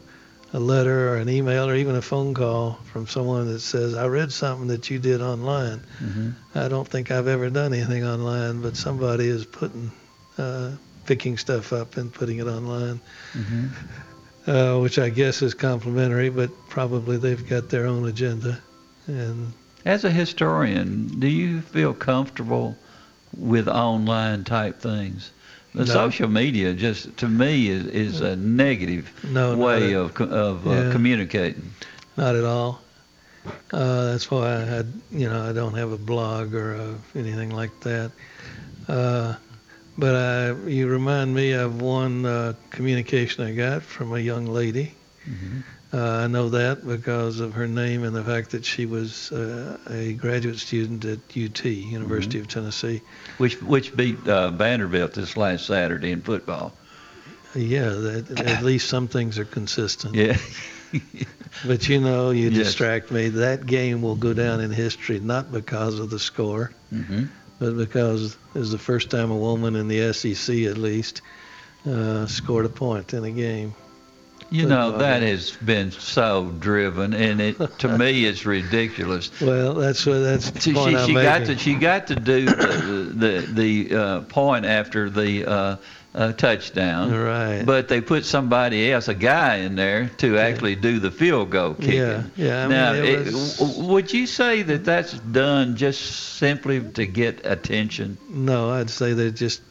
a 0.54 0.60
letter 0.60 1.08
or 1.12 1.16
an 1.16 1.28
email 1.28 1.68
or 1.68 1.74
even 1.74 1.96
a 1.96 2.00
phone 2.00 2.32
call 2.32 2.78
from 2.92 3.08
someone 3.08 3.52
that 3.52 3.58
says, 3.58 3.96
I 3.96 4.06
read 4.06 4.32
something 4.32 4.68
that 4.68 4.88
you 4.88 5.00
did 5.00 5.20
online. 5.20 5.80
Mm-hmm. 5.98 6.30
I 6.54 6.68
don't 6.68 6.86
think 6.86 7.10
I've 7.10 7.26
ever 7.26 7.50
done 7.50 7.74
anything 7.74 8.06
online, 8.06 8.62
but 8.62 8.76
somebody 8.76 9.26
is 9.26 9.44
putting, 9.44 9.90
uh, 10.38 10.70
picking 11.06 11.36
stuff 11.38 11.72
up 11.72 11.96
and 11.96 12.14
putting 12.14 12.38
it 12.38 12.46
online, 12.46 13.00
mm-hmm. 13.32 14.50
uh, 14.50 14.78
which 14.78 14.96
I 15.00 15.08
guess 15.08 15.42
is 15.42 15.54
complimentary, 15.54 16.30
but 16.30 16.50
probably 16.68 17.16
they've 17.16 17.48
got 17.48 17.68
their 17.68 17.86
own 17.86 18.08
agenda. 18.08 18.60
And 19.08 19.52
as 19.84 20.04
a 20.04 20.10
historian, 20.10 21.18
do 21.18 21.26
you 21.26 21.62
feel 21.62 21.92
comfortable 21.92 22.78
with 23.36 23.66
online 23.66 24.44
type 24.44 24.80
things? 24.80 25.32
The 25.74 25.84
No. 25.84 25.92
social 25.92 26.28
media 26.28 26.72
just 26.72 27.16
to 27.18 27.28
me 27.28 27.68
is, 27.68 27.86
is 27.86 28.20
a 28.20 28.36
negative 28.36 29.10
No, 29.24 29.56
way 29.56 29.94
at- 29.94 30.00
of 30.20 30.20
of 30.32 30.66
uh, 30.68 30.92
communicating. 30.92 31.72
Not 32.16 32.36
at 32.36 32.44
all. 32.44 32.80
Uh, 33.72 34.12
that's 34.12 34.30
why 34.30 34.56
I 34.56 34.60
had, 34.64 34.86
you 35.10 35.28
know, 35.28 35.42
I 35.50 35.52
don't 35.52 35.74
have 35.74 35.90
a 35.92 35.98
blog 35.98 36.54
or 36.54 36.74
uh 36.76 37.18
anything 37.18 37.50
like 37.50 37.72
that. 37.80 38.12
Uh, 38.88 39.34
but 39.98 40.14
I, 40.14 40.52
you 40.68 40.86
remind 40.88 41.34
me 41.34 41.52
of 41.52 41.80
one 41.82 42.24
uh, 42.24 42.52
communication 42.70 43.44
I 43.44 43.52
got 43.54 43.82
from 43.82 44.12
a 44.14 44.18
young 44.20 44.46
lady. 44.46 44.92
Mhm. 45.28 45.62
Uh, 45.94 46.24
I 46.24 46.26
know 46.26 46.48
that 46.48 46.84
because 46.84 47.38
of 47.38 47.52
her 47.52 47.68
name 47.68 48.02
and 48.02 48.16
the 48.16 48.24
fact 48.24 48.50
that 48.50 48.64
she 48.64 48.84
was 48.84 49.30
uh, 49.30 49.78
a 49.88 50.14
graduate 50.14 50.58
student 50.58 51.04
at 51.04 51.18
UT, 51.36 51.64
University 51.64 52.40
of 52.40 52.48
Tennessee. 52.48 53.00
Which 53.38 53.62
which 53.62 53.96
beat 53.96 54.26
uh, 54.26 54.50
Vanderbilt 54.50 55.12
this 55.12 55.36
last 55.36 55.66
Saturday 55.66 56.10
in 56.10 56.20
football. 56.20 56.72
Yeah, 57.54 57.90
that, 57.90 58.40
at 58.40 58.62
least 58.70 58.88
some 58.88 59.06
things 59.06 59.38
are 59.38 59.44
consistent. 59.44 60.16
Yeah. 60.16 60.36
But 61.66 61.88
you 61.88 62.00
know, 62.00 62.30
you 62.30 62.50
Yes. 62.50 62.64
distract 62.66 63.10
me. 63.10 63.28
That 63.28 63.64
game 63.66 64.02
will 64.02 64.16
go 64.16 64.32
down 64.34 64.60
in 64.60 64.70
history 64.70 65.18
not 65.20 65.50
because 65.50 65.98
of 66.00 66.10
the 66.10 66.18
score, 66.18 66.70
hmm 66.90 67.24
but 67.60 67.76
because 67.76 68.36
it 68.54 68.58
was 68.58 68.72
the 68.72 68.78
first 68.78 69.10
time 69.10 69.30
a 69.30 69.36
woman 69.36 69.76
in 69.76 69.86
the 69.88 70.12
SEC, 70.12 70.64
at 70.66 70.76
least, 70.76 71.22
uh, 71.88 72.26
scored 72.26 72.66
a 72.66 72.68
point 72.68 73.14
in 73.14 73.24
a 73.24 73.30
game. 73.30 73.74
You 74.50 74.66
know 74.66 74.98
that 74.98 75.22
has 75.22 75.50
been 75.52 75.90
so 75.90 76.50
driven, 76.60 77.12
and 77.14 77.40
it 77.40 77.56
to 77.80 77.98
me 77.98 78.24
it's 78.26 78.46
ridiculous. 78.46 79.30
Well, 79.40 79.74
that's 79.74 80.04
what 80.06 80.18
that's 80.18 80.50
the 80.50 80.60
She, 80.60 80.72
point 80.74 80.98
she, 81.00 81.06
she 81.06 81.12
got 81.14 81.44
to 81.46 81.58
she 81.58 81.74
got 81.74 82.06
to 82.08 82.14
do 82.16 82.44
the 82.46 83.12
the, 83.14 83.86
the 83.88 83.96
uh, 83.96 84.20
point 84.22 84.64
after 84.64 85.10
the 85.10 85.44
uh, 85.46 85.76
uh, 86.14 86.32
touchdown. 86.34 87.10
Right. 87.12 87.64
But 87.66 87.88
they 87.88 88.00
put 88.00 88.24
somebody 88.24 88.92
else, 88.92 89.08
a 89.08 89.14
guy, 89.14 89.56
in 89.56 89.74
there 89.74 90.08
to 90.18 90.38
actually 90.38 90.76
do 90.76 91.00
the 91.00 91.10
field 91.10 91.50
goal 91.50 91.74
kicking. 91.74 91.94
Yeah, 91.94 92.22
yeah, 92.36 92.58
I 92.58 92.62
mean, 92.62 92.70
now, 92.70 92.92
it 92.94 93.04
it- 93.04 93.24
was- 93.32 93.58
would 93.78 94.12
you 94.12 94.26
say 94.28 94.62
that 94.62 94.84
that's 94.84 95.14
done 95.14 95.74
just 95.74 96.36
simply 96.36 96.80
to 96.80 97.06
get 97.06 97.44
attention? 97.44 98.16
No, 98.28 98.70
I'd 98.70 98.90
say 98.90 99.12
they're 99.14 99.30
just 99.30 99.62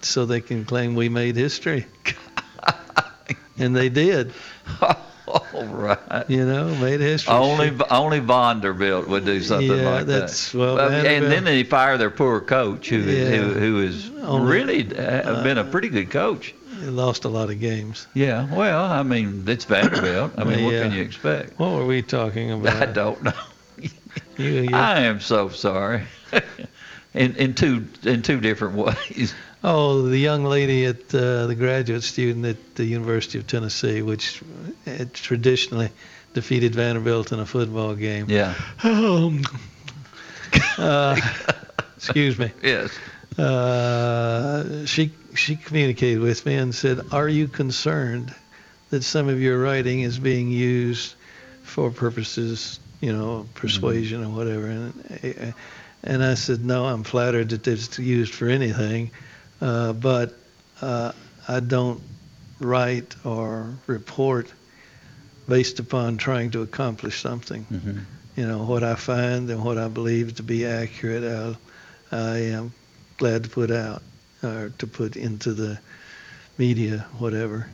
so 0.00 0.26
they 0.26 0.40
can 0.40 0.64
claim 0.64 0.96
we 0.96 1.08
made 1.08 1.36
history. 1.36 1.86
and 3.58 3.74
they 3.76 3.88
did. 3.88 4.32
All 5.26 5.64
right. 5.66 5.98
You 6.28 6.44
know, 6.44 6.74
made 6.76 7.00
history. 7.00 7.32
Only 7.32 7.72
only 7.90 8.18
Vanderbilt 8.18 9.08
would 9.08 9.24
do 9.24 9.40
something 9.40 9.68
Yeah, 9.78 9.90
like 9.90 10.06
that's- 10.06 10.52
that. 10.52 10.58
well, 10.58 10.78
and 10.78 11.24
then 11.26 11.44
they 11.44 11.62
fire 11.64 11.96
their 11.96 12.10
poor 12.10 12.40
coach, 12.40 12.88
who 12.88 12.98
Yeah. 12.98 13.30
who, 13.36 13.54
who 13.54 14.22
Only- 14.22 14.52
really 14.52 14.98
uh, 14.98 15.42
been 15.42 15.58
a 15.58 15.64
pretty 15.64 15.88
good 15.88 16.10
coach. 16.10 16.54
They 16.80 16.88
lost 16.90 17.24
a 17.24 17.28
lot 17.28 17.48
of 17.50 17.60
games. 17.60 18.08
Yeah, 18.12 18.52
well, 18.52 18.84
I 18.84 19.04
mean, 19.04 19.44
it's 19.46 19.64
Vanderbilt. 19.64 20.32
I 20.36 20.42
mean, 20.42 20.64
what 20.64 20.72
can 20.72 20.90
you 20.92 21.00
expect? 21.02 21.56
What 21.58 21.70
were 21.70 21.86
we 21.86 22.02
talking 22.02 22.50
about? 22.60 22.82
I 22.82 22.86
don't 22.92 23.22
know. 23.22 23.32
You, 24.36 24.68
I 24.72 25.00
am 25.02 25.20
so 25.20 25.48
sorry. 25.48 26.02
in 27.14 27.36
in 27.36 27.54
two 27.54 27.86
in 28.02 28.22
two 28.22 28.40
different 28.40 28.74
ways. 28.74 29.34
Oh, 29.64 30.02
the 30.02 30.18
young 30.18 30.44
lady 30.44 30.86
at 30.86 31.14
uh, 31.14 31.46
the 31.46 31.54
graduate 31.54 32.02
student 32.02 32.44
at 32.44 32.74
the 32.74 32.84
University 32.84 33.38
of 33.38 33.46
Tennessee, 33.46 34.02
which 34.02 34.42
had 34.84 35.14
traditionally 35.14 35.90
defeated 36.34 36.74
Vanderbilt 36.74 37.30
in 37.30 37.38
a 37.38 37.46
football 37.46 37.94
game. 37.94 38.26
Yeah. 38.28 38.54
Um, 38.82 39.42
uh, 40.78 41.16
excuse 41.96 42.38
me. 42.38 42.50
Yes. 42.62 42.90
Uh, 43.38 44.84
she 44.84 45.12
she 45.34 45.56
communicated 45.56 46.20
with 46.20 46.44
me 46.44 46.56
and 46.56 46.74
said, 46.74 47.00
"Are 47.12 47.28
you 47.28 47.46
concerned 47.46 48.34
that 48.90 49.04
some 49.04 49.28
of 49.28 49.40
your 49.40 49.58
writing 49.62 50.00
is 50.00 50.18
being 50.18 50.50
used 50.50 51.14
for 51.62 51.90
purposes, 51.90 52.80
you 53.00 53.12
know, 53.12 53.46
persuasion 53.54 54.24
or 54.24 54.30
whatever?" 54.30 54.66
And, 54.66 55.20
uh, 55.22 55.52
and 56.02 56.24
I 56.24 56.34
said, 56.34 56.64
"No, 56.64 56.86
I'm 56.86 57.04
flattered 57.04 57.50
that 57.50 57.66
it's 57.66 57.98
used 57.98 58.34
for 58.34 58.48
anything, 58.48 59.12
uh, 59.62 59.92
but 59.94 60.34
uh, 60.82 61.12
I 61.48 61.60
don't 61.60 62.00
write 62.60 63.16
or 63.24 63.74
report 63.86 64.52
based 65.48 65.78
upon 65.80 66.16
trying 66.18 66.50
to 66.50 66.62
accomplish 66.62 67.20
something. 67.20 67.64
Mm-hmm. 67.70 67.98
You 68.36 68.46
know, 68.46 68.64
what 68.64 68.82
I 68.82 68.94
find 68.94 69.50
and 69.50 69.64
what 69.64 69.78
I 69.78 69.88
believe 69.88 70.36
to 70.36 70.42
be 70.42 70.64
accurate, 70.66 71.24
I'll, 71.24 71.56
I 72.10 72.38
am 72.38 72.72
glad 73.18 73.44
to 73.44 73.50
put 73.50 73.70
out 73.70 74.02
or 74.42 74.72
to 74.78 74.86
put 74.86 75.16
into 75.16 75.52
the 75.54 75.78
media, 76.58 77.06
whatever. 77.18 77.66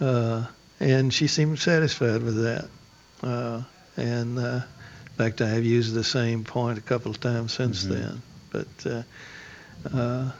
Uh, 0.00 0.46
and 0.80 1.12
she 1.12 1.26
seemed 1.26 1.58
satisfied 1.58 2.22
with 2.22 2.42
that. 2.44 2.68
Uh, 3.22 3.62
and 3.96 4.38
uh, 4.38 4.60
in 4.62 5.14
fact, 5.16 5.40
I 5.40 5.48
have 5.48 5.64
used 5.64 5.94
the 5.94 6.04
same 6.04 6.44
point 6.44 6.78
a 6.78 6.82
couple 6.82 7.10
of 7.10 7.18
times 7.20 7.52
since 7.52 7.84
Mm-hmm. 7.84 7.94
then. 7.94 8.22
But 8.50 8.86
uh, 8.86 9.96
uh, 9.96 10.30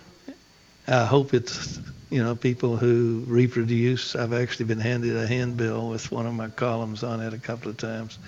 I 0.89 1.05
hope 1.05 1.35
it's 1.35 1.81
you 2.11 2.23
know 2.23 2.35
people 2.35 2.77
who 2.77 3.25
reproduce. 3.27 4.17
I've 4.17 4.33
actually 4.33 4.67
been 4.67 4.81
handed 4.81 5.17
a 5.17 5.27
handbill 5.27 5.91
with 5.91 6.11
one 6.11 6.27
of 6.27 6.33
my 6.33 6.49
columns 6.49 7.03
on 7.03 7.21
it 7.21 7.35
a 7.35 7.39
couple 7.39 7.71
of 7.71 7.77
times, 7.77 8.19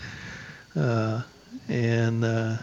uh, 0.76 1.22
and 1.68 2.22
uh, 2.24 2.56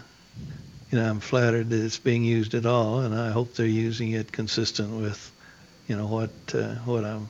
you 0.91 0.99
know 0.99 1.09
I'm 1.09 1.19
flattered 1.19 1.71
that 1.71 1.83
it's 1.83 1.97
being 1.97 2.23
used 2.23 2.53
at 2.53 2.65
all, 2.67 2.99
and 2.99 3.15
I 3.15 3.31
hope 3.31 3.55
they're 3.55 3.65
using 3.65 4.11
it 4.11 4.31
consistent 4.31 5.01
with 5.01 5.31
you 5.87 5.97
know 5.97 6.05
what 6.05 6.29
uh, 6.53 6.75
what 6.85 7.03
I'm 7.03 7.29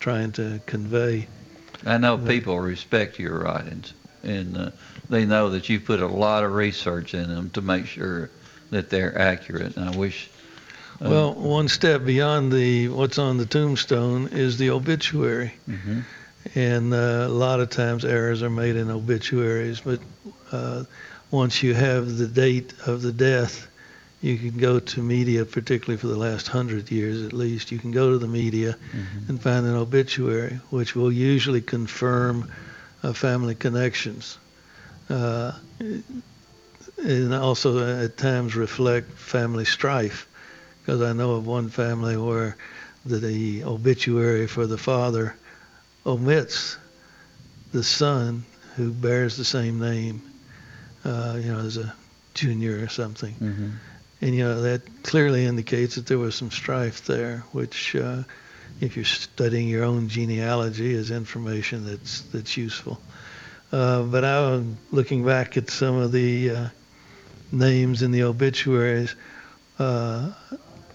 trying 0.00 0.32
to 0.32 0.60
convey. 0.66 1.28
I 1.86 1.98
know 1.98 2.18
people 2.18 2.58
respect 2.58 3.20
your 3.20 3.38
writings, 3.38 3.94
and 4.24 4.56
uh, 4.56 4.70
they 5.08 5.24
know 5.24 5.50
that 5.50 5.68
you 5.68 5.78
put 5.78 6.00
a 6.00 6.08
lot 6.08 6.42
of 6.42 6.52
research 6.52 7.14
in 7.14 7.28
them 7.28 7.50
to 7.50 7.60
make 7.60 7.86
sure 7.86 8.28
that 8.70 8.90
they're 8.90 9.16
accurate. 9.16 9.76
And 9.76 9.88
I 9.88 9.96
wish. 9.96 10.31
Uh, 11.04 11.10
Well, 11.10 11.34
one 11.34 11.68
step 11.68 12.04
beyond 12.04 12.52
the 12.52 12.88
what's 12.88 13.18
on 13.18 13.36
the 13.36 13.46
tombstone 13.46 14.28
is 14.28 14.58
the 14.58 14.70
obituary, 14.70 15.54
mhm. 15.68 16.04
and 16.54 16.94
uh, 16.94 17.26
a 17.26 17.28
lot 17.28 17.60
of 17.60 17.70
times 17.70 18.04
errors 18.04 18.42
are 18.42 18.50
made 18.50 18.76
in 18.76 18.90
obituaries. 18.90 19.80
But 19.80 20.00
uh, 20.52 20.84
once 21.30 21.62
you 21.62 21.74
have 21.74 22.16
the 22.16 22.28
date 22.28 22.72
of 22.86 23.02
the 23.02 23.12
death, 23.12 23.66
you 24.20 24.38
can 24.38 24.58
go 24.58 24.78
to 24.78 25.02
media, 25.02 25.44
particularly 25.44 25.98
for 25.98 26.06
the 26.06 26.16
last 26.16 26.46
hundred 26.46 26.90
years 26.90 27.22
at 27.22 27.32
least. 27.32 27.72
You 27.72 27.78
can 27.78 27.90
go 27.90 28.12
to 28.12 28.18
the 28.18 28.28
media 28.28 28.76
and 29.28 29.42
find 29.42 29.66
an 29.66 29.74
obituary, 29.74 30.60
which 30.70 30.94
will 30.94 31.10
usually 31.10 31.60
confirm 31.60 32.52
uh, 33.02 33.12
family 33.12 33.56
connections. 33.56 34.38
Uh, 35.10 35.52
and 37.04 37.34
also 37.34 38.04
at 38.04 38.16
times 38.16 38.54
reflect 38.54 39.10
family 39.12 39.64
strife 39.64 40.28
because 40.84 41.00
I 41.00 41.12
know 41.12 41.32
of 41.32 41.46
one 41.46 41.68
family 41.68 42.16
where 42.16 42.56
the, 43.06 43.18
the 43.18 43.64
obituary 43.64 44.46
for 44.46 44.66
the 44.66 44.78
father 44.78 45.34
omits 46.04 46.76
the 47.72 47.82
son 47.82 48.44
who 48.76 48.90
bears 48.90 49.36
the 49.36 49.44
same 49.44 49.78
name, 49.78 50.22
uh, 51.04 51.38
you 51.40 51.52
know, 51.52 51.60
as 51.60 51.76
a 51.76 51.94
junior 52.34 52.82
or 52.82 52.88
something. 52.88 53.34
Mhm. 53.40 53.72
And, 54.20 54.34
you 54.34 54.44
know, 54.44 54.62
that 54.62 55.02
clearly 55.02 55.44
indicates 55.46 55.96
that 55.96 56.06
there 56.06 56.18
was 56.18 56.34
some 56.34 56.50
strife 56.50 57.06
there, 57.06 57.44
which, 57.52 57.96
uh, 57.96 58.22
if 58.80 58.96
you're 58.96 59.04
studying 59.04 59.68
your 59.68 59.84
own 59.84 60.08
genealogy, 60.08 60.92
is 60.92 61.10
information 61.10 61.86
that's, 61.86 62.20
that's 62.32 62.56
useful. 62.56 63.00
Uh, 63.72 64.02
but 64.02 64.24
I 64.24 64.40
was 64.40 64.64
looking 64.90 65.24
back 65.24 65.56
at 65.56 65.70
some 65.70 65.96
of 65.96 66.12
the 66.12 66.50
uh, 66.50 66.68
names 67.50 68.02
in 68.02 68.10
the 68.12 68.24
obituaries. 68.24 69.14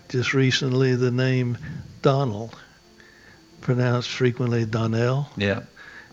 Just 0.10 0.34
recently, 0.34 0.95
the 0.95 1.12
name 1.12 1.58
Donald, 2.01 2.55
pronounced 3.62 4.10
frequently 4.10 4.66
Donnell, 4.66 5.30
Yeah. 5.36 5.62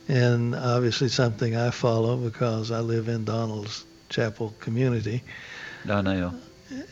and 0.09 0.55
obviously 0.55 1.09
something 1.09 1.55
I 1.55 1.70
follow 1.70 2.16
because 2.16 2.70
I 2.72 2.80
live 2.80 3.09
in 3.09 3.24
Donald's 3.24 3.84
Chapel 4.09 4.55
community. 4.61 5.22
Donnell. 5.86 6.34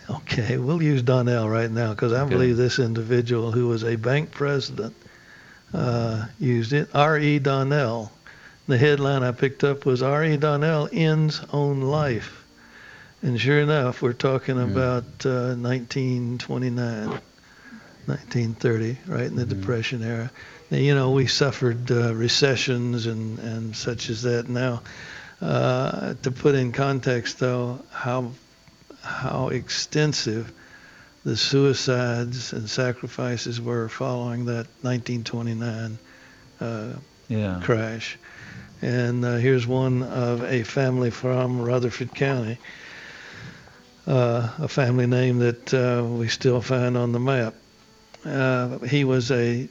Okay, 0.08 0.58
we'll 0.58 0.82
use 0.82 1.02
Donnell 1.02 1.48
right 1.48 1.70
now 1.70 1.90
because 1.90 2.12
I 2.12 2.20
Okay. 2.22 2.30
believe 2.34 2.56
this 2.56 2.78
individual 2.78 3.50
who 3.50 3.66
was 3.68 3.82
a 3.84 3.96
bank 3.96 4.30
president 4.30 4.94
uh, 5.74 6.26
used 6.38 6.72
it. 6.72 6.88
R.E. 6.94 7.38
Donnell. 7.40 8.12
The 8.68 8.78
headline 8.78 9.22
I 9.24 9.32
picked 9.32 9.64
up 9.64 9.84
was 9.86 10.02
R.E. 10.02 10.36
Donnell 10.36 10.88
ends 10.92 11.40
own 11.52 11.80
life. 11.80 12.41
And 13.22 13.40
sure 13.40 13.60
enough, 13.60 14.02
we're 14.02 14.12
talking 14.14 14.60
about 14.60 15.04
uh, 15.24 15.54
1929, 15.54 17.08
1930, 18.06 18.98
right 19.06 19.26
in 19.26 19.36
the 19.36 19.46
Depression 19.46 20.02
era. 20.02 20.30
Now, 20.70 20.78
you 20.78 20.94
know, 20.94 21.12
we 21.12 21.26
suffered 21.28 21.90
uh, 21.92 22.14
recessions 22.14 23.06
and, 23.06 23.38
and 23.38 23.76
such 23.76 24.10
as 24.10 24.22
that 24.22 24.48
now. 24.48 24.82
Uh, 25.40 26.14
to 26.22 26.30
put 26.32 26.54
in 26.56 26.72
context, 26.72 27.38
though, 27.38 27.80
how 27.90 28.32
how 29.02 29.48
extensive 29.48 30.52
the 31.24 31.36
suicides 31.36 32.52
and 32.52 32.68
sacrifices 32.70 33.60
were 33.60 33.88
following 33.88 34.44
that 34.46 34.66
1929 34.82 35.98
uh, 36.60 36.92
Yeah. 37.28 37.60
crash. 37.62 38.18
And 38.80 39.24
uh, 39.24 39.36
here's 39.36 39.66
one 39.66 40.02
of 40.04 40.42
a 40.44 40.62
family 40.64 41.10
from 41.10 41.60
Rutherford 41.60 42.14
County, 42.14 42.58
a 44.06 44.68
family 44.68 45.06
name 45.06 45.38
that 45.38 45.72
uh, 45.74 46.04
we 46.04 46.28
still 46.28 46.60
find 46.60 46.96
on 46.96 47.12
the 47.12 47.20
map. 47.20 47.54
Uh, 48.24 48.78
he 48.78 49.04
was 49.04 49.30
a 49.30 49.68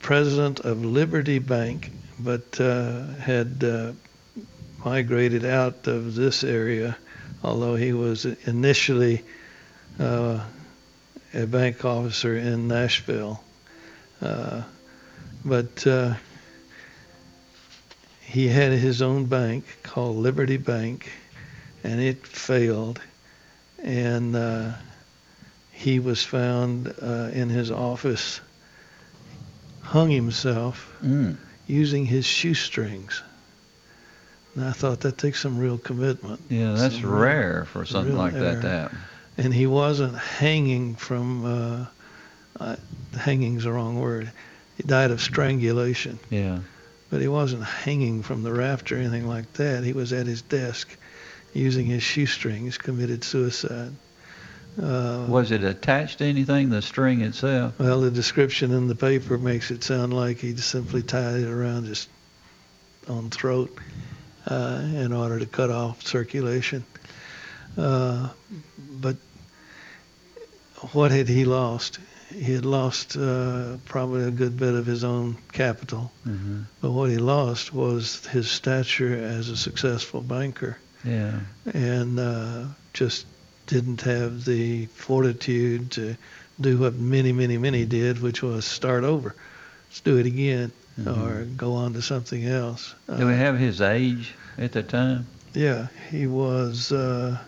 president 0.00 0.60
of 0.60 0.84
Liberty 0.84 1.38
Bank, 1.38 1.90
but 2.18 2.60
uh, 2.60 3.06
had 3.14 3.62
uh, 3.62 3.92
migrated 4.84 5.44
out 5.44 5.86
of 5.86 6.14
this 6.14 6.42
area, 6.44 6.96
although 7.42 7.74
he 7.74 7.92
was 7.92 8.24
initially 8.24 9.22
uh, 9.98 10.40
a 11.34 11.46
bank 11.46 11.84
officer 11.84 12.36
in 12.36 12.68
Nashville. 12.68 13.42
Uh, 14.20 14.62
but 15.44 15.86
uh, 15.86 16.14
he 18.22 18.48
had 18.48 18.72
his 18.72 19.02
own 19.02 19.26
bank 19.26 19.64
called 19.82 20.16
Liberty 20.16 20.56
Bank, 20.56 21.10
and 21.82 22.00
it 22.00 22.26
failed. 22.26 23.00
And 23.82 24.36
uh, 24.36 24.72
he 25.72 25.98
was 26.00 26.22
found 26.22 26.92
uh, 27.02 27.30
in 27.32 27.48
his 27.48 27.70
office, 27.70 28.40
hung 29.82 30.10
himself 30.10 30.86
Mm. 31.02 31.36
using 31.66 32.04
his 32.04 32.26
shoestrings. 32.26 33.22
And 34.54 34.64
I 34.64 34.72
thought 34.72 35.00
that 35.00 35.16
takes 35.16 35.40
some 35.40 35.58
real 35.58 35.78
commitment. 35.78 36.40
Yeah, 36.50 36.72
that's 36.72 36.96
Some 36.96 37.04
real- 37.10 37.20
rare 37.22 37.64
for 37.64 37.84
something 37.86 38.12
real 38.12 38.22
like 38.22 38.34
that 38.34 38.42
error. 38.42 38.60
to 38.62 38.68
happen. 38.68 38.98
And 39.38 39.54
he 39.54 39.66
wasn't 39.66 40.16
hanging 40.18 40.96
from, 40.96 41.44
uh, 41.44 41.86
uh, 42.58 42.76
hanging's 43.16 43.64
the 43.64 43.72
wrong 43.72 43.98
word. 43.98 44.30
He 44.76 44.82
died 44.82 45.10
of 45.10 45.20
strangulation. 45.22 46.18
Yeah. 46.28 46.58
But 47.08 47.20
he 47.22 47.28
wasn't 47.28 47.64
hanging 47.64 48.22
from 48.22 48.42
the 48.42 48.52
rafter 48.52 48.96
or 48.96 48.98
anything 48.98 49.26
like 49.26 49.50
that. 49.54 49.84
He 49.84 49.92
was 49.94 50.12
at 50.12 50.26
his 50.26 50.42
desk 50.42 50.88
using 51.52 51.86
his 51.86 52.02
shoestrings, 52.02 52.78
committed 52.78 53.24
suicide. 53.24 53.92
Uh, 54.80 55.26
Was 55.28 55.50
it 55.50 55.64
attached 55.64 56.18
to 56.18 56.24
anything, 56.24 56.70
the 56.70 56.80
string 56.80 57.22
itself? 57.22 57.78
well, 57.78 58.00
the 58.00 58.10
description 58.10 58.70
in 58.70 58.86
the 58.86 58.94
paper 58.94 59.36
makes 59.36 59.70
it 59.70 59.82
sound 59.82 60.14
like 60.14 60.38
he 60.38 60.56
simply 60.56 61.02
tied 61.02 61.40
it 61.40 61.48
around 61.48 61.86
his 61.86 62.06
own 63.08 63.30
throat 63.30 63.76
uh, 64.46 64.80
in 64.94 65.12
order 65.12 65.38
to 65.38 65.46
cut 65.46 65.70
off 65.70 66.06
circulation. 66.06 66.84
Uh, 67.76 68.28
but 68.78 69.16
what 70.92 71.10
had 71.10 71.28
he 71.28 71.44
lost? 71.44 71.98
He 72.32 72.52
had 72.54 72.64
lost 72.64 73.16
uh, 73.16 73.76
probably 73.86 74.22
a 74.22 74.30
good 74.30 74.56
bit 74.56 74.74
of 74.74 74.86
his 74.86 75.02
own 75.02 75.36
capital. 75.52 76.12
Mm-hmm. 76.26 76.62
But 76.80 76.92
what 76.92 77.10
he 77.10 77.18
lost 77.18 77.74
was 77.74 78.24
his 78.26 78.48
stature 78.48 79.16
as 79.16 79.48
a 79.48 79.56
successful 79.56 80.20
banker 80.20 80.78
Yeah. 81.04 81.40
and 81.72 82.18
uh, 82.18 82.64
just 82.92 83.26
didn't 83.66 84.02
have 84.02 84.44
the 84.44 84.86
fortitude 84.86 85.92
to 85.92 86.16
do 86.60 86.78
what 86.78 86.94
many, 86.94 87.32
many, 87.32 87.56
many 87.56 87.86
did, 87.86 88.20
which 88.20 88.42
was 88.42 88.64
start 88.64 89.04
over. 89.04 89.34
Let's 89.88 90.00
do 90.00 90.18
it 90.18 90.26
again 90.26 90.72
or 91.06 91.46
go 91.56 91.74
on 91.74 91.94
to 91.94 92.02
something 92.02 92.44
else. 92.44 92.94
Do 93.06 93.26
we 93.26 93.32
have 93.32 93.58
his 93.58 93.80
age 93.80 94.34
at 94.58 94.72
the 94.72 94.82
time? 94.82 95.26
Yeah, 95.54 95.88
he 96.10 96.26
was 96.26 96.92
uh, 96.92 97.38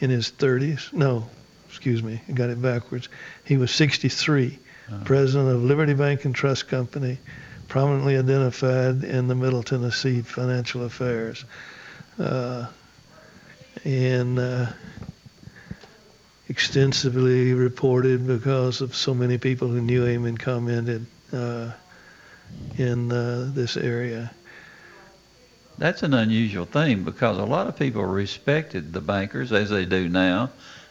in 0.00 0.10
his 0.10 0.30
30s. 0.30 0.92
No, 0.92 1.28
excuse 1.68 2.02
me, 2.02 2.20
I 2.28 2.32
got 2.32 2.50
it 2.50 2.60
backwards. 2.60 3.08
He 3.44 3.56
was 3.56 3.70
63, 3.70 4.58
president 5.04 5.48
of 5.54 5.62
Liberty 5.62 5.94
Bank 5.94 6.24
and 6.24 6.34
Trust 6.34 6.68
Company, 6.68 7.18
prominently 7.68 8.16
identified 8.18 9.04
in 9.04 9.28
the 9.28 9.34
Middle 9.34 9.62
Tennessee 9.62 10.22
financial 10.22 10.84
affairs. 10.84 11.44
Uh, 12.18 12.66
and 13.84 14.38
uh, 14.38 14.66
extensively 16.48 17.54
reported 17.54 18.26
because 18.26 18.80
of 18.80 18.94
so 18.94 19.14
many 19.14 19.38
people 19.38 19.68
who 19.68 19.80
knew 19.80 20.04
him 20.04 20.24
and 20.24 20.38
commented 20.38 21.06
uh, 21.32 21.70
in 22.76 23.12
uh, 23.12 23.50
this 23.54 23.76
area. 23.76 24.30
That's 25.78 26.02
an 26.02 26.12
unusual 26.12 26.66
thing 26.66 27.04
because 27.04 27.38
a 27.38 27.44
lot 27.44 27.66
of 27.66 27.78
people 27.78 28.04
respected 28.04 28.92
the 28.92 29.00
bankers 29.00 29.52
as 29.52 29.70
they 29.70 29.86
do 29.86 30.08
now, 30.08 30.50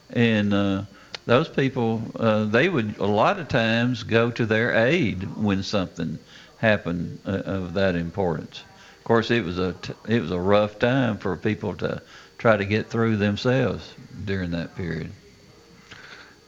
and 0.09 0.53
uh, 0.53 0.83
those 1.25 1.47
people 1.47 2.01
uh, 2.15 2.45
they 2.45 2.69
would 2.69 2.97
a 2.97 3.05
lot 3.05 3.39
of 3.39 3.49
times 3.49 4.01
go 4.01 4.31
to 4.31 4.45
their 4.47 4.73
aid 4.73 5.23
when 5.37 5.61
something 5.61 6.17
happened 6.57 7.19
uh, 7.25 7.31
of 7.31 7.73
that 7.73 7.95
importance. 7.95 8.63
Of 8.97 9.03
course, 9.03 9.29
it 9.29 9.43
was 9.43 9.59
a 9.59 9.73
t- 9.73 9.93
it 10.07 10.21
was 10.21 10.31
a 10.31 10.39
rough 10.39 10.79
time 10.79 11.17
for 11.17 11.35
people 11.35 11.75
to 11.75 12.01
try 12.39 12.57
to 12.57 12.65
get 12.65 12.89
through 12.89 13.17
themselves 13.17 13.93
during 14.25 14.51
that 14.51 14.75
period. 14.75 15.11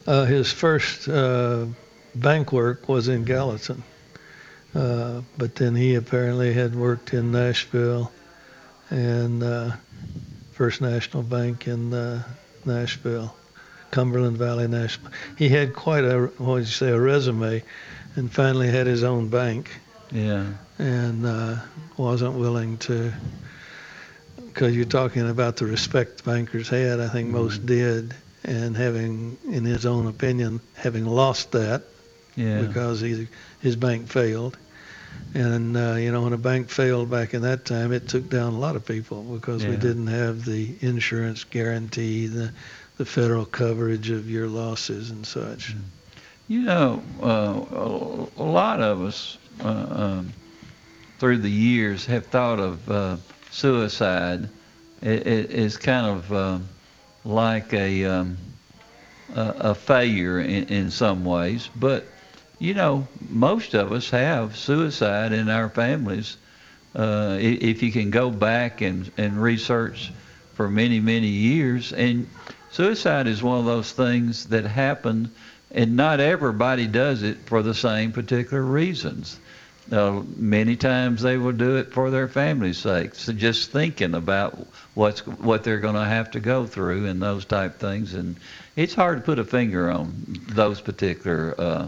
Uh, 0.08 0.26
his 0.26 0.52
first 0.52 1.08
uh, 1.08 1.66
bank 2.16 2.52
work 2.52 2.90
was 2.90 3.08
in 3.08 3.24
Gallatin, 3.24 3.84
uh, 4.74 5.22
but 5.38 5.54
then 5.56 5.76
he 5.76 5.94
apparently 5.94 6.54
had 6.54 6.76
worked 6.76 7.14
in 7.14 7.32
Nashville 7.32 8.12
and 8.90 9.44
uh, 9.44 9.72
First 10.54 10.82
National 10.82 11.22
Bank 11.24 11.68
in 11.68 11.94
uh, 11.94 12.24
Nashville, 12.66 13.36
Cumberland 13.92 14.38
Valley 14.38 14.68
National. 14.68 15.12
He 15.38 15.50
had 15.50 15.74
quite 15.74 16.04
a 16.04 16.32
what 16.38 16.40
would 16.40 16.60
you 16.60 16.66
say 16.66 16.90
a 16.90 17.00
resume, 17.00 17.64
and 18.16 18.32
finally 18.32 18.70
had 18.70 18.88
his 18.88 19.04
own 19.04 19.28
bank. 19.30 19.70
Yeah. 20.12 20.48
And 20.80 21.26
uh, 21.26 21.58
wasn't 21.98 22.34
willing 22.34 22.78
to, 22.80 23.14
because 24.54 24.76
you're 24.76 24.86
talking 24.86 25.30
about 25.30 25.58
the 25.58 25.66
respect 25.66 26.24
bankers 26.26 26.70
had. 26.70 27.00
I 27.00 27.10
think 27.10 27.30
most 27.30 27.64
Mm-hmm. 27.64 27.66
did, 27.66 28.16
and 28.44 28.76
having, 28.78 29.38
in 29.50 29.66
his 29.66 29.86
own 29.86 30.08
opinion, 30.08 30.62
having 30.76 31.06
lost 31.06 31.52
that 31.52 31.84
Yeah. 32.36 32.68
because 32.68 33.02
he, 33.02 33.28
his 33.60 33.76
bank 33.76 34.08
failed. 34.10 34.58
And 35.34 35.78
uh, 35.78 35.96
you 35.96 36.12
know, 36.12 36.24
when 36.24 36.34
a 36.34 36.38
bank 36.38 36.70
failed 36.70 37.10
back 37.10 37.34
in 37.34 37.42
that 37.44 37.66
time, 37.66 37.92
it 37.92 38.08
took 38.08 38.30
down 38.30 38.54
a 38.54 38.60
lot 38.60 38.76
of 38.76 38.86
people 38.86 39.24
because 39.24 39.68
we 39.68 39.78
didn't 39.78 40.08
have 40.08 40.46
the 40.46 40.78
insurance 40.82 41.44
guarantee, 41.44 42.28
the 42.28 42.54
the 42.98 43.06
federal 43.06 43.46
coverage 43.46 44.10
of 44.10 44.30
your 44.30 44.48
losses 44.48 45.10
and 45.12 45.26
such. 45.26 45.76
You 46.48 46.62
know, 46.64 47.04
uh, 47.22 48.36
a, 48.38 48.44
a 48.44 48.46
lot 48.46 48.82
of 48.82 49.02
us 49.02 49.38
uh, 49.60 49.86
um, 49.90 50.34
through 51.20 51.40
the 51.40 51.50
years 51.52 52.06
have 52.06 52.28
thought 52.28 52.60
of 52.60 52.90
uh, 52.90 53.18
suicide 53.52 54.50
it, 55.02 55.28
it 55.28 55.52
is 55.52 55.78
kind 55.78 56.06
of 56.06 56.34
um, 56.34 56.70
like 57.26 57.74
a, 57.74 58.06
um, 58.06 58.38
a 59.36 59.54
a 59.60 59.76
failure 59.76 60.40
in, 60.40 60.66
in 60.66 60.92
some 60.92 61.26
ways, 61.26 61.70
but 61.76 62.06
you 62.60 62.76
know, 62.76 63.08
most 63.30 63.74
of 63.74 63.92
us 63.92 64.12
have 64.12 64.56
suicide 64.56 65.32
in 65.34 65.50
our 65.50 65.70
families. 65.70 66.38
Uh, 66.94 67.38
if 67.40 67.82
you 67.82 67.92
can 67.92 68.12
go 68.12 68.30
back 68.30 68.82
and, 68.82 69.10
and 69.18 69.42
research 69.42 70.12
for 70.54 70.70
many, 70.70 71.00
many 71.00 71.28
years, 71.28 71.94
and 71.94 72.28
suicide 72.70 73.26
is 73.26 73.42
one 73.42 73.58
of 73.58 73.66
those 73.66 73.92
things 73.92 74.46
that 74.48 74.66
happen, 74.66 75.32
and 75.72 75.96
not 75.96 76.20
everybody 76.20 76.86
does 76.86 77.24
it 77.24 77.38
for 77.46 77.64
the 77.64 77.74
same 77.74 78.12
particular 78.12 78.62
reasons. 78.62 79.40
Uh, 79.92 80.22
many 80.38 80.76
times 80.76 81.22
they 81.22 81.38
will 81.38 81.52
do 81.54 81.78
it 81.78 81.92
for 81.92 82.12
their 82.12 82.28
family's 82.28 82.78
sake. 82.78 83.16
So 83.16 83.34
just 83.34 83.72
thinking 83.72 84.14
about 84.14 84.68
what's 84.94 85.26
what 85.26 85.64
they're 85.64 85.80
going 85.80 85.96
to 85.96 86.06
have 86.06 86.32
to 86.32 86.40
go 86.40 86.66
through 86.68 87.08
and 87.08 87.22
those 87.22 87.46
type 87.46 87.80
things, 87.80 88.14
and 88.14 88.36
it's 88.76 88.94
hard 88.94 89.18
to 89.18 89.24
put 89.24 89.40
a 89.40 89.44
finger 89.44 89.90
on 89.90 90.14
those 90.50 90.80
particular 90.82 91.56
uh, 91.58 91.88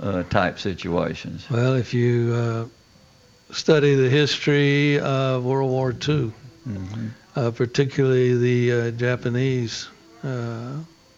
uh, 0.00 0.22
type 0.24 0.58
situations. 0.58 1.48
Well, 1.50 1.74
if 1.74 1.94
you 1.94 2.34
uh, 2.34 3.52
study 3.54 3.94
the 3.94 4.10
history 4.10 4.98
of 5.00 5.44
World 5.44 5.70
War 5.70 5.92
II, 5.92 6.32
Mhm. 6.68 7.10
uh, 7.36 7.50
particularly 7.52 8.36
the 8.36 8.72
uh, 8.72 8.90
Japanese 8.90 9.88
uh, 10.24 10.72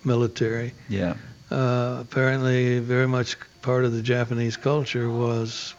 military, 0.04 0.74
Yeah. 0.88 1.14
uh, 1.50 1.96
apparently 2.00 2.78
very 2.78 3.08
much 3.08 3.36
part 3.62 3.84
of 3.84 3.92
the 3.92 4.02
Japanese 4.02 4.56
culture 4.56 5.08
was 5.10 5.74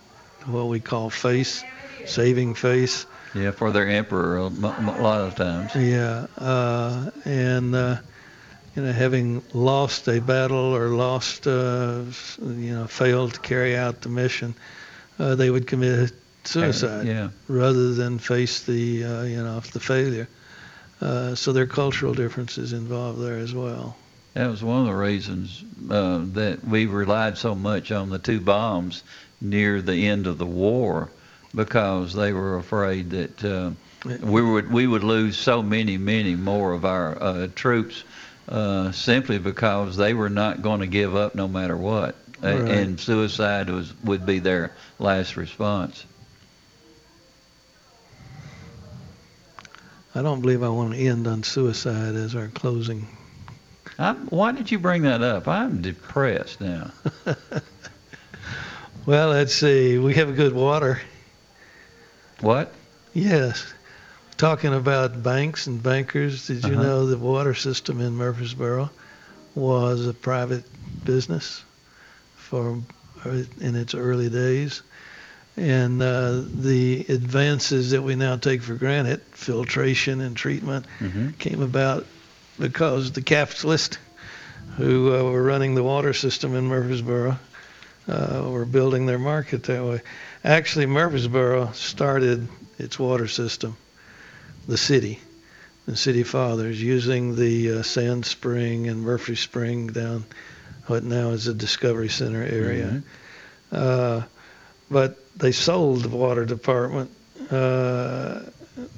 what 0.48 0.68
we 0.68 0.80
call 0.80 1.10
face, 1.10 1.64
saving 2.06 2.56
face. 2.56 3.06
Yeah, 3.34 3.52
for 3.52 3.72
their 3.72 3.88
emperor 3.88 4.38
a 4.38 4.48
lot 4.48 5.22
of 5.22 5.36
times. 5.36 5.74
Yeah, 5.76 6.28
uh, 6.38 7.12
and 7.26 7.74
uh, 7.74 7.98
you 8.76 8.84
know, 8.84 8.92
having 8.92 9.42
lost 9.54 10.08
a 10.08 10.20
battle 10.20 10.76
or 10.76 10.90
lost, 10.90 11.48
uh, 11.48 12.04
you 12.40 12.74
know, 12.74 12.88
failed 12.88 13.34
to 13.34 13.40
carry 13.40 13.76
out 13.76 14.02
the 14.02 14.10
mission, 14.10 14.54
uh, 15.20 15.36
they 15.36 15.50
would 15.50 15.68
commit 15.68 16.12
suicide 16.44 17.06
yeah. 17.06 17.30
rather 17.48 17.94
than 17.94 18.18
face 18.18 18.64
the, 18.64 19.04
uh, 19.04 19.24
you 19.24 19.44
know, 19.44 19.60
the 19.60 19.80
failure. 19.80 20.28
Uh, 21.00 21.36
so 21.36 21.52
there 21.52 21.64
are 21.64 21.68
cultural 21.68 22.14
differences 22.14 22.74
involved 22.74 23.20
there 23.22 23.38
as 23.38 23.54
well. 23.54 23.98
That 24.34 24.48
was 24.48 24.64
one 24.64 24.82
of 24.82 24.88
the 24.88 24.96
reasons 24.96 25.64
uh, 25.90 26.22
that 26.34 26.64
we 26.64 26.86
relied 26.86 27.38
so 27.38 27.54
much 27.54 27.92
on 27.92 28.10
the 28.10 28.20
two 28.20 28.40
bombs 28.40 29.04
near 29.42 29.82
the 29.82 30.08
end 30.08 30.28
of 30.28 30.38
the 30.38 30.46
war, 30.46 31.10
because 31.56 32.14
they 32.14 32.32
were 32.32 32.58
afraid 32.58 33.10
that 33.12 33.44
uh, 33.44 33.72
we 34.24 34.42
would 34.42 34.72
we 34.72 34.88
would 34.88 35.04
lose 35.04 35.38
so 35.38 35.62
many, 35.62 35.98
many 35.98 36.36
more 36.36 36.72
of 36.74 36.86
our 36.86 37.22
uh, 37.22 37.48
troops 37.56 38.04
uh, 38.50 38.92
simply 38.92 39.40
because 39.40 39.98
they 39.98 40.14
were 40.14 40.30
not 40.30 40.62
going 40.62 40.80
to 40.82 40.88
give 40.88 41.16
up 41.16 41.36
no 41.36 41.48
matter 41.48 41.76
what, 41.78 42.16
Right. 42.42 42.54
and 42.54 43.00
suicide 43.00 43.70
was 43.70 43.94
would 44.04 44.26
be 44.26 44.40
their 44.40 44.72
last 45.00 45.38
response. 45.38 46.06
I 50.14 50.22
don't 50.22 50.42
believe 50.42 50.62
I 50.62 50.70
want 50.70 50.94
to 50.94 51.00
end 51.00 51.26
on 51.28 51.44
suicide 51.44 52.16
as 52.16 52.36
our 52.36 52.48
closing. 52.50 53.08
I'm, 53.98 54.28
why 54.28 54.52
did 54.52 54.70
you 54.72 54.80
bring 54.80 55.04
that 55.04 55.22
up? 55.22 55.48
I'm 55.48 55.82
depressed 55.82 56.60
now. 56.60 56.92
Well, 59.06 59.30
let's 59.30 59.54
see. 59.54 59.98
We 59.98 60.14
have 60.16 60.36
good 60.36 60.54
water. 60.54 61.02
What? 62.42 62.74
Yes. 63.14 63.74
Talking 64.38 64.74
about 64.74 65.22
banks 65.24 65.68
and 65.68 65.82
bankers, 65.82 66.48
did 66.48 66.64
you 66.66 66.74
Uh-huh. 66.74 66.84
know 66.84 67.06
the 67.08 67.18
water 67.18 67.54
system 67.54 68.00
in 68.02 68.16
Murfreesboro 68.16 68.90
was 69.56 70.08
a 70.08 70.14
private 70.14 70.66
business 71.06 71.64
for 72.36 72.82
in 73.60 73.76
its 73.76 73.94
early 73.94 74.30
days? 74.30 74.82
And 75.58 76.02
uh, 76.02 76.42
the 76.56 77.06
advances 77.10 77.92
that 77.92 78.02
we 78.02 78.16
now 78.16 78.38
take 78.38 78.62
for 78.64 78.74
granted, 78.76 79.22
filtration 79.32 80.22
and 80.22 80.36
treatment, 80.36 80.86
Mhm. 81.00 81.38
came 81.38 81.62
about 81.62 82.06
because 82.58 83.12
the 83.12 83.22
capitalists 83.22 83.98
who 84.78 85.14
uh, 85.14 85.24
were 85.24 85.44
running 85.44 85.76
the 85.76 85.84
water 85.84 86.14
system 86.14 86.56
in 86.56 86.66
Murfreesboro 86.68 87.38
uh, 88.08 88.48
were 88.48 88.66
building 88.66 89.06
their 89.06 89.20
market 89.20 89.64
that 89.64 89.84
way. 89.84 90.02
Actually, 90.44 90.86
Murfreesboro 90.86 91.72
started 91.74 92.48
its 92.78 92.98
water 92.98 93.28
system, 93.28 93.78
the 94.68 94.78
city, 94.78 95.20
the 95.86 95.96
city 95.96 96.24
fathers, 96.24 96.82
using 96.82 97.36
the 97.36 97.80
uh, 97.80 97.82
Sand 97.84 98.26
Spring 98.26 98.88
and 98.88 99.02
Murphy 99.02 99.36
Spring 99.36 99.88
down 99.88 100.26
what 100.88 101.04
now 101.04 101.30
is 101.30 101.46
the 101.46 101.54
Discovery 101.54 102.10
Center 102.10 102.44
area. 102.44 103.04
Uh, 103.72 104.22
but 104.90 105.18
they 105.38 105.52
sold 105.52 106.04
the 106.04 106.10
water 106.10 106.46
department, 106.46 107.12
uh, 107.50 108.42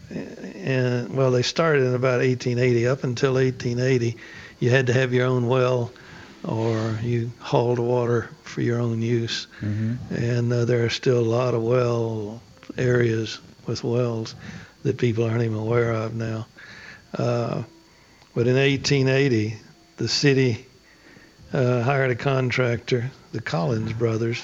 and 0.10 1.16
well, 1.16 1.32
they 1.32 1.44
started 1.44 1.84
in 1.84 1.94
about 1.94 2.20
1880. 2.20 2.88
Up 2.88 3.04
until 3.04 3.34
1880, 3.34 4.18
you 4.60 4.70
had 4.70 4.88
to 4.88 4.94
have 4.94 5.14
your 5.14 5.28
own 5.28 5.48
well, 5.48 5.92
or 6.44 7.00
you 7.02 7.32
hauled 7.40 7.80
water 7.80 8.30
for 8.44 8.62
your 8.62 8.80
own 8.80 9.02
use. 9.02 9.48
Mm-hmm. 9.62 10.16
And 10.16 10.54
uh, 10.54 10.66
there 10.66 10.86
are 10.86 10.90
still 10.90 11.20
a 11.20 11.22
lot 11.22 11.54
of 11.54 11.64
well 11.64 12.42
areas 12.78 13.40
with 13.66 13.84
wells 13.84 14.36
that 14.84 14.98
people 14.98 15.24
aren't 15.24 15.44
even 15.44 15.58
aware 15.58 15.92
of 15.92 16.14
now. 16.14 16.48
Uh, 17.18 17.64
but 18.36 18.48
in 18.48 18.56
1880, 18.56 19.58
the 19.98 20.08
city 20.08 20.66
uh, 21.54 21.82
hired 21.82 22.12
a 22.12 22.16
contractor, 22.16 23.12
the 23.32 23.42
Collins 23.42 23.94
brothers, 23.94 24.44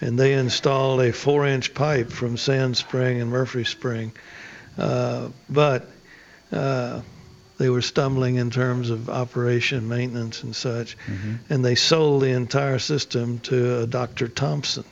and 0.00 0.18
they 0.18 0.32
installed 0.34 1.00
a 1.00 1.12
four-inch 1.12 1.74
pipe 1.74 2.10
from 2.10 2.36
Sand 2.36 2.76
Spring 2.76 3.20
and 3.20 3.30
Murphy 3.30 3.64
Spring. 3.64 4.12
Uh, 4.76 5.28
but 5.48 5.88
uh, 6.50 7.00
they 7.62 7.70
were 7.70 7.80
stumbling 7.80 8.34
in 8.34 8.50
terms 8.50 8.90
of 8.90 9.08
operation, 9.08 9.88
maintenance, 9.88 10.42
and 10.42 10.54
such, 10.54 10.96
and 11.48 11.64
they 11.64 11.76
sold 11.76 12.22
the 12.22 12.30
entire 12.30 12.80
system 12.80 13.38
to 13.38 13.82
a 13.82 13.86
Dr. 13.86 14.26
Thompson, 14.26 14.84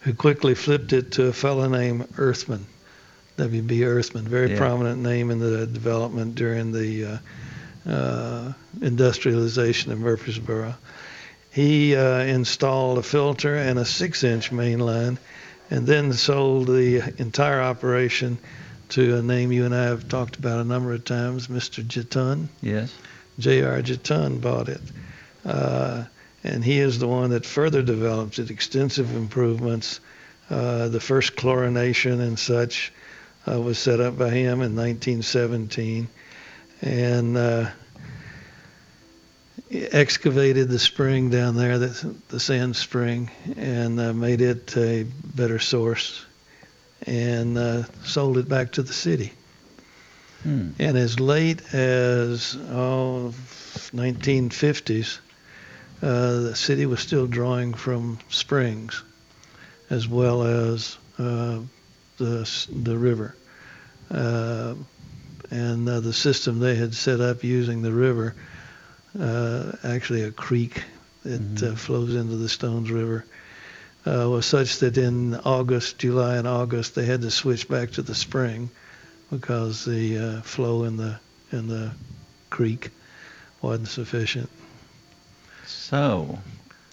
who 0.00 0.14
quickly 0.14 0.54
flipped 0.54 0.94
it 0.94 1.12
to 1.12 1.26
a 1.26 1.32
fellow 1.34 1.68
named 1.68 2.08
Earthman, 2.16 2.64
W.B. 3.36 3.84
Earthman, 3.84 4.24
very 4.26 4.52
Yeah. 4.52 4.56
prominent 4.56 5.02
name 5.02 5.30
in 5.30 5.38
the 5.38 5.66
development 5.66 6.34
during 6.34 6.72
the 6.72 7.20
uh, 7.86 7.90
uh, 7.90 8.52
industrialization 8.80 9.92
of 9.92 9.98
Murfreesboro. 10.00 10.74
He 11.50 11.94
uh, 11.94 12.20
installed 12.20 12.96
a 12.98 13.02
filter 13.02 13.54
and 13.54 13.78
a 13.78 13.84
six-inch 13.84 14.50
main 14.50 14.78
line, 14.78 15.18
and 15.70 15.86
then 15.86 16.14
sold 16.14 16.68
the 16.68 17.02
entire 17.18 17.60
operation 17.60 18.38
to 18.90 19.16
a 19.16 19.22
name 19.22 19.52
you 19.52 19.64
and 19.64 19.74
I 19.74 19.84
have 19.84 20.08
talked 20.08 20.36
about 20.36 20.60
a 20.60 20.64
number 20.64 20.92
of 20.92 21.04
times, 21.04 21.48
Mr. 21.48 21.84
Jetton. 21.84 22.48
Yes. 22.62 22.92
J.R. 23.38 23.82
Jetton 23.82 24.40
bought 24.40 24.68
it. 24.68 24.80
Uh, 25.44 26.04
and 26.44 26.64
he 26.64 26.78
is 26.78 26.98
the 26.98 27.08
one 27.08 27.30
that 27.30 27.44
further 27.44 27.82
developed 27.82 28.38
it, 28.38 28.50
extensive 28.50 29.14
improvements. 29.14 30.00
Uh, 30.48 30.88
the 30.88 31.00
first 31.00 31.36
chlorination 31.36 32.20
and 32.20 32.38
such 32.38 32.92
uh, 33.48 33.60
was 33.60 33.78
set 33.78 34.00
up 34.00 34.16
by 34.16 34.30
him 34.30 34.62
in 34.62 34.76
1917. 34.76 36.08
And 36.82 37.36
uh, 37.36 37.70
excavated 39.70 40.68
the 40.68 40.78
spring 40.78 41.30
down 41.30 41.56
there, 41.56 41.78
the, 41.78 42.14
the 42.28 42.40
sand 42.40 42.76
spring, 42.76 43.30
and 43.56 43.98
uh, 43.98 44.12
made 44.12 44.40
it 44.40 44.76
a 44.76 45.04
better 45.04 45.58
source 45.58 46.24
and 47.02 47.58
uh, 47.58 47.82
sold 48.04 48.38
it 48.38 48.48
back 48.48 48.72
to 48.72 48.82
the 48.82 48.92
city. 48.92 49.32
Hmm. 50.42 50.70
And 50.78 50.96
as 50.96 51.18
late 51.18 51.74
as 51.74 52.56
oh, 52.70 53.34
1950s, 53.94 55.18
uh, 56.02 56.40
the 56.40 56.54
city 56.56 56.86
was 56.86 57.00
still 57.00 57.26
drawing 57.26 57.74
from 57.74 58.18
springs 58.28 59.02
as 59.90 60.08
well 60.08 60.42
as 60.42 60.96
uh, 61.18 61.60
the, 62.18 62.66
the 62.82 62.96
river. 62.98 63.34
Uh, 64.10 64.74
and 65.50 65.88
uh, 65.88 66.00
the 66.00 66.12
system 66.12 66.58
they 66.58 66.74
had 66.74 66.94
set 66.94 67.20
up 67.20 67.44
using 67.44 67.82
the 67.82 67.92
river, 67.92 68.34
uh, 69.18 69.72
actually 69.84 70.22
a 70.22 70.30
creek 70.30 70.82
that 71.22 71.40
Mm-hmm. 71.40 71.72
uh, 71.72 71.76
flows 71.76 72.14
into 72.14 72.36
the 72.36 72.48
Stones 72.48 72.88
River, 72.88 73.24
was 74.06 74.46
such 74.46 74.78
that 74.78 74.96
in 74.98 75.34
August, 75.34 75.98
July 75.98 76.36
and 76.36 76.46
August, 76.46 76.94
they 76.94 77.04
had 77.04 77.22
to 77.22 77.30
switch 77.30 77.68
back 77.68 77.90
to 77.92 78.02
the 78.02 78.14
spring 78.14 78.70
because 79.30 79.84
the 79.84 80.18
uh, 80.18 80.40
flow 80.42 80.84
in 80.84 80.96
the 80.96 81.18
in 81.52 81.68
the 81.68 81.92
creek 82.50 82.90
wasn't 83.62 83.88
sufficient. 83.88 84.48
So, 85.66 86.38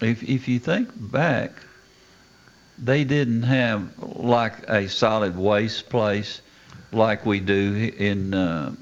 if 0.00 0.22
if 0.22 0.48
you 0.48 0.58
think 0.58 0.90
back, 0.94 1.52
they 2.78 3.04
didn't 3.04 3.44
have 3.44 3.98
like 3.98 4.68
a 4.68 4.88
solid 4.88 5.36
waste 5.36 5.88
place 5.88 6.40
like 6.92 7.24
we 7.24 7.40
do 7.40 7.92
in 7.96 8.34
uh, 8.34 8.74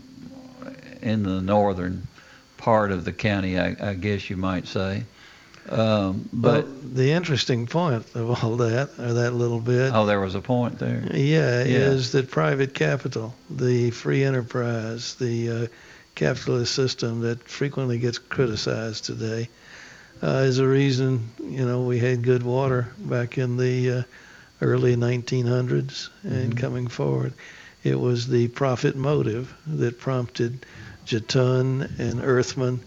in 1.03 1.23
the 1.23 1.41
northern 1.41 2.07
part 2.57 2.93
of 2.93 3.05
the 3.05 3.13
county, 3.13 3.59
I, 3.59 3.77
I 3.81 3.95
guess 3.95 4.31
you 4.31 4.37
might 4.37 4.67
say. 4.67 5.05
Um, 5.69 6.29
but 6.33 6.65
well, 6.65 6.75
the 6.83 7.13
interesting 7.13 7.67
point 7.67 8.05
of 8.15 8.45
all 8.45 8.57
that, 8.57 8.91
or 8.99 9.13
that 9.15 9.33
little 9.33 9.61
bit, 9.61 9.93
oh, 9.95 10.07
there 10.07 10.21
was 10.21 10.35
a 10.35 10.41
point 10.41 10.79
there. 10.79 11.03
yeah, 11.13 11.63
Yeah. 11.63 11.91
is 11.93 12.13
that 12.13 12.31
private 12.31 12.75
capital, 12.75 13.35
the 13.49 13.91
free 13.91 14.25
enterprise, 14.25 15.15
the 15.15 15.51
uh, 15.51 15.67
capitalist 16.15 16.75
system 16.75 17.21
that 17.21 17.49
frequently 17.49 17.99
gets 17.99 18.19
criticized 18.19 19.05
today, 19.05 19.49
uh, 20.23 20.45
is 20.47 20.59
a 20.59 20.67
reason 20.67 21.31
you 21.41 21.65
know 21.65 21.83
we 21.83 21.99
had 21.99 22.23
good 22.23 22.43
water 22.43 22.89
back 22.99 23.39
in 23.39 23.57
the 23.57 23.91
uh, 23.91 24.03
early 24.61 24.97
1900s 24.97 26.11
and 26.25 26.55
Mhm. 26.55 26.59
coming 26.61 26.87
forward. 26.89 27.33
It 27.85 27.99
was 27.99 28.27
the 28.29 28.49
profit 28.49 28.95
motive 28.97 29.53
that 29.67 29.99
prompted 29.99 30.67
Jetton 31.07 31.89
and 31.99 32.21
Earthman 32.23 32.81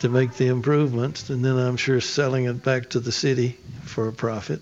to 0.00 0.08
make 0.08 0.34
the 0.34 0.48
improvements, 0.48 1.30
and 1.30 1.44
then 1.44 1.56
I'm 1.56 1.76
sure 1.76 2.00
selling 2.00 2.44
it 2.44 2.62
back 2.62 2.90
to 2.90 3.00
the 3.00 3.12
city 3.12 3.58
for 3.82 4.08
a 4.08 4.12
profit 4.12 4.60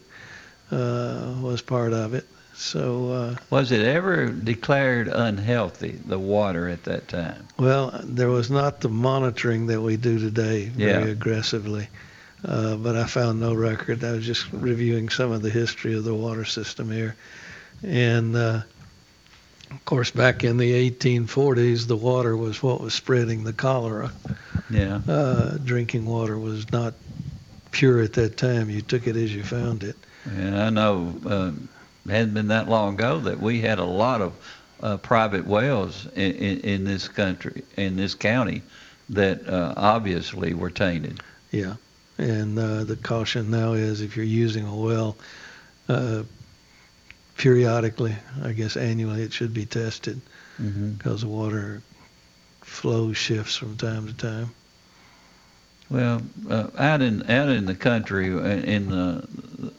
uh, 0.70 1.35
was 1.41 1.62
part 1.62 1.93
of 1.93 2.14
it. 2.14 2.26
So, 2.55 3.11
uh, 3.11 3.37
Was 3.51 3.72
it 3.72 3.80
ever 3.80 4.26
declared 4.26 5.09
unhealthy, 5.09 5.93
the 6.05 6.18
water 6.18 6.68
at 6.68 6.85
that 6.85 7.09
time? 7.09 7.49
well, 7.59 7.99
there 8.05 8.28
was 8.28 8.51
not 8.51 8.80
the 8.80 8.89
monitoring 8.91 9.66
that 9.68 9.80
we 9.80 9.97
do 9.97 10.18
today 10.18 10.66
very 10.66 11.05
Yeah. 11.07 11.11
aggressively. 11.11 11.89
Uh, 12.45 12.74
but 12.76 12.97
I 12.97 13.05
found 13.07 13.39
no 13.41 13.55
record. 13.55 14.03
I 14.03 14.12
was 14.12 14.26
just 14.26 14.47
reviewing 14.53 15.09
some 15.11 15.30
of 15.30 15.43
the 15.43 15.51
history 15.51 15.95
of 15.95 16.03
the 16.03 16.14
water 16.14 16.45
system 16.45 16.91
here. 16.91 17.14
And 17.85 18.35
uh, 18.37 18.62
of 19.70 19.85
course, 19.85 20.11
back 20.11 20.43
in 20.43 20.57
the 20.57 20.91
1840s, 20.91 21.87
the 21.87 21.97
water 21.97 22.37
was 22.37 22.61
what 22.62 22.80
was 22.80 22.95
spreading 22.95 23.45
the 23.45 23.53
cholera. 23.53 24.11
Yeah. 24.73 25.01
Uh, 25.07 25.59
drinking 25.59 26.07
water 26.07 26.39
was 26.39 26.70
not 26.73 26.95
pure 27.70 28.01
at 28.01 28.14
that 28.14 28.37
time. 28.37 28.70
You 28.70 28.83
took 28.83 29.07
it 29.07 29.16
as 29.16 29.35
you 29.35 29.43
found 29.43 29.83
it. 29.83 29.97
And 30.25 30.57
I 30.57 30.70
know 30.70 31.14
um, 31.27 31.68
it 32.07 32.11
hadn't 32.11 32.35
been 32.35 32.49
that 32.49 32.68
long 32.68 32.95
ago 32.95 33.18
that 33.20 33.41
we 33.41 33.61
had 33.61 33.79
a 33.79 33.85
lot 33.85 34.20
of 34.20 34.33
uh, 34.83 34.97
private 34.97 35.47
wells 35.47 36.07
in, 36.14 36.33
in, 36.33 36.61
in 36.61 36.85
this 36.85 37.09
country, 37.09 37.64
in 37.77 37.97
this 37.97 38.14
county, 38.14 38.62
that 39.11 39.47
uh, 39.49 39.75
obviously 39.77 40.55
were 40.55 40.70
tainted. 40.70 41.20
Yeah. 41.51 41.75
And 42.18 42.59
uh, 42.59 42.85
the 42.85 42.97
caution 42.97 43.51
now 43.51 43.73
is 43.73 44.01
if 44.01 44.16
you're 44.16 44.25
using 44.25 44.66
a 44.66 44.75
well 44.75 45.16
uh, 45.89 46.23
periodically, 47.37 48.14
I 48.43 48.53
guess 48.53 48.77
annually, 48.77 49.23
it 49.23 49.33
should 49.33 49.55
be 49.55 49.66
tested 49.66 50.20
because 50.59 51.23
the 51.23 51.29
water 51.29 51.83
flow 52.61 53.12
shifts 53.12 53.57
from 53.57 53.77
time 53.77 54.07
to 54.07 54.14
time. 54.14 54.51
Well, 55.93 56.22
uh, 56.49 56.68
out 56.78 57.03
in 57.03 57.30
out 57.30 57.51
in 57.51 57.66
the 57.66 57.74
country, 57.74 58.32
uh, 58.32 58.40
in 58.40 58.88
the 58.88 59.72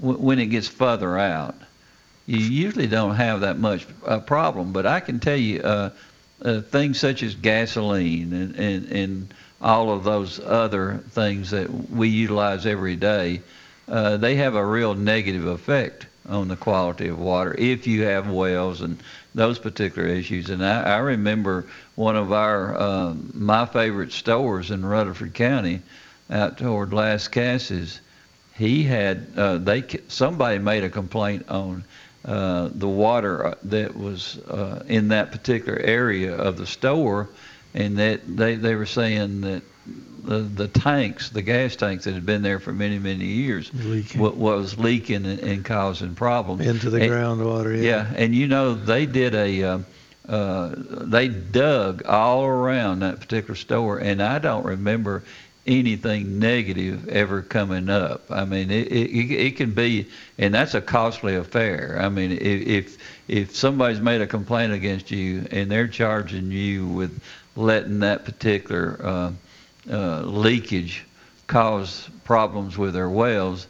when 0.00 0.38
it 0.38 0.46
gets 0.46 0.66
further 0.66 1.18
out, 1.18 1.54
you 2.24 2.38
usually 2.38 2.86
don't 2.86 3.16
have 3.16 3.42
that 3.42 3.58
much 3.58 3.86
uh, 4.06 4.20
problem. 4.20 4.72
But 4.72 4.86
I 4.86 5.00
can 5.00 5.20
tell 5.20 5.36
you, 5.36 5.60
uh, 5.60 5.90
uh, 6.40 6.62
things 6.62 6.98
such 6.98 7.22
as 7.22 7.34
gasoline 7.34 8.32
and, 8.32 8.56
and 8.56 8.88
and 8.90 9.34
all 9.60 9.90
of 9.90 10.04
those 10.04 10.40
other 10.40 11.04
things 11.10 11.50
that 11.50 11.68
we 11.90 12.08
utilize 12.08 12.64
every 12.64 12.96
day, 12.96 13.42
uh, 13.88 14.16
they 14.16 14.36
have 14.36 14.54
a 14.54 14.64
real 14.64 14.94
negative 14.94 15.44
effect 15.44 16.06
on 16.26 16.48
the 16.48 16.56
quality 16.56 17.08
of 17.08 17.18
water 17.18 17.54
if 17.58 17.86
you 17.86 18.04
have 18.04 18.30
wells 18.30 18.80
and 18.80 18.98
those 19.36 19.58
particular 19.58 20.08
issues. 20.08 20.50
And 20.50 20.64
I, 20.64 20.82
I 20.82 20.96
remember 20.96 21.66
one 21.94 22.16
of 22.16 22.32
our 22.32 22.76
um, 22.80 23.30
my 23.34 23.66
favorite 23.66 24.12
stores 24.12 24.70
in 24.72 24.84
Rutherford 24.84 25.34
County, 25.34 25.82
out 26.30 26.58
toward 26.58 26.90
Lascassas. 26.90 28.00
He 28.54 28.82
had 28.82 29.28
uh, 29.36 29.58
they 29.58 29.84
somebody 30.08 30.58
made 30.58 30.82
a 30.82 30.88
complaint 30.88 31.48
on 31.48 31.84
uh, 32.24 32.70
the 32.72 32.88
water 32.88 33.46
uh, 33.46 33.54
that 33.64 33.94
was 33.94 34.38
uh, 34.48 34.82
in 34.88 35.08
that 35.08 35.30
particular 35.30 35.78
area 35.78 36.34
of 36.34 36.56
the 36.56 36.66
store, 36.66 37.28
and 37.74 37.98
that 37.98 38.22
they 38.26 38.56
they 38.56 38.74
were 38.74 38.86
saying 38.86 39.42
that 39.42 39.62
the 40.24 40.38
the 40.38 40.68
tanks, 40.68 41.30
the 41.30 41.42
gas 41.42 41.76
tanks 41.76 42.04
that 42.04 42.14
had 42.14 42.26
been 42.26 42.42
there 42.42 42.58
for 42.58 42.72
many 42.72 42.98
many 42.98 43.24
years, 43.26 43.70
Leaking. 43.74 44.20
wa- 44.20 44.30
was 44.30 44.76
leaking 44.78 45.24
and, 45.26 45.38
and 45.40 45.64
causing 45.64 46.14
problems 46.14 46.66
Into 46.66 46.90
the 46.90 47.00
And- 47.02 47.12
groundwater, 47.12 47.76
yeah. 47.76 47.82
Yeah, 48.10 48.12
and 48.16 48.34
you 48.34 48.48
know 48.48 48.74
they 48.74 49.06
did 49.06 49.34
a. 49.34 49.62
Uh, 49.62 49.78
uh, 50.28 50.74
they 50.76 51.28
dug 51.28 52.04
all 52.04 52.44
around 52.44 52.98
that 52.98 53.20
particular 53.20 53.54
store, 53.54 53.98
and 53.98 54.20
I 54.20 54.40
don't 54.40 54.64
remember 54.66 55.22
anything 55.68 56.40
negative 56.40 57.08
ever 57.08 57.42
coming 57.42 57.88
up. 57.88 58.24
I 58.28 58.44
mean, 58.44 58.72
it, 58.72 58.88
it, 58.90 59.30
it 59.32 59.56
can 59.56 59.70
be, 59.72 60.06
and 60.36 60.52
that's 60.52 60.74
a 60.74 60.80
costly 60.80 61.36
affair. 61.36 61.96
I 62.00 62.08
mean, 62.08 62.32
if, 62.32 62.40
if 62.42 62.98
if 63.28 63.54
somebody's 63.56 64.00
made 64.00 64.20
a 64.20 64.26
complaint 64.26 64.72
against 64.72 65.12
you 65.12 65.46
and 65.52 65.70
they're 65.70 65.86
charging 65.88 66.50
you 66.50 66.88
with 66.88 67.20
letting 67.54 68.00
that 68.00 68.24
particular 68.24 68.98
uh, 69.02 69.30
uh, 69.90 70.20
leakage 70.22 71.04
cause 71.46 72.08
problems 72.24 72.76
with 72.76 72.94
their 72.94 73.08
wells, 73.08 73.66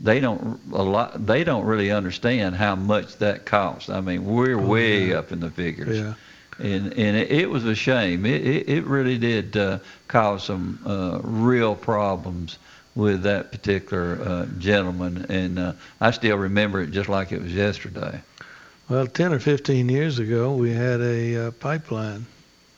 they 0.00 0.20
don't 0.20 0.60
a 0.72 0.82
lot. 0.82 1.26
They 1.26 1.44
don't 1.44 1.64
really 1.64 1.90
understand 1.90 2.56
how 2.56 2.74
much 2.76 3.16
that 3.18 3.44
costs. 3.46 3.88
I 3.88 4.00
mean, 4.00 4.24
we're 4.24 4.58
Oh, 4.58 4.66
way 4.66 5.08
yeah. 5.08 5.18
up 5.18 5.32
in 5.32 5.40
the 5.40 5.50
figures. 5.50 5.98
Yeah. 5.98 6.14
And 6.58 6.92
and 6.94 7.16
it, 7.16 7.30
it 7.30 7.50
was 7.50 7.64
a 7.64 7.74
shame. 7.74 8.24
It 8.26 8.44
it, 8.46 8.68
it 8.68 8.84
really 8.84 9.18
did 9.18 9.56
uh, 9.56 9.78
cause 10.08 10.44
some 10.44 10.78
uh, 10.86 11.20
real 11.22 11.74
problems 11.74 12.58
with 12.94 13.22
that 13.22 13.50
particular 13.52 14.18
uh, 14.22 14.46
gentleman, 14.58 15.26
and 15.28 15.58
uh, 15.58 15.72
I 16.00 16.10
still 16.10 16.36
remember 16.36 16.80
it 16.80 16.90
just 16.90 17.08
like 17.08 17.32
it 17.32 17.40
was 17.42 17.52
yesterday. 17.54 18.20
Well, 18.88 19.06
10 19.06 19.32
or 19.32 19.38
15 19.38 19.88
years 19.88 20.18
ago, 20.18 20.54
we 20.54 20.70
had 20.72 21.00
a 21.00 21.46
uh, 21.46 21.50
pipeline 21.52 22.26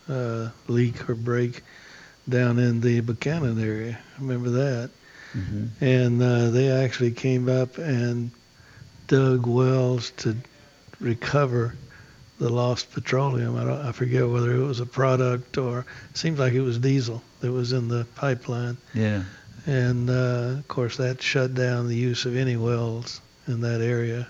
uh, 0.09 0.49
leak 0.67 1.09
or 1.09 1.15
break 1.15 1.61
down 2.27 2.59
in 2.59 2.81
the 2.81 2.99
Buchanan 3.01 3.61
area. 3.61 3.99
Remember 4.19 4.49
that? 4.49 4.89
Mm-hmm. 5.33 5.83
And 5.83 6.21
uh, 6.21 6.49
they 6.49 6.69
actually 6.69 7.11
came 7.11 7.49
up 7.49 7.77
and 7.77 8.31
dug 9.07 9.45
wells 9.45 10.11
to 10.17 10.35
recover 10.99 11.75
the 12.39 12.49
lost 12.49 12.91
petroleum. 12.91 13.55
I, 13.55 13.63
don't, 13.63 13.85
I 13.85 13.91
forget 13.91 14.27
whether 14.27 14.55
it 14.55 14.65
was 14.65 14.79
a 14.79 14.85
product 14.85 15.57
or 15.57 15.85
seems 16.13 16.39
like 16.39 16.53
it 16.53 16.61
was 16.61 16.77
diesel 16.77 17.21
that 17.39 17.51
was 17.51 17.71
in 17.71 17.87
the 17.87 18.05
pipeline. 18.15 18.77
Yeah. 18.93 19.23
And 19.65 20.09
uh, 20.09 20.55
of 20.59 20.67
course, 20.67 20.97
that 20.97 21.21
shut 21.21 21.53
down 21.53 21.87
the 21.87 21.95
use 21.95 22.25
of 22.25 22.35
any 22.35 22.55
wells 22.55 23.21
in 23.47 23.61
that 23.61 23.81
area, 23.81 24.27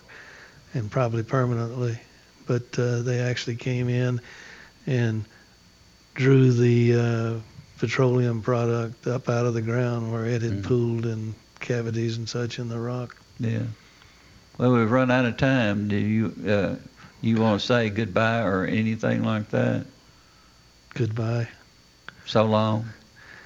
and 0.74 0.90
probably 0.90 1.24
permanently. 1.24 2.00
But 2.48 2.78
uh, 2.80 3.02
they 3.02 3.20
actually 3.20 3.58
came 3.58 3.90
in 3.90 4.20
and 4.88 5.26
drew 6.16 6.52
the 6.52 6.96
uh, 6.96 7.40
petroleum 7.80 8.42
product 8.42 9.08
up 9.08 9.30
out 9.30 9.46
of 9.46 9.54
the 9.54 9.62
ground 9.62 10.12
where 10.12 10.26
it 10.26 10.42
had 10.42 10.64
pooled 10.64 11.06
in 11.06 11.36
cavities 11.60 12.18
and 12.18 12.28
such 12.28 12.60
in 12.60 12.70
the 12.70 12.80
rock. 12.80 13.16
Yeah. 13.40 13.64
Well, 14.58 14.74
we've 14.74 14.90
run 14.90 15.12
out 15.12 15.26
of 15.26 15.38
time. 15.38 15.88
Do 15.88 15.96
you 15.96 16.34
uh, 16.52 16.76
you 17.22 17.38
want 17.38 17.62
to 17.62 17.66
say 17.66 17.90
goodbye 17.90 18.42
or 18.42 18.66
anything 18.66 19.24
like 19.24 19.50
that? 19.50 19.86
Goodbye. 20.94 21.48
So 22.26 22.46
long. 22.46 22.88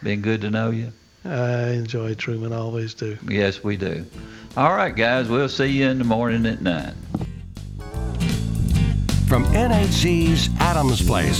Been 0.02 0.22
good 0.22 0.42
to 0.42 0.50
know 0.50 0.72
you. 0.72 0.92
I 1.24 1.72
enjoy 1.72 2.16
Truman, 2.16 2.52
always 2.52 2.94
do. 2.94 3.18
Yes, 3.28 3.64
we 3.64 3.78
do. 3.78 4.06
All 4.58 4.74
right, 4.76 4.96
guys. 4.96 5.30
We'll 5.30 5.50
see 5.50 5.68
you 5.68 5.88
in 5.88 6.00
the 6.00 6.04
morning 6.04 6.46
at 6.48 6.62
nine. 6.62 6.96
From 9.28 9.46
NHC's 9.46 10.50
Adams 10.60 11.06
Place, 11.06 11.40